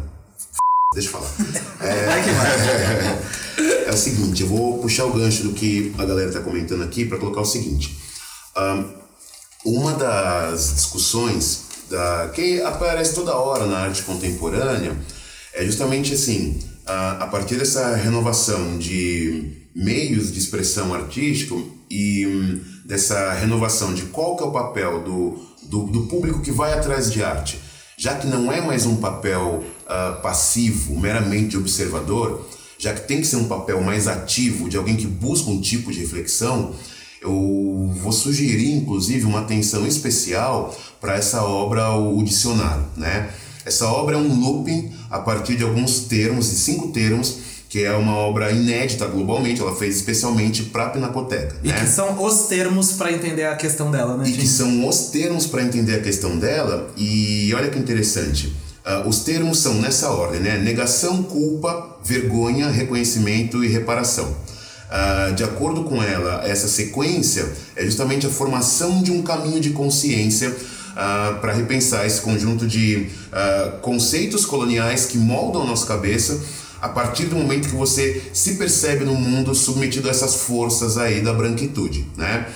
deixa 0.92 1.08
eu 1.08 1.12
falar. 1.12 1.30
Que 2.24 2.30
vai. 2.32 3.86
É 3.86 3.90
o 3.90 3.96
seguinte, 3.96 4.42
eu 4.42 4.48
vou 4.48 4.78
puxar 4.78 5.04
o 5.04 5.12
gancho 5.12 5.44
do 5.44 5.52
que 5.52 5.94
a 5.96 6.04
galera 6.04 6.28
está 6.28 6.40
comentando 6.40 6.82
aqui 6.82 7.04
para 7.04 7.16
colocar 7.16 7.42
o 7.42 7.44
seguinte. 7.44 7.96
Ahn, 8.56 8.86
uma 9.64 9.92
das 9.92 10.74
discussões 10.74 11.62
da, 11.88 12.30
que 12.34 12.60
aparece 12.62 13.14
toda 13.14 13.36
hora 13.36 13.66
na 13.66 13.78
arte 13.78 14.02
contemporânea 14.02 14.96
é 15.54 15.64
justamente 15.64 16.14
assim, 16.14 16.58
a, 16.84 17.24
a 17.24 17.26
partir 17.28 17.54
dessa 17.54 17.94
renovação 17.94 18.76
de 18.76 19.68
meios 19.72 20.32
de 20.32 20.40
expressão 20.40 20.92
artística 20.92 21.54
e 21.88 22.26
hum, 22.26 22.60
dessa 22.84 23.32
renovação 23.34 23.94
de 23.94 24.02
qual 24.06 24.36
que 24.36 24.42
é 24.42 24.46
o 24.46 24.50
papel 24.50 25.04
do, 25.04 25.38
do, 25.68 25.86
do 25.86 26.06
público 26.06 26.40
que 26.40 26.50
vai 26.50 26.72
atrás 26.72 27.12
de 27.12 27.22
arte, 27.22 27.60
já 28.00 28.14
que 28.14 28.26
não 28.26 28.50
é 28.50 28.62
mais 28.62 28.86
um 28.86 28.96
papel 28.96 29.62
ah, 29.86 30.18
passivo, 30.22 30.98
meramente 30.98 31.54
observador, 31.58 32.48
já 32.78 32.94
que 32.94 33.06
tem 33.06 33.20
que 33.20 33.26
ser 33.26 33.36
um 33.36 33.44
papel 33.44 33.82
mais 33.82 34.08
ativo 34.08 34.70
de 34.70 34.78
alguém 34.78 34.96
que 34.96 35.06
busca 35.06 35.50
um 35.50 35.60
tipo 35.60 35.92
de 35.92 36.00
reflexão, 36.00 36.74
eu 37.20 37.92
vou 38.00 38.10
sugerir 38.10 38.72
inclusive 38.72 39.26
uma 39.26 39.40
atenção 39.40 39.86
especial 39.86 40.74
para 40.98 41.14
essa 41.16 41.44
obra, 41.44 41.90
o 41.94 42.22
dicionário, 42.22 42.86
né? 42.96 43.28
Essa 43.66 43.86
obra 43.88 44.16
é 44.16 44.18
um 44.18 44.34
looping 44.40 44.90
a 45.10 45.18
partir 45.18 45.56
de 45.56 45.62
alguns 45.62 46.00
termos, 46.04 46.48
de 46.48 46.56
cinco 46.56 46.92
termos, 46.92 47.36
que 47.70 47.84
é 47.84 47.92
uma 47.92 48.16
obra 48.16 48.50
inédita 48.50 49.06
globalmente, 49.06 49.60
ela 49.62 49.74
fez 49.76 49.94
especialmente 49.96 50.64
para 50.64 50.86
a 50.86 50.90
Pinacoteca, 50.90 51.54
E 51.62 51.68
né? 51.68 51.80
que 51.80 51.86
são 51.86 52.22
os 52.22 52.48
termos 52.48 52.92
pra 52.92 53.12
entender 53.12 53.44
a 53.46 53.54
questão 53.56 53.90
dela, 53.92 54.16
né, 54.16 54.24
E 54.26 54.32
que 54.32 54.38
Tinho? 54.38 54.48
são 54.50 54.88
os 54.88 54.96
termos 55.10 55.46
para 55.46 55.62
entender 55.62 55.94
a 55.94 56.00
questão 56.00 56.36
dela. 56.36 56.90
E 56.96 57.52
olha 57.54 57.70
que 57.70 57.78
interessante. 57.78 58.52
ah, 58.84 59.04
os 59.06 59.20
termos 59.20 59.58
são 59.58 59.74
nessa 59.74 60.10
ordem, 60.10 60.40
né? 60.40 60.58
Negação, 60.58 61.22
culpa, 61.22 61.96
vergonha, 62.04 62.68
reconhecimento 62.70 63.62
e 63.62 63.68
reparação. 63.68 64.34
Ah, 64.90 65.30
de 65.36 65.44
acordo 65.44 65.84
com 65.84 66.02
ela, 66.02 66.42
essa 66.44 66.66
sequência 66.66 67.46
é 67.76 67.84
justamente 67.84 68.26
a 68.26 68.30
formação 68.30 69.00
de 69.00 69.12
um 69.12 69.22
caminho 69.22 69.60
de 69.60 69.70
consciência 69.70 70.52
para 71.40 71.52
repensar 71.52 72.04
esse 72.04 72.20
conjunto 72.20 72.66
de 72.66 73.06
ah, 73.32 73.74
conceitos 73.80 74.44
coloniais 74.44 75.06
que 75.06 75.16
moldam 75.18 75.62
a 75.62 75.66
nossa 75.66 75.86
cabeça 75.86 76.40
a 76.80 76.88
partir 76.88 77.26
do 77.26 77.36
momento 77.36 77.68
que 77.68 77.76
você 77.76 78.22
se 78.32 78.54
percebe 78.54 79.04
no 79.04 79.14
mundo 79.14 79.54
submetido 79.54 80.08
a 80.08 80.10
essas 80.10 80.36
forças 80.36 80.96
aí 80.96 81.20
da 81.20 81.32
branquitude, 81.32 82.06
né? 82.16 82.46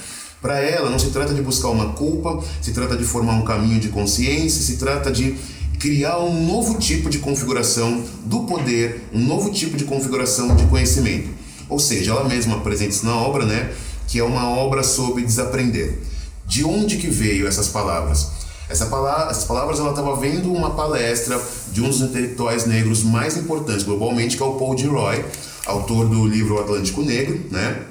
Para 0.40 0.60
ela, 0.60 0.90
não 0.90 0.98
se 0.98 1.10
trata 1.10 1.32
de 1.32 1.40
buscar 1.40 1.68
uma 1.68 1.92
culpa, 1.92 2.42
se 2.60 2.72
trata 2.72 2.96
de 2.96 3.04
formar 3.04 3.32
um 3.32 3.44
caminho 3.44 3.80
de 3.80 3.88
consciência, 3.88 4.62
se 4.62 4.76
trata 4.76 5.10
de 5.10 5.34
criar 5.78 6.18
um 6.18 6.46
novo 6.46 6.78
tipo 6.78 7.08
de 7.08 7.18
configuração 7.18 8.04
do 8.24 8.40
poder, 8.40 9.08
um 9.12 9.20
novo 9.20 9.50
tipo 9.50 9.76
de 9.76 9.84
configuração 9.84 10.54
de 10.54 10.64
conhecimento. 10.66 11.28
Ou 11.68 11.78
seja, 11.78 12.12
ela 12.12 12.28
mesma 12.28 12.56
apresenta 12.56 12.90
isso 12.90 13.06
na 13.06 13.16
obra, 13.16 13.46
né? 13.46 13.72
Que 14.06 14.18
é 14.18 14.24
uma 14.24 14.48
obra 14.48 14.82
sobre 14.82 15.22
desaprender. 15.22 15.98
De 16.46 16.62
onde 16.62 16.98
que 16.98 17.08
veio 17.08 17.48
essas 17.48 17.68
palavras? 17.68 18.43
Essa 18.68 18.86
palavra, 18.86 19.30
essas 19.30 19.44
palavras 19.44 19.78
ela 19.78 19.90
estava 19.90 20.16
vendo 20.16 20.52
uma 20.52 20.70
palestra 20.70 21.40
de 21.70 21.82
um 21.82 21.88
dos 21.88 22.00
intelectuais 22.00 22.66
negros 22.66 23.02
mais 23.02 23.36
importantes 23.36 23.84
globalmente, 23.84 24.36
que 24.36 24.42
é 24.42 24.46
o 24.46 24.54
Paul 24.54 24.76
Gilroy, 24.76 25.24
autor 25.66 26.08
do 26.08 26.26
livro 26.26 26.58
Atlântico 26.58 27.02
Negro, 27.02 27.40
né? 27.50 27.82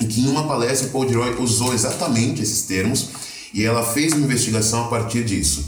E 0.00 0.06
que 0.06 0.22
em 0.22 0.28
uma 0.28 0.48
palestra 0.48 0.88
o 0.88 0.90
Paul 0.90 1.08
Gilroy 1.08 1.36
usou 1.38 1.74
exatamente 1.74 2.42
esses 2.42 2.62
termos 2.62 3.10
e 3.52 3.64
ela 3.64 3.84
fez 3.84 4.12
uma 4.14 4.24
investigação 4.24 4.86
a 4.86 4.88
partir 4.88 5.24
disso. 5.24 5.64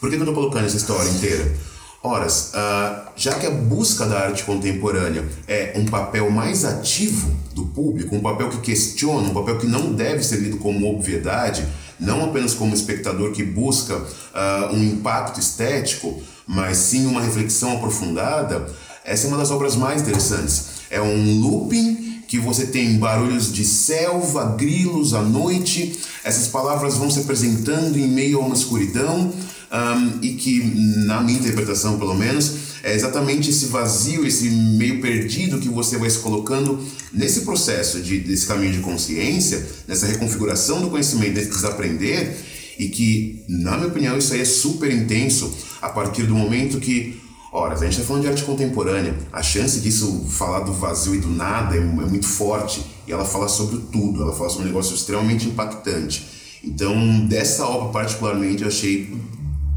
Por 0.00 0.10
que 0.10 0.16
eu 0.16 0.20
estou 0.20 0.34
colocando 0.34 0.66
essa 0.66 0.76
história 0.76 1.08
inteira? 1.08 1.56
Horas, 2.02 2.50
ah, 2.54 3.12
já 3.14 3.34
que 3.34 3.46
a 3.46 3.50
busca 3.50 4.04
da 4.04 4.18
arte 4.18 4.42
contemporânea 4.42 5.24
é 5.46 5.72
um 5.76 5.84
papel 5.84 6.28
mais 6.28 6.64
ativo 6.64 7.30
do 7.54 7.66
público, 7.66 8.16
um 8.16 8.20
papel 8.20 8.50
que 8.50 8.58
questiona, 8.58 9.28
um 9.28 9.32
papel 9.32 9.58
que 9.58 9.66
não 9.66 9.92
deve 9.92 10.24
ser 10.24 10.40
lido 10.40 10.56
como 10.56 10.92
obviedade, 10.92 11.64
não 12.02 12.24
apenas 12.24 12.52
como 12.52 12.74
espectador 12.74 13.32
que 13.32 13.42
busca 13.42 14.02
ah, 14.34 14.70
um 14.72 14.82
impacto 14.82 15.40
estético, 15.40 16.22
mas 16.46 16.76
sim 16.76 17.06
uma 17.06 17.22
reflexão 17.22 17.76
aprofundada, 17.76 18.66
essa 19.04 19.26
é 19.26 19.28
uma 19.28 19.38
das 19.38 19.50
obras 19.50 19.74
mais 19.76 20.02
interessantes. 20.02 20.82
É 20.90 21.00
um 21.00 21.40
looping 21.40 22.22
que 22.28 22.38
você 22.38 22.66
tem 22.66 22.98
barulhos 22.98 23.52
de 23.52 23.64
selva, 23.64 24.54
grilos 24.56 25.12
à 25.12 25.22
noite, 25.22 25.98
essas 26.24 26.48
palavras 26.48 26.96
vão 26.96 27.10
se 27.10 27.20
apresentando 27.20 27.98
em 27.98 28.08
meio 28.08 28.40
a 28.40 28.46
uma 28.46 28.54
escuridão, 28.54 29.32
um, 29.72 30.18
e 30.22 30.34
que, 30.34 30.62
na 31.06 31.20
minha 31.20 31.38
interpretação 31.38 31.98
pelo 31.98 32.14
menos, 32.14 32.61
é 32.82 32.94
exatamente 32.94 33.50
esse 33.50 33.66
vazio, 33.66 34.26
esse 34.26 34.48
meio 34.50 35.00
perdido 35.00 35.58
que 35.58 35.68
você 35.68 35.96
vai 35.96 36.10
se 36.10 36.18
colocando 36.18 36.78
nesse 37.12 37.42
processo 37.42 38.00
de, 38.00 38.20
desse 38.20 38.46
caminho 38.46 38.72
de 38.72 38.80
consciência, 38.80 39.64
nessa 39.86 40.06
reconfiguração 40.06 40.80
do 40.80 40.90
conhecimento, 40.90 41.34
desse 41.34 41.50
desaprender, 41.50 42.36
e 42.78 42.88
que, 42.88 43.44
na 43.48 43.76
minha 43.76 43.88
opinião, 43.88 44.18
isso 44.18 44.32
aí 44.32 44.40
é 44.40 44.44
super 44.44 44.90
intenso 44.90 45.54
a 45.80 45.88
partir 45.88 46.24
do 46.24 46.34
momento 46.34 46.80
que 46.80 47.20
Ora, 47.54 47.74
a 47.74 47.76
gente 47.76 47.92
está 47.92 48.04
falando 48.04 48.22
de 48.22 48.28
arte 48.28 48.44
contemporânea, 48.44 49.14
a 49.30 49.42
chance 49.42 49.78
disso 49.80 50.24
falar 50.30 50.60
do 50.60 50.72
vazio 50.72 51.14
e 51.14 51.18
do 51.18 51.28
nada 51.28 51.76
é, 51.76 51.80
é 51.80 51.82
muito 51.82 52.26
forte. 52.26 52.82
E 53.06 53.12
ela 53.12 53.26
fala 53.26 53.46
sobre 53.46 53.76
tudo, 53.92 54.22
ela 54.22 54.32
fala 54.32 54.48
sobre 54.48 54.64
um 54.64 54.68
negócio 54.68 54.94
extremamente 54.94 55.46
impactante. 55.46 56.26
Então, 56.64 57.26
dessa 57.26 57.66
obra 57.66 57.90
particularmente, 57.90 58.62
eu 58.62 58.68
achei 58.68 59.14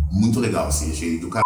muito 0.10 0.40
legal, 0.40 0.68
assim, 0.68 0.90
achei 0.90 1.18
do 1.18 1.28
caralho. 1.28 1.45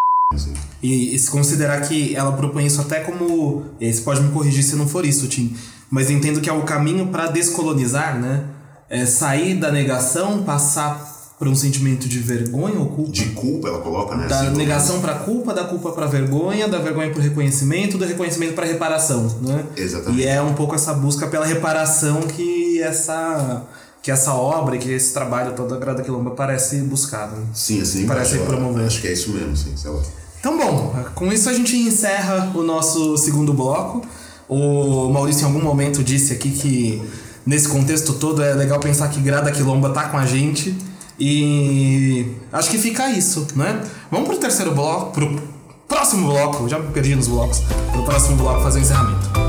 E, 0.81 1.15
e, 1.15 1.19
se 1.19 1.29
considerar 1.29 1.81
que 1.81 2.15
ela 2.15 2.31
propõe 2.31 2.65
isso 2.65 2.79
até 2.79 2.99
como. 2.99 3.65
Você 3.81 4.01
pode 4.01 4.21
me 4.21 4.31
corrigir 4.31 4.63
se 4.63 4.75
não 4.75 4.87
for 4.87 5.05
isso, 5.05 5.27
Tim. 5.27 5.55
Mas 5.89 6.09
entendo 6.11 6.39
que 6.39 6.49
é 6.49 6.53
o 6.53 6.61
caminho 6.61 7.07
para 7.07 7.27
descolonizar, 7.27 8.19
né? 8.19 8.45
É 8.87 9.05
sair 9.05 9.55
da 9.55 9.71
negação, 9.71 10.43
passar 10.43 11.33
por 11.37 11.47
um 11.47 11.55
sentimento 11.55 12.07
de 12.07 12.19
vergonha 12.19 12.79
ou 12.79 12.87
culpa. 12.87 13.11
De 13.11 13.25
culpa, 13.29 13.69
ela 13.69 13.79
coloca, 13.79 14.15
né? 14.15 14.27
Da 14.27 14.41
assim, 14.41 14.55
negação 14.55 15.01
para 15.01 15.15
culpa, 15.15 15.53
da 15.53 15.63
culpa 15.63 15.91
para 15.91 16.05
vergonha, 16.05 16.67
da 16.67 16.77
vergonha 16.77 17.11
para 17.11 17.23
reconhecimento, 17.23 17.97
do 17.97 18.05
reconhecimento 18.05 18.53
para 18.53 18.65
reparação, 18.65 19.23
né? 19.41 19.65
Exatamente. 19.75 20.21
E 20.21 20.27
é 20.27 20.41
um 20.41 20.53
pouco 20.53 20.75
essa 20.75 20.93
busca 20.93 21.27
pela 21.27 21.45
reparação 21.45 22.21
que 22.21 22.81
essa 22.81 23.63
que 24.09 24.11
essa 24.11 24.33
obra 24.33 24.75
e 24.75 24.79
que 24.79 24.91
esse 24.91 25.13
trabalho 25.13 25.53
todo 25.53 25.69
da 25.69 25.77
Grada 25.77 26.01
Quilomba 26.01 26.31
parece 26.31 26.77
buscar, 26.77 27.27
né? 27.27 27.45
Sim, 27.53 27.81
assim, 27.81 28.07
parece 28.07 28.39
promover. 28.39 28.87
Acho 28.87 29.01
que 29.01 29.07
é 29.07 29.13
isso 29.13 29.29
mesmo, 29.29 29.55
sim, 29.55 29.77
sei 29.77 29.91
lá. 29.91 30.01
Então, 30.39 30.57
bom, 30.57 30.95
com 31.13 31.31
isso 31.31 31.47
a 31.47 31.53
gente 31.53 31.77
encerra 31.77 32.51
o 32.55 32.63
nosso 32.63 33.15
segundo 33.17 33.53
bloco. 33.53 34.01
O 34.47 35.09
Maurício 35.09 35.43
em 35.43 35.45
algum 35.45 35.61
momento 35.61 36.03
disse 36.03 36.33
aqui 36.33 36.49
que 36.49 37.03
nesse 37.45 37.67
contexto 37.67 38.13
todo 38.13 38.41
é 38.41 38.53
legal 38.55 38.79
pensar 38.79 39.09
que 39.09 39.21
Grada 39.21 39.51
Quilomba 39.51 39.91
tá 39.91 40.09
com 40.09 40.17
a 40.17 40.25
gente. 40.25 40.75
E 41.19 42.31
acho 42.51 42.71
que 42.71 42.79
fica 42.79 43.11
isso, 43.11 43.45
né? 43.55 43.79
Vamos 44.09 44.27
pro 44.27 44.37
terceiro 44.37 44.73
bloco, 44.73 45.11
pro 45.11 45.39
próximo 45.87 46.31
bloco, 46.31 46.67
já 46.67 46.79
me 46.79 46.91
perdi 46.91 47.13
nos 47.13 47.27
blocos, 47.27 47.61
pro 47.91 48.03
próximo 48.05 48.37
bloco 48.37 48.63
fazer 48.63 48.79
o 48.79 48.81
encerramento. 48.81 49.48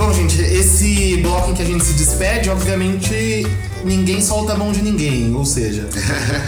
Bom, 0.00 0.14
gente, 0.14 0.40
esse 0.40 1.18
bloco 1.18 1.50
em 1.50 1.54
que 1.54 1.60
a 1.60 1.64
gente 1.64 1.84
se 1.84 1.92
despede, 1.92 2.48
obviamente 2.48 3.46
ninguém 3.84 4.22
solta 4.22 4.54
a 4.54 4.56
mão 4.56 4.72
de 4.72 4.80
ninguém, 4.80 5.34
ou 5.34 5.44
seja, 5.44 5.86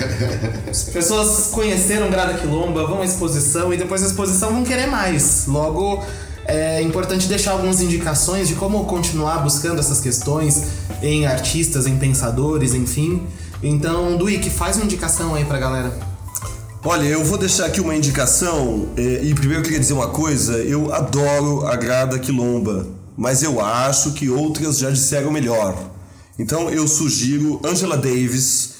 as 0.71 0.85
pessoas 0.85 1.49
conheceram 1.49 2.11
Grada 2.11 2.33
Quilomba, 2.33 2.87
vão 2.87 3.03
à 3.03 3.05
exposição 3.05 3.71
e 3.71 3.77
depois 3.77 4.01
da 4.01 4.07
exposição 4.07 4.55
vão 4.55 4.65
querer 4.65 4.87
mais. 4.87 5.45
Logo, 5.47 6.03
é 6.47 6.81
importante 6.81 7.27
deixar 7.27 7.53
algumas 7.53 7.83
indicações 7.83 8.49
de 8.49 8.55
como 8.55 8.87
continuar 8.87 9.43
buscando 9.43 9.81
essas 9.81 10.01
questões 10.01 10.63
em 11.03 11.27
artistas, 11.27 11.87
em 11.87 11.99
pensadores, 11.99 12.73
enfim. 12.73 13.23
Então, 13.63 14.17
Duik, 14.17 14.49
faz 14.49 14.77
uma 14.77 14.87
indicação 14.87 15.35
aí 15.35 15.45
pra 15.45 15.59
galera. 15.59 15.93
Olha, 16.83 17.05
eu 17.05 17.23
vou 17.23 17.37
deixar 17.37 17.67
aqui 17.67 17.83
uma 17.83 17.95
indicação, 17.95 18.89
é, 18.97 19.21
e 19.23 19.35
primeiro 19.35 19.61
eu 19.61 19.63
queria 19.63 19.79
dizer 19.79 19.93
uma 19.93 20.09
coisa, 20.09 20.57
eu 20.57 20.93
adoro 20.95 21.67
a 21.67 21.77
Grada 21.77 22.19
Quilomba, 22.19 23.02
mas 23.17 23.43
eu 23.43 23.61
acho 23.61 24.13
que 24.13 24.29
outras 24.29 24.79
já 24.79 24.91
disseram 24.91 25.31
melhor. 25.31 25.91
Então 26.39 26.71
eu 26.71 26.89
sugiro 26.89 27.61
Angela 27.65 27.97
Davis 27.97 28.71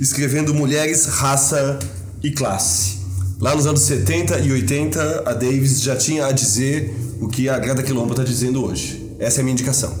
escrevendo 0.00 0.52
Mulheres, 0.52 1.06
Raça 1.06 1.78
e 2.22 2.30
Classe. 2.30 2.98
Lá 3.40 3.54
nos 3.54 3.66
anos 3.66 3.82
70 3.82 4.38
e 4.40 4.52
80, 4.52 5.24
a 5.26 5.34
Davis 5.34 5.80
já 5.80 5.94
tinha 5.94 6.26
a 6.26 6.32
dizer 6.32 6.94
o 7.20 7.28
que 7.28 7.48
a 7.48 7.58
Grada 7.58 7.82
Quilomba 7.82 8.12
está 8.12 8.24
dizendo 8.24 8.64
hoje. 8.64 9.14
Essa 9.18 9.38
é 9.38 9.40
a 9.40 9.44
minha 9.44 9.52
indicação. 9.52 9.92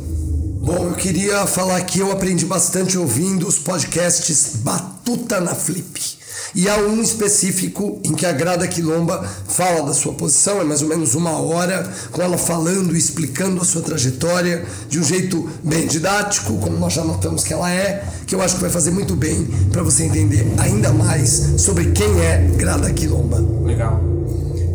Bom, 0.62 0.88
eu 0.88 0.94
queria 0.94 1.46
falar 1.46 1.80
que 1.82 2.00
eu 2.00 2.10
aprendi 2.10 2.44
bastante 2.44 2.98
ouvindo 2.98 3.46
os 3.46 3.58
podcasts 3.58 4.56
Batuta 4.56 5.40
na 5.40 5.54
Flip. 5.54 6.00
E 6.54 6.68
há 6.68 6.76
um 6.78 7.02
específico 7.02 8.00
em 8.04 8.14
que 8.14 8.24
a 8.24 8.32
Grada 8.32 8.66
Quilomba 8.66 9.22
fala 9.48 9.82
da 9.86 9.94
sua 9.94 10.14
posição, 10.14 10.60
é 10.60 10.64
mais 10.64 10.82
ou 10.82 10.88
menos 10.88 11.14
uma 11.14 11.38
hora, 11.38 11.90
com 12.10 12.22
ela 12.22 12.38
falando 12.38 12.94
e 12.94 12.98
explicando 12.98 13.60
a 13.60 13.64
sua 13.64 13.82
trajetória 13.82 14.64
de 14.88 14.98
um 14.98 15.04
jeito 15.04 15.48
bem 15.62 15.86
didático, 15.86 16.58
como 16.58 16.78
nós 16.78 16.92
já 16.92 17.04
notamos 17.04 17.44
que 17.44 17.52
ela 17.52 17.70
é, 17.70 18.04
que 18.26 18.34
eu 18.34 18.42
acho 18.42 18.56
que 18.56 18.60
vai 18.60 18.70
fazer 18.70 18.90
muito 18.90 19.14
bem 19.14 19.46
para 19.72 19.82
você 19.82 20.04
entender 20.04 20.46
ainda 20.58 20.92
mais 20.92 21.54
sobre 21.58 21.92
quem 21.92 22.20
é 22.20 22.38
Grada 22.56 22.92
Quilomba. 22.92 23.44
Legal. 23.64 24.00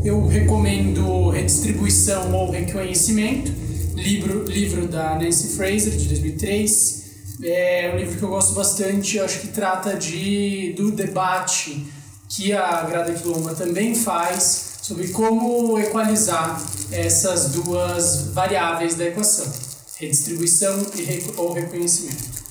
Eu 0.03 0.25
recomendo 0.27 1.29
Redistribuição 1.29 2.33
ou 2.33 2.51
Reconhecimento, 2.51 3.51
livro, 3.95 4.43
livro 4.45 4.87
da 4.87 5.15
Nancy 5.15 5.49
Fraser, 5.49 5.91
de 5.91 6.07
2003. 6.07 7.00
É 7.43 7.91
um 7.93 7.97
livro 7.97 8.17
que 8.17 8.23
eu 8.23 8.29
gosto 8.29 8.53
bastante, 8.53 9.19
acho 9.19 9.39
que 9.39 9.47
trata 9.47 9.95
de, 9.95 10.73
do 10.77 10.91
debate 10.91 11.85
que 12.29 12.53
a 12.53 12.83
Grada 12.83 13.13
Quilomba 13.13 13.55
também 13.55 13.95
faz 13.95 14.79
sobre 14.81 15.07
como 15.09 15.79
equalizar 15.79 16.61
essas 16.91 17.49
duas 17.51 18.27
variáveis 18.33 18.95
da 18.95 19.05
equação, 19.05 19.51
redistribuição 19.97 20.85
e 20.95 21.31
ou 21.37 21.53
reconhecimento. 21.53 22.41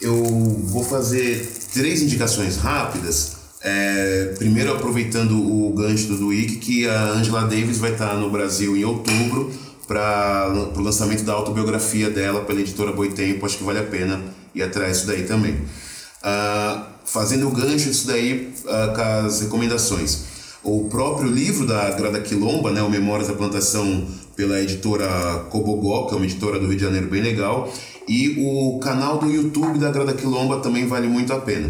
Eu 0.00 0.24
vou 0.64 0.82
fazer 0.82 1.46
três 1.72 2.02
indicações 2.02 2.56
rápidas 2.56 3.40
é, 3.62 4.34
primeiro, 4.38 4.72
aproveitando 4.72 5.32
o 5.32 5.72
gancho 5.74 6.06
do 6.06 6.16
Duik, 6.16 6.56
que 6.56 6.88
a 6.88 7.10
Angela 7.10 7.42
Davis 7.42 7.76
vai 7.76 7.92
estar 7.92 8.14
no 8.14 8.30
Brasil 8.30 8.74
em 8.76 8.84
outubro 8.84 9.52
para 9.90 10.52
o 10.76 10.80
lançamento 10.80 11.24
da 11.24 11.32
autobiografia 11.32 12.08
dela 12.08 12.42
pela 12.42 12.60
editora 12.60 12.92
Boitempo. 12.92 13.44
Acho 13.44 13.58
que 13.58 13.64
vale 13.64 13.80
a 13.80 13.82
pena 13.82 14.22
ir 14.54 14.62
atrás 14.62 14.98
disso 14.98 15.08
daí 15.08 15.24
também. 15.24 15.54
Uh, 15.54 16.84
fazendo 17.04 17.48
o 17.48 17.50
gancho 17.50 17.88
disso 17.88 18.06
daí 18.06 18.54
uh, 18.66 18.94
com 18.94 19.02
as 19.02 19.40
recomendações. 19.40 20.26
O 20.62 20.88
próprio 20.88 21.28
livro 21.28 21.66
da 21.66 21.90
Grada 21.90 22.20
Quilomba, 22.20 22.70
né, 22.70 22.80
o 22.82 22.88
Memórias 22.88 23.26
da 23.26 23.34
Plantação, 23.34 24.06
pela 24.36 24.60
editora 24.60 25.08
Cobogó, 25.50 26.06
que 26.06 26.14
é 26.14 26.16
uma 26.18 26.26
editora 26.26 26.60
do 26.60 26.68
Rio 26.68 26.76
de 26.76 26.84
Janeiro 26.84 27.08
bem 27.08 27.22
legal, 27.22 27.72
e 28.06 28.36
o 28.38 28.78
canal 28.78 29.18
do 29.18 29.28
YouTube 29.28 29.80
da 29.80 29.90
Grada 29.90 30.12
Quilomba 30.12 30.60
também 30.60 30.86
vale 30.86 31.08
muito 31.08 31.32
a 31.32 31.40
pena. 31.40 31.68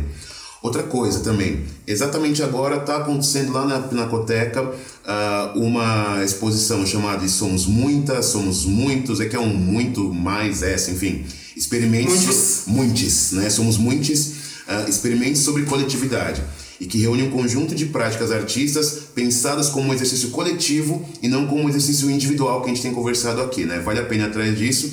Outra 0.63 0.83
coisa 0.83 1.21
também, 1.21 1.65
exatamente 1.87 2.43
agora 2.43 2.77
está 2.77 2.99
acontecendo 2.99 3.51
lá 3.51 3.65
na 3.65 3.81
Pinacoteca 3.81 4.71
uh, 5.07 5.59
uma 5.59 6.23
exposição 6.25 6.85
chamada 6.87 7.27
Somos 7.29 7.67
Muitas, 7.67 8.27
Somos 8.27 8.65
Muitos, 8.65 9.21
é 9.21 9.27
que 9.27 9.37
é 9.37 9.41
um 9.41 9.55
muito 9.55 10.13
mais 10.13 10.63
essa, 10.63 10.91
enfim, 10.91 11.25
experimentos... 11.57 12.15
Muitos. 12.15 12.63
Muitos, 12.67 13.33
né? 13.33 13.51
Somos 13.51 13.77
muitos, 13.77 14.27
uh, 14.69 14.89
experimentos 14.89 15.43
sobre 15.43 15.65
coletividade 15.65 16.43
e 16.81 16.87
que 16.87 16.99
reúne 16.99 17.23
um 17.23 17.31
conjunto 17.31 17.75
de 17.75 17.87
práticas 17.87 18.33
artistas 18.33 19.01
pensadas 19.15 19.69
como 19.69 19.91
um 19.91 19.95
exercício 19.95 20.31
coletivo 20.31 21.07
e 21.23 21.29
não 21.29 21.47
como 21.47 21.65
um 21.65 21.69
exercício 21.69 22.11
individual 22.11 22.63
que 22.63 22.71
a 22.71 22.75
gente 22.75 22.83
tem 22.83 22.95
conversado 22.95 23.43
aqui, 23.43 23.67
né? 23.67 23.81
Vale 23.81 24.01
a 24.01 24.05
pena 24.05 24.27
atrás 24.27 24.57
disso. 24.57 24.91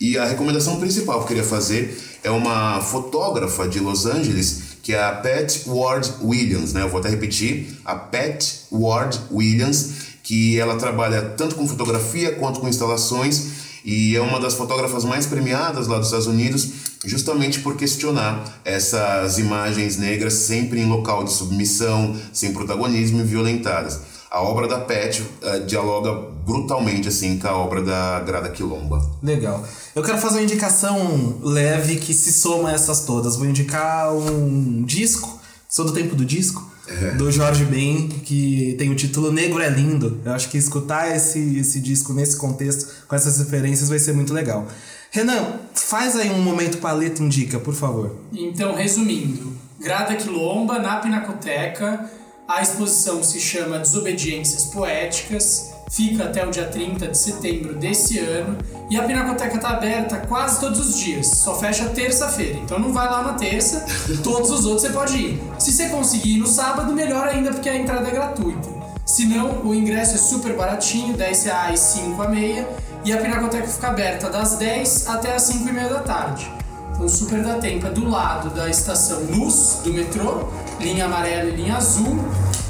E 0.00 0.18
a 0.18 0.24
recomendação 0.24 0.78
principal 0.80 1.18
que 1.18 1.24
eu 1.24 1.28
queria 1.28 1.44
fazer 1.44 1.96
é 2.24 2.30
uma 2.30 2.80
fotógrafa 2.80 3.68
de 3.68 3.78
Los 3.78 4.04
Angeles 4.06 4.62
que 4.88 4.94
é 4.94 5.04
a 5.04 5.12
Pat 5.12 5.66
Ward 5.66 6.14
Williams, 6.22 6.72
né? 6.72 6.80
Eu 6.80 6.88
vou 6.88 6.98
até 6.98 7.10
repetir, 7.10 7.78
a 7.84 7.94
Pat 7.94 8.42
Ward 8.72 9.20
Williams, 9.30 9.90
que 10.22 10.58
ela 10.58 10.76
trabalha 10.76 11.20
tanto 11.36 11.56
com 11.56 11.68
fotografia 11.68 12.36
quanto 12.36 12.58
com 12.58 12.66
instalações 12.66 13.48
e 13.84 14.16
é 14.16 14.20
uma 14.22 14.40
das 14.40 14.54
fotógrafas 14.54 15.04
mais 15.04 15.26
premiadas 15.26 15.88
lá 15.88 15.98
dos 15.98 16.06
Estados 16.06 16.26
Unidos, 16.26 16.70
justamente 17.04 17.60
por 17.60 17.76
questionar 17.76 18.62
essas 18.64 19.38
imagens 19.38 19.98
negras 19.98 20.32
sempre 20.32 20.80
em 20.80 20.86
local 20.86 21.22
de 21.22 21.34
submissão, 21.34 22.16
sem 22.32 22.54
protagonismo 22.54 23.20
e 23.20 23.24
violentadas. 23.24 24.00
A 24.30 24.42
obra 24.42 24.68
da 24.68 24.80
Pet 24.80 25.22
uh, 25.22 25.66
dialoga 25.66 26.12
brutalmente 26.44 27.08
assim 27.08 27.38
com 27.38 27.48
a 27.48 27.56
obra 27.56 27.82
da 27.82 28.20
Grada 28.20 28.50
Quilomba. 28.50 29.04
Legal. 29.22 29.64
Eu 29.94 30.02
quero 30.02 30.18
fazer 30.18 30.36
uma 30.36 30.42
indicação 30.42 31.38
leve 31.42 31.96
que 31.96 32.12
se 32.12 32.32
soma 32.32 32.68
a 32.68 32.72
essas 32.72 33.04
todas. 33.04 33.36
Vou 33.36 33.46
indicar 33.46 34.14
um 34.14 34.82
disco, 34.84 35.40
sou 35.68 35.86
do 35.86 35.92
tempo 35.92 36.14
do 36.14 36.24
disco, 36.24 36.70
é. 36.86 37.12
do 37.12 37.30
Jorge 37.30 37.64
Ben, 37.64 38.08
que 38.08 38.74
tem 38.78 38.90
o 38.90 38.94
título 38.94 39.32
Negro 39.32 39.60
é 39.60 39.68
Lindo. 39.70 40.20
Eu 40.24 40.32
acho 40.32 40.48
que 40.50 40.58
escutar 40.58 41.14
esse, 41.14 41.58
esse 41.58 41.80
disco 41.80 42.12
nesse 42.12 42.36
contexto, 42.36 43.06
com 43.06 43.16
essas 43.16 43.38
referências, 43.38 43.88
vai 43.88 43.98
ser 43.98 44.12
muito 44.12 44.32
legal. 44.32 44.66
Renan, 45.10 45.54
faz 45.74 46.16
aí 46.16 46.30
um 46.30 46.42
momento 46.42 46.78
paleta 46.78 47.22
indica, 47.22 47.58
por 47.58 47.74
favor. 47.74 48.14
Então, 48.32 48.74
resumindo, 48.74 49.52
Grada 49.80 50.14
Quilomba 50.16 50.78
na 50.78 50.96
Pinacoteca 50.96 52.17
a 52.48 52.62
exposição 52.62 53.22
se 53.22 53.38
chama 53.38 53.78
Desobediências 53.78 54.64
Poéticas 54.64 55.74
fica 55.90 56.24
até 56.24 56.46
o 56.46 56.50
dia 56.50 56.66
30 56.66 57.08
de 57.08 57.18
setembro 57.18 57.74
desse 57.74 58.18
ano. 58.18 58.56
E 58.90 58.96
a 58.96 59.02
Pinacoteca 59.02 59.56
está 59.56 59.70
aberta 59.70 60.16
quase 60.26 60.60
todos 60.60 60.80
os 60.80 60.98
dias, 60.98 61.26
só 61.26 61.58
fecha 61.58 61.84
terça-feira. 61.90 62.58
Então 62.58 62.78
não 62.78 62.92
vai 62.92 63.06
lá 63.06 63.22
na 63.22 63.34
terça, 63.34 63.84
todos 64.24 64.50
os 64.50 64.64
outros 64.64 64.82
você 64.82 64.90
pode 64.90 65.16
ir. 65.16 65.42
Se 65.58 65.72
você 65.72 65.88
conseguir 65.88 66.36
ir 66.36 66.38
no 66.38 66.46
sábado, 66.46 66.92
melhor 66.94 67.28
ainda, 67.28 67.50
porque 67.50 67.68
a 67.68 67.76
entrada 67.76 68.08
é 68.08 68.10
gratuita. 68.10 68.68
Se 69.04 69.26
não, 69.26 69.62
o 69.62 69.74
ingresso 69.74 70.14
é 70.14 70.18
super 70.18 70.54
baratinho, 70.54 71.16
10 71.16 71.44
reais, 71.44 71.80
5 71.80 72.22
a 72.22 72.28
meia. 72.28 72.68
E 73.04 73.12
a 73.12 73.18
Pinacoteca 73.18 73.66
fica 73.66 73.88
aberta 73.88 74.30
das 74.30 74.56
10 74.56 75.08
até 75.08 75.34
as 75.34 75.42
5 75.42 75.68
e 75.68 75.72
meia 75.72 75.88
da 75.88 76.00
tarde. 76.00 76.50
Então 76.92 77.08
super 77.08 77.42
dá 77.42 77.54
tempo, 77.54 77.86
é 77.86 77.90
do 77.90 78.08
lado 78.08 78.50
da 78.50 78.68
estação 78.68 79.22
Luz, 79.30 79.80
do 79.84 79.92
metrô, 79.92 80.48
linha 80.80 81.06
amarela 81.06 81.50
e 81.50 81.56
linha 81.56 81.76
azul. 81.76 82.18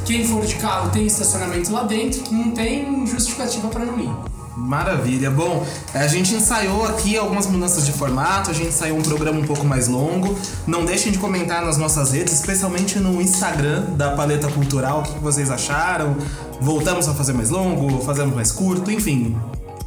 Quem 0.05 0.27
for 0.27 0.45
de 0.45 0.55
carro 0.55 0.91
tem 0.91 1.07
estacionamento 1.07 1.71
lá 1.73 1.83
dentro, 1.83 2.23
não 2.33 2.53
tem 2.53 3.07
justificativa 3.07 3.69
para 3.69 3.85
não 3.85 3.99
ir. 4.01 4.11
Maravilha. 4.59 5.31
Bom, 5.31 5.65
a 5.95 6.07
gente 6.09 6.35
ensaiou 6.35 6.85
aqui 6.85 7.17
algumas 7.17 7.47
mudanças 7.47 7.87
de 7.87 7.93
formato, 7.93 8.51
a 8.51 8.53
gente 8.53 8.69
ensaiou 8.69 8.99
um 8.99 9.03
programa 9.03 9.39
um 9.39 9.45
pouco 9.45 9.65
mais 9.65 9.87
longo. 9.87 10.37
Não 10.67 10.85
deixem 10.85 11.13
de 11.13 11.19
comentar 11.19 11.65
nas 11.65 11.77
nossas 11.77 12.13
redes, 12.13 12.33
especialmente 12.33 12.99
no 12.99 13.23
Instagram 13.23 13.83
da 13.97 14.11
Paleta 14.11 14.49
Cultural, 14.49 15.01
o 15.01 15.03
que 15.05 15.19
vocês 15.21 15.49
acharam. 15.49 16.17
Voltamos 16.61 17.09
a 17.09 17.15
fazer 17.15 17.35
mais 17.35 17.51
longo, 17.51 18.01
fazemos 18.05 18.35
mais 18.35 18.51
curto, 18.51 18.91
enfim. 18.91 19.37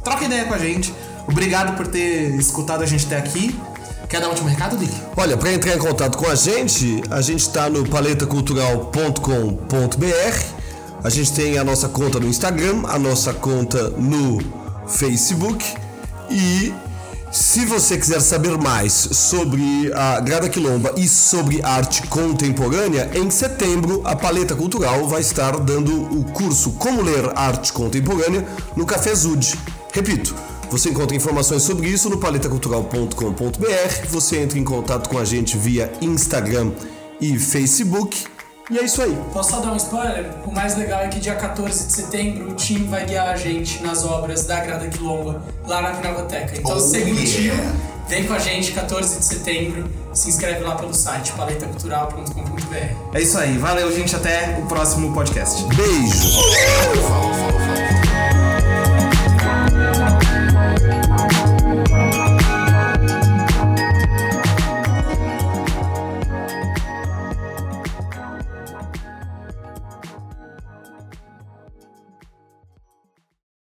Troca 0.02 0.24
ideia 0.24 0.46
com 0.46 0.54
a 0.54 0.58
gente. 0.58 0.94
Obrigado 1.28 1.76
por 1.76 1.86
ter 1.86 2.34
escutado 2.36 2.82
a 2.82 2.86
gente 2.86 3.04
até 3.04 3.18
aqui. 3.18 3.54
Quer 4.12 4.20
dar 4.20 4.26
um 4.26 4.32
último 4.32 4.50
recado, 4.50 4.76
Dick? 4.76 4.92
Olha, 5.16 5.38
para 5.38 5.54
entrar 5.54 5.74
em 5.74 5.78
contato 5.78 6.18
com 6.18 6.26
a 6.26 6.34
gente, 6.34 7.02
a 7.10 7.22
gente 7.22 7.40
está 7.40 7.70
no 7.70 7.88
paletacultural.com.br. 7.88 10.44
A 11.02 11.08
gente 11.08 11.32
tem 11.32 11.56
a 11.56 11.64
nossa 11.64 11.88
conta 11.88 12.20
no 12.20 12.26
Instagram, 12.26 12.82
a 12.88 12.98
nossa 12.98 13.32
conta 13.32 13.88
no 13.88 14.38
Facebook 14.86 15.64
e 16.30 16.74
se 17.30 17.64
você 17.64 17.96
quiser 17.96 18.20
saber 18.20 18.58
mais 18.58 18.92
sobre 18.92 19.90
a 19.94 20.20
Grada 20.20 20.50
Quilomba 20.50 20.92
e 20.98 21.08
sobre 21.08 21.62
arte 21.62 22.06
contemporânea, 22.08 23.10
em 23.14 23.30
setembro 23.30 24.02
a 24.04 24.14
Paleta 24.14 24.54
Cultural 24.54 25.08
vai 25.08 25.22
estar 25.22 25.58
dando 25.58 25.90
o 26.14 26.22
curso 26.32 26.72
Como 26.72 27.00
Ler 27.00 27.32
Arte 27.34 27.72
Contemporânea 27.72 28.46
no 28.76 28.84
Café 28.84 29.14
Zud. 29.14 29.58
Repito, 29.90 30.34
você 30.72 30.88
encontra 30.88 31.14
informações 31.14 31.62
sobre 31.62 31.86
isso 31.86 32.08
no 32.08 32.16
paletacultural.com.br. 32.16 34.06
Você 34.08 34.38
entra 34.40 34.58
em 34.58 34.64
contato 34.64 35.06
com 35.10 35.18
a 35.18 35.24
gente 35.24 35.54
via 35.58 35.92
Instagram 36.00 36.72
e 37.20 37.38
Facebook. 37.38 38.24
E 38.70 38.78
é 38.78 38.84
isso 38.84 39.02
aí. 39.02 39.14
Posso 39.34 39.50
só 39.50 39.60
dar 39.60 39.72
um 39.72 39.76
spoiler? 39.76 40.30
O 40.46 40.50
mais 40.50 40.74
legal 40.78 41.00
é 41.02 41.08
que 41.08 41.20
dia 41.20 41.34
14 41.34 41.88
de 41.88 41.92
setembro 41.92 42.52
o 42.52 42.54
time 42.54 42.86
vai 42.86 43.04
guiar 43.04 43.28
a 43.28 43.36
gente 43.36 43.82
nas 43.82 44.02
obras 44.06 44.44
da 44.46 44.60
Grada 44.60 44.88
Quilomba 44.88 45.42
lá 45.66 45.82
na 45.82 45.90
Pinacoteca. 45.90 46.54
Então, 46.56 46.76
Oh, 46.76 46.80
segundinho, 46.80 47.52
yeah. 47.52 47.72
vem 48.08 48.24
com 48.24 48.32
a 48.32 48.38
gente 48.38 48.72
14 48.72 49.18
de 49.18 49.24
setembro. 49.26 49.90
Se 50.14 50.30
inscreve 50.30 50.64
lá 50.64 50.76
pelo 50.76 50.94
site 50.94 51.32
paletacultural.com.br. 51.32 52.76
É 53.14 53.20
isso 53.20 53.36
aí. 53.36 53.58
Valeu, 53.58 53.94
gente. 53.94 54.16
Até 54.16 54.58
o 54.58 54.66
próximo 54.66 55.12
podcast. 55.12 55.64
Beijo! 55.64 56.30
Falou, 57.02 57.34
falou, 57.34 57.34
falou. 57.60 58.01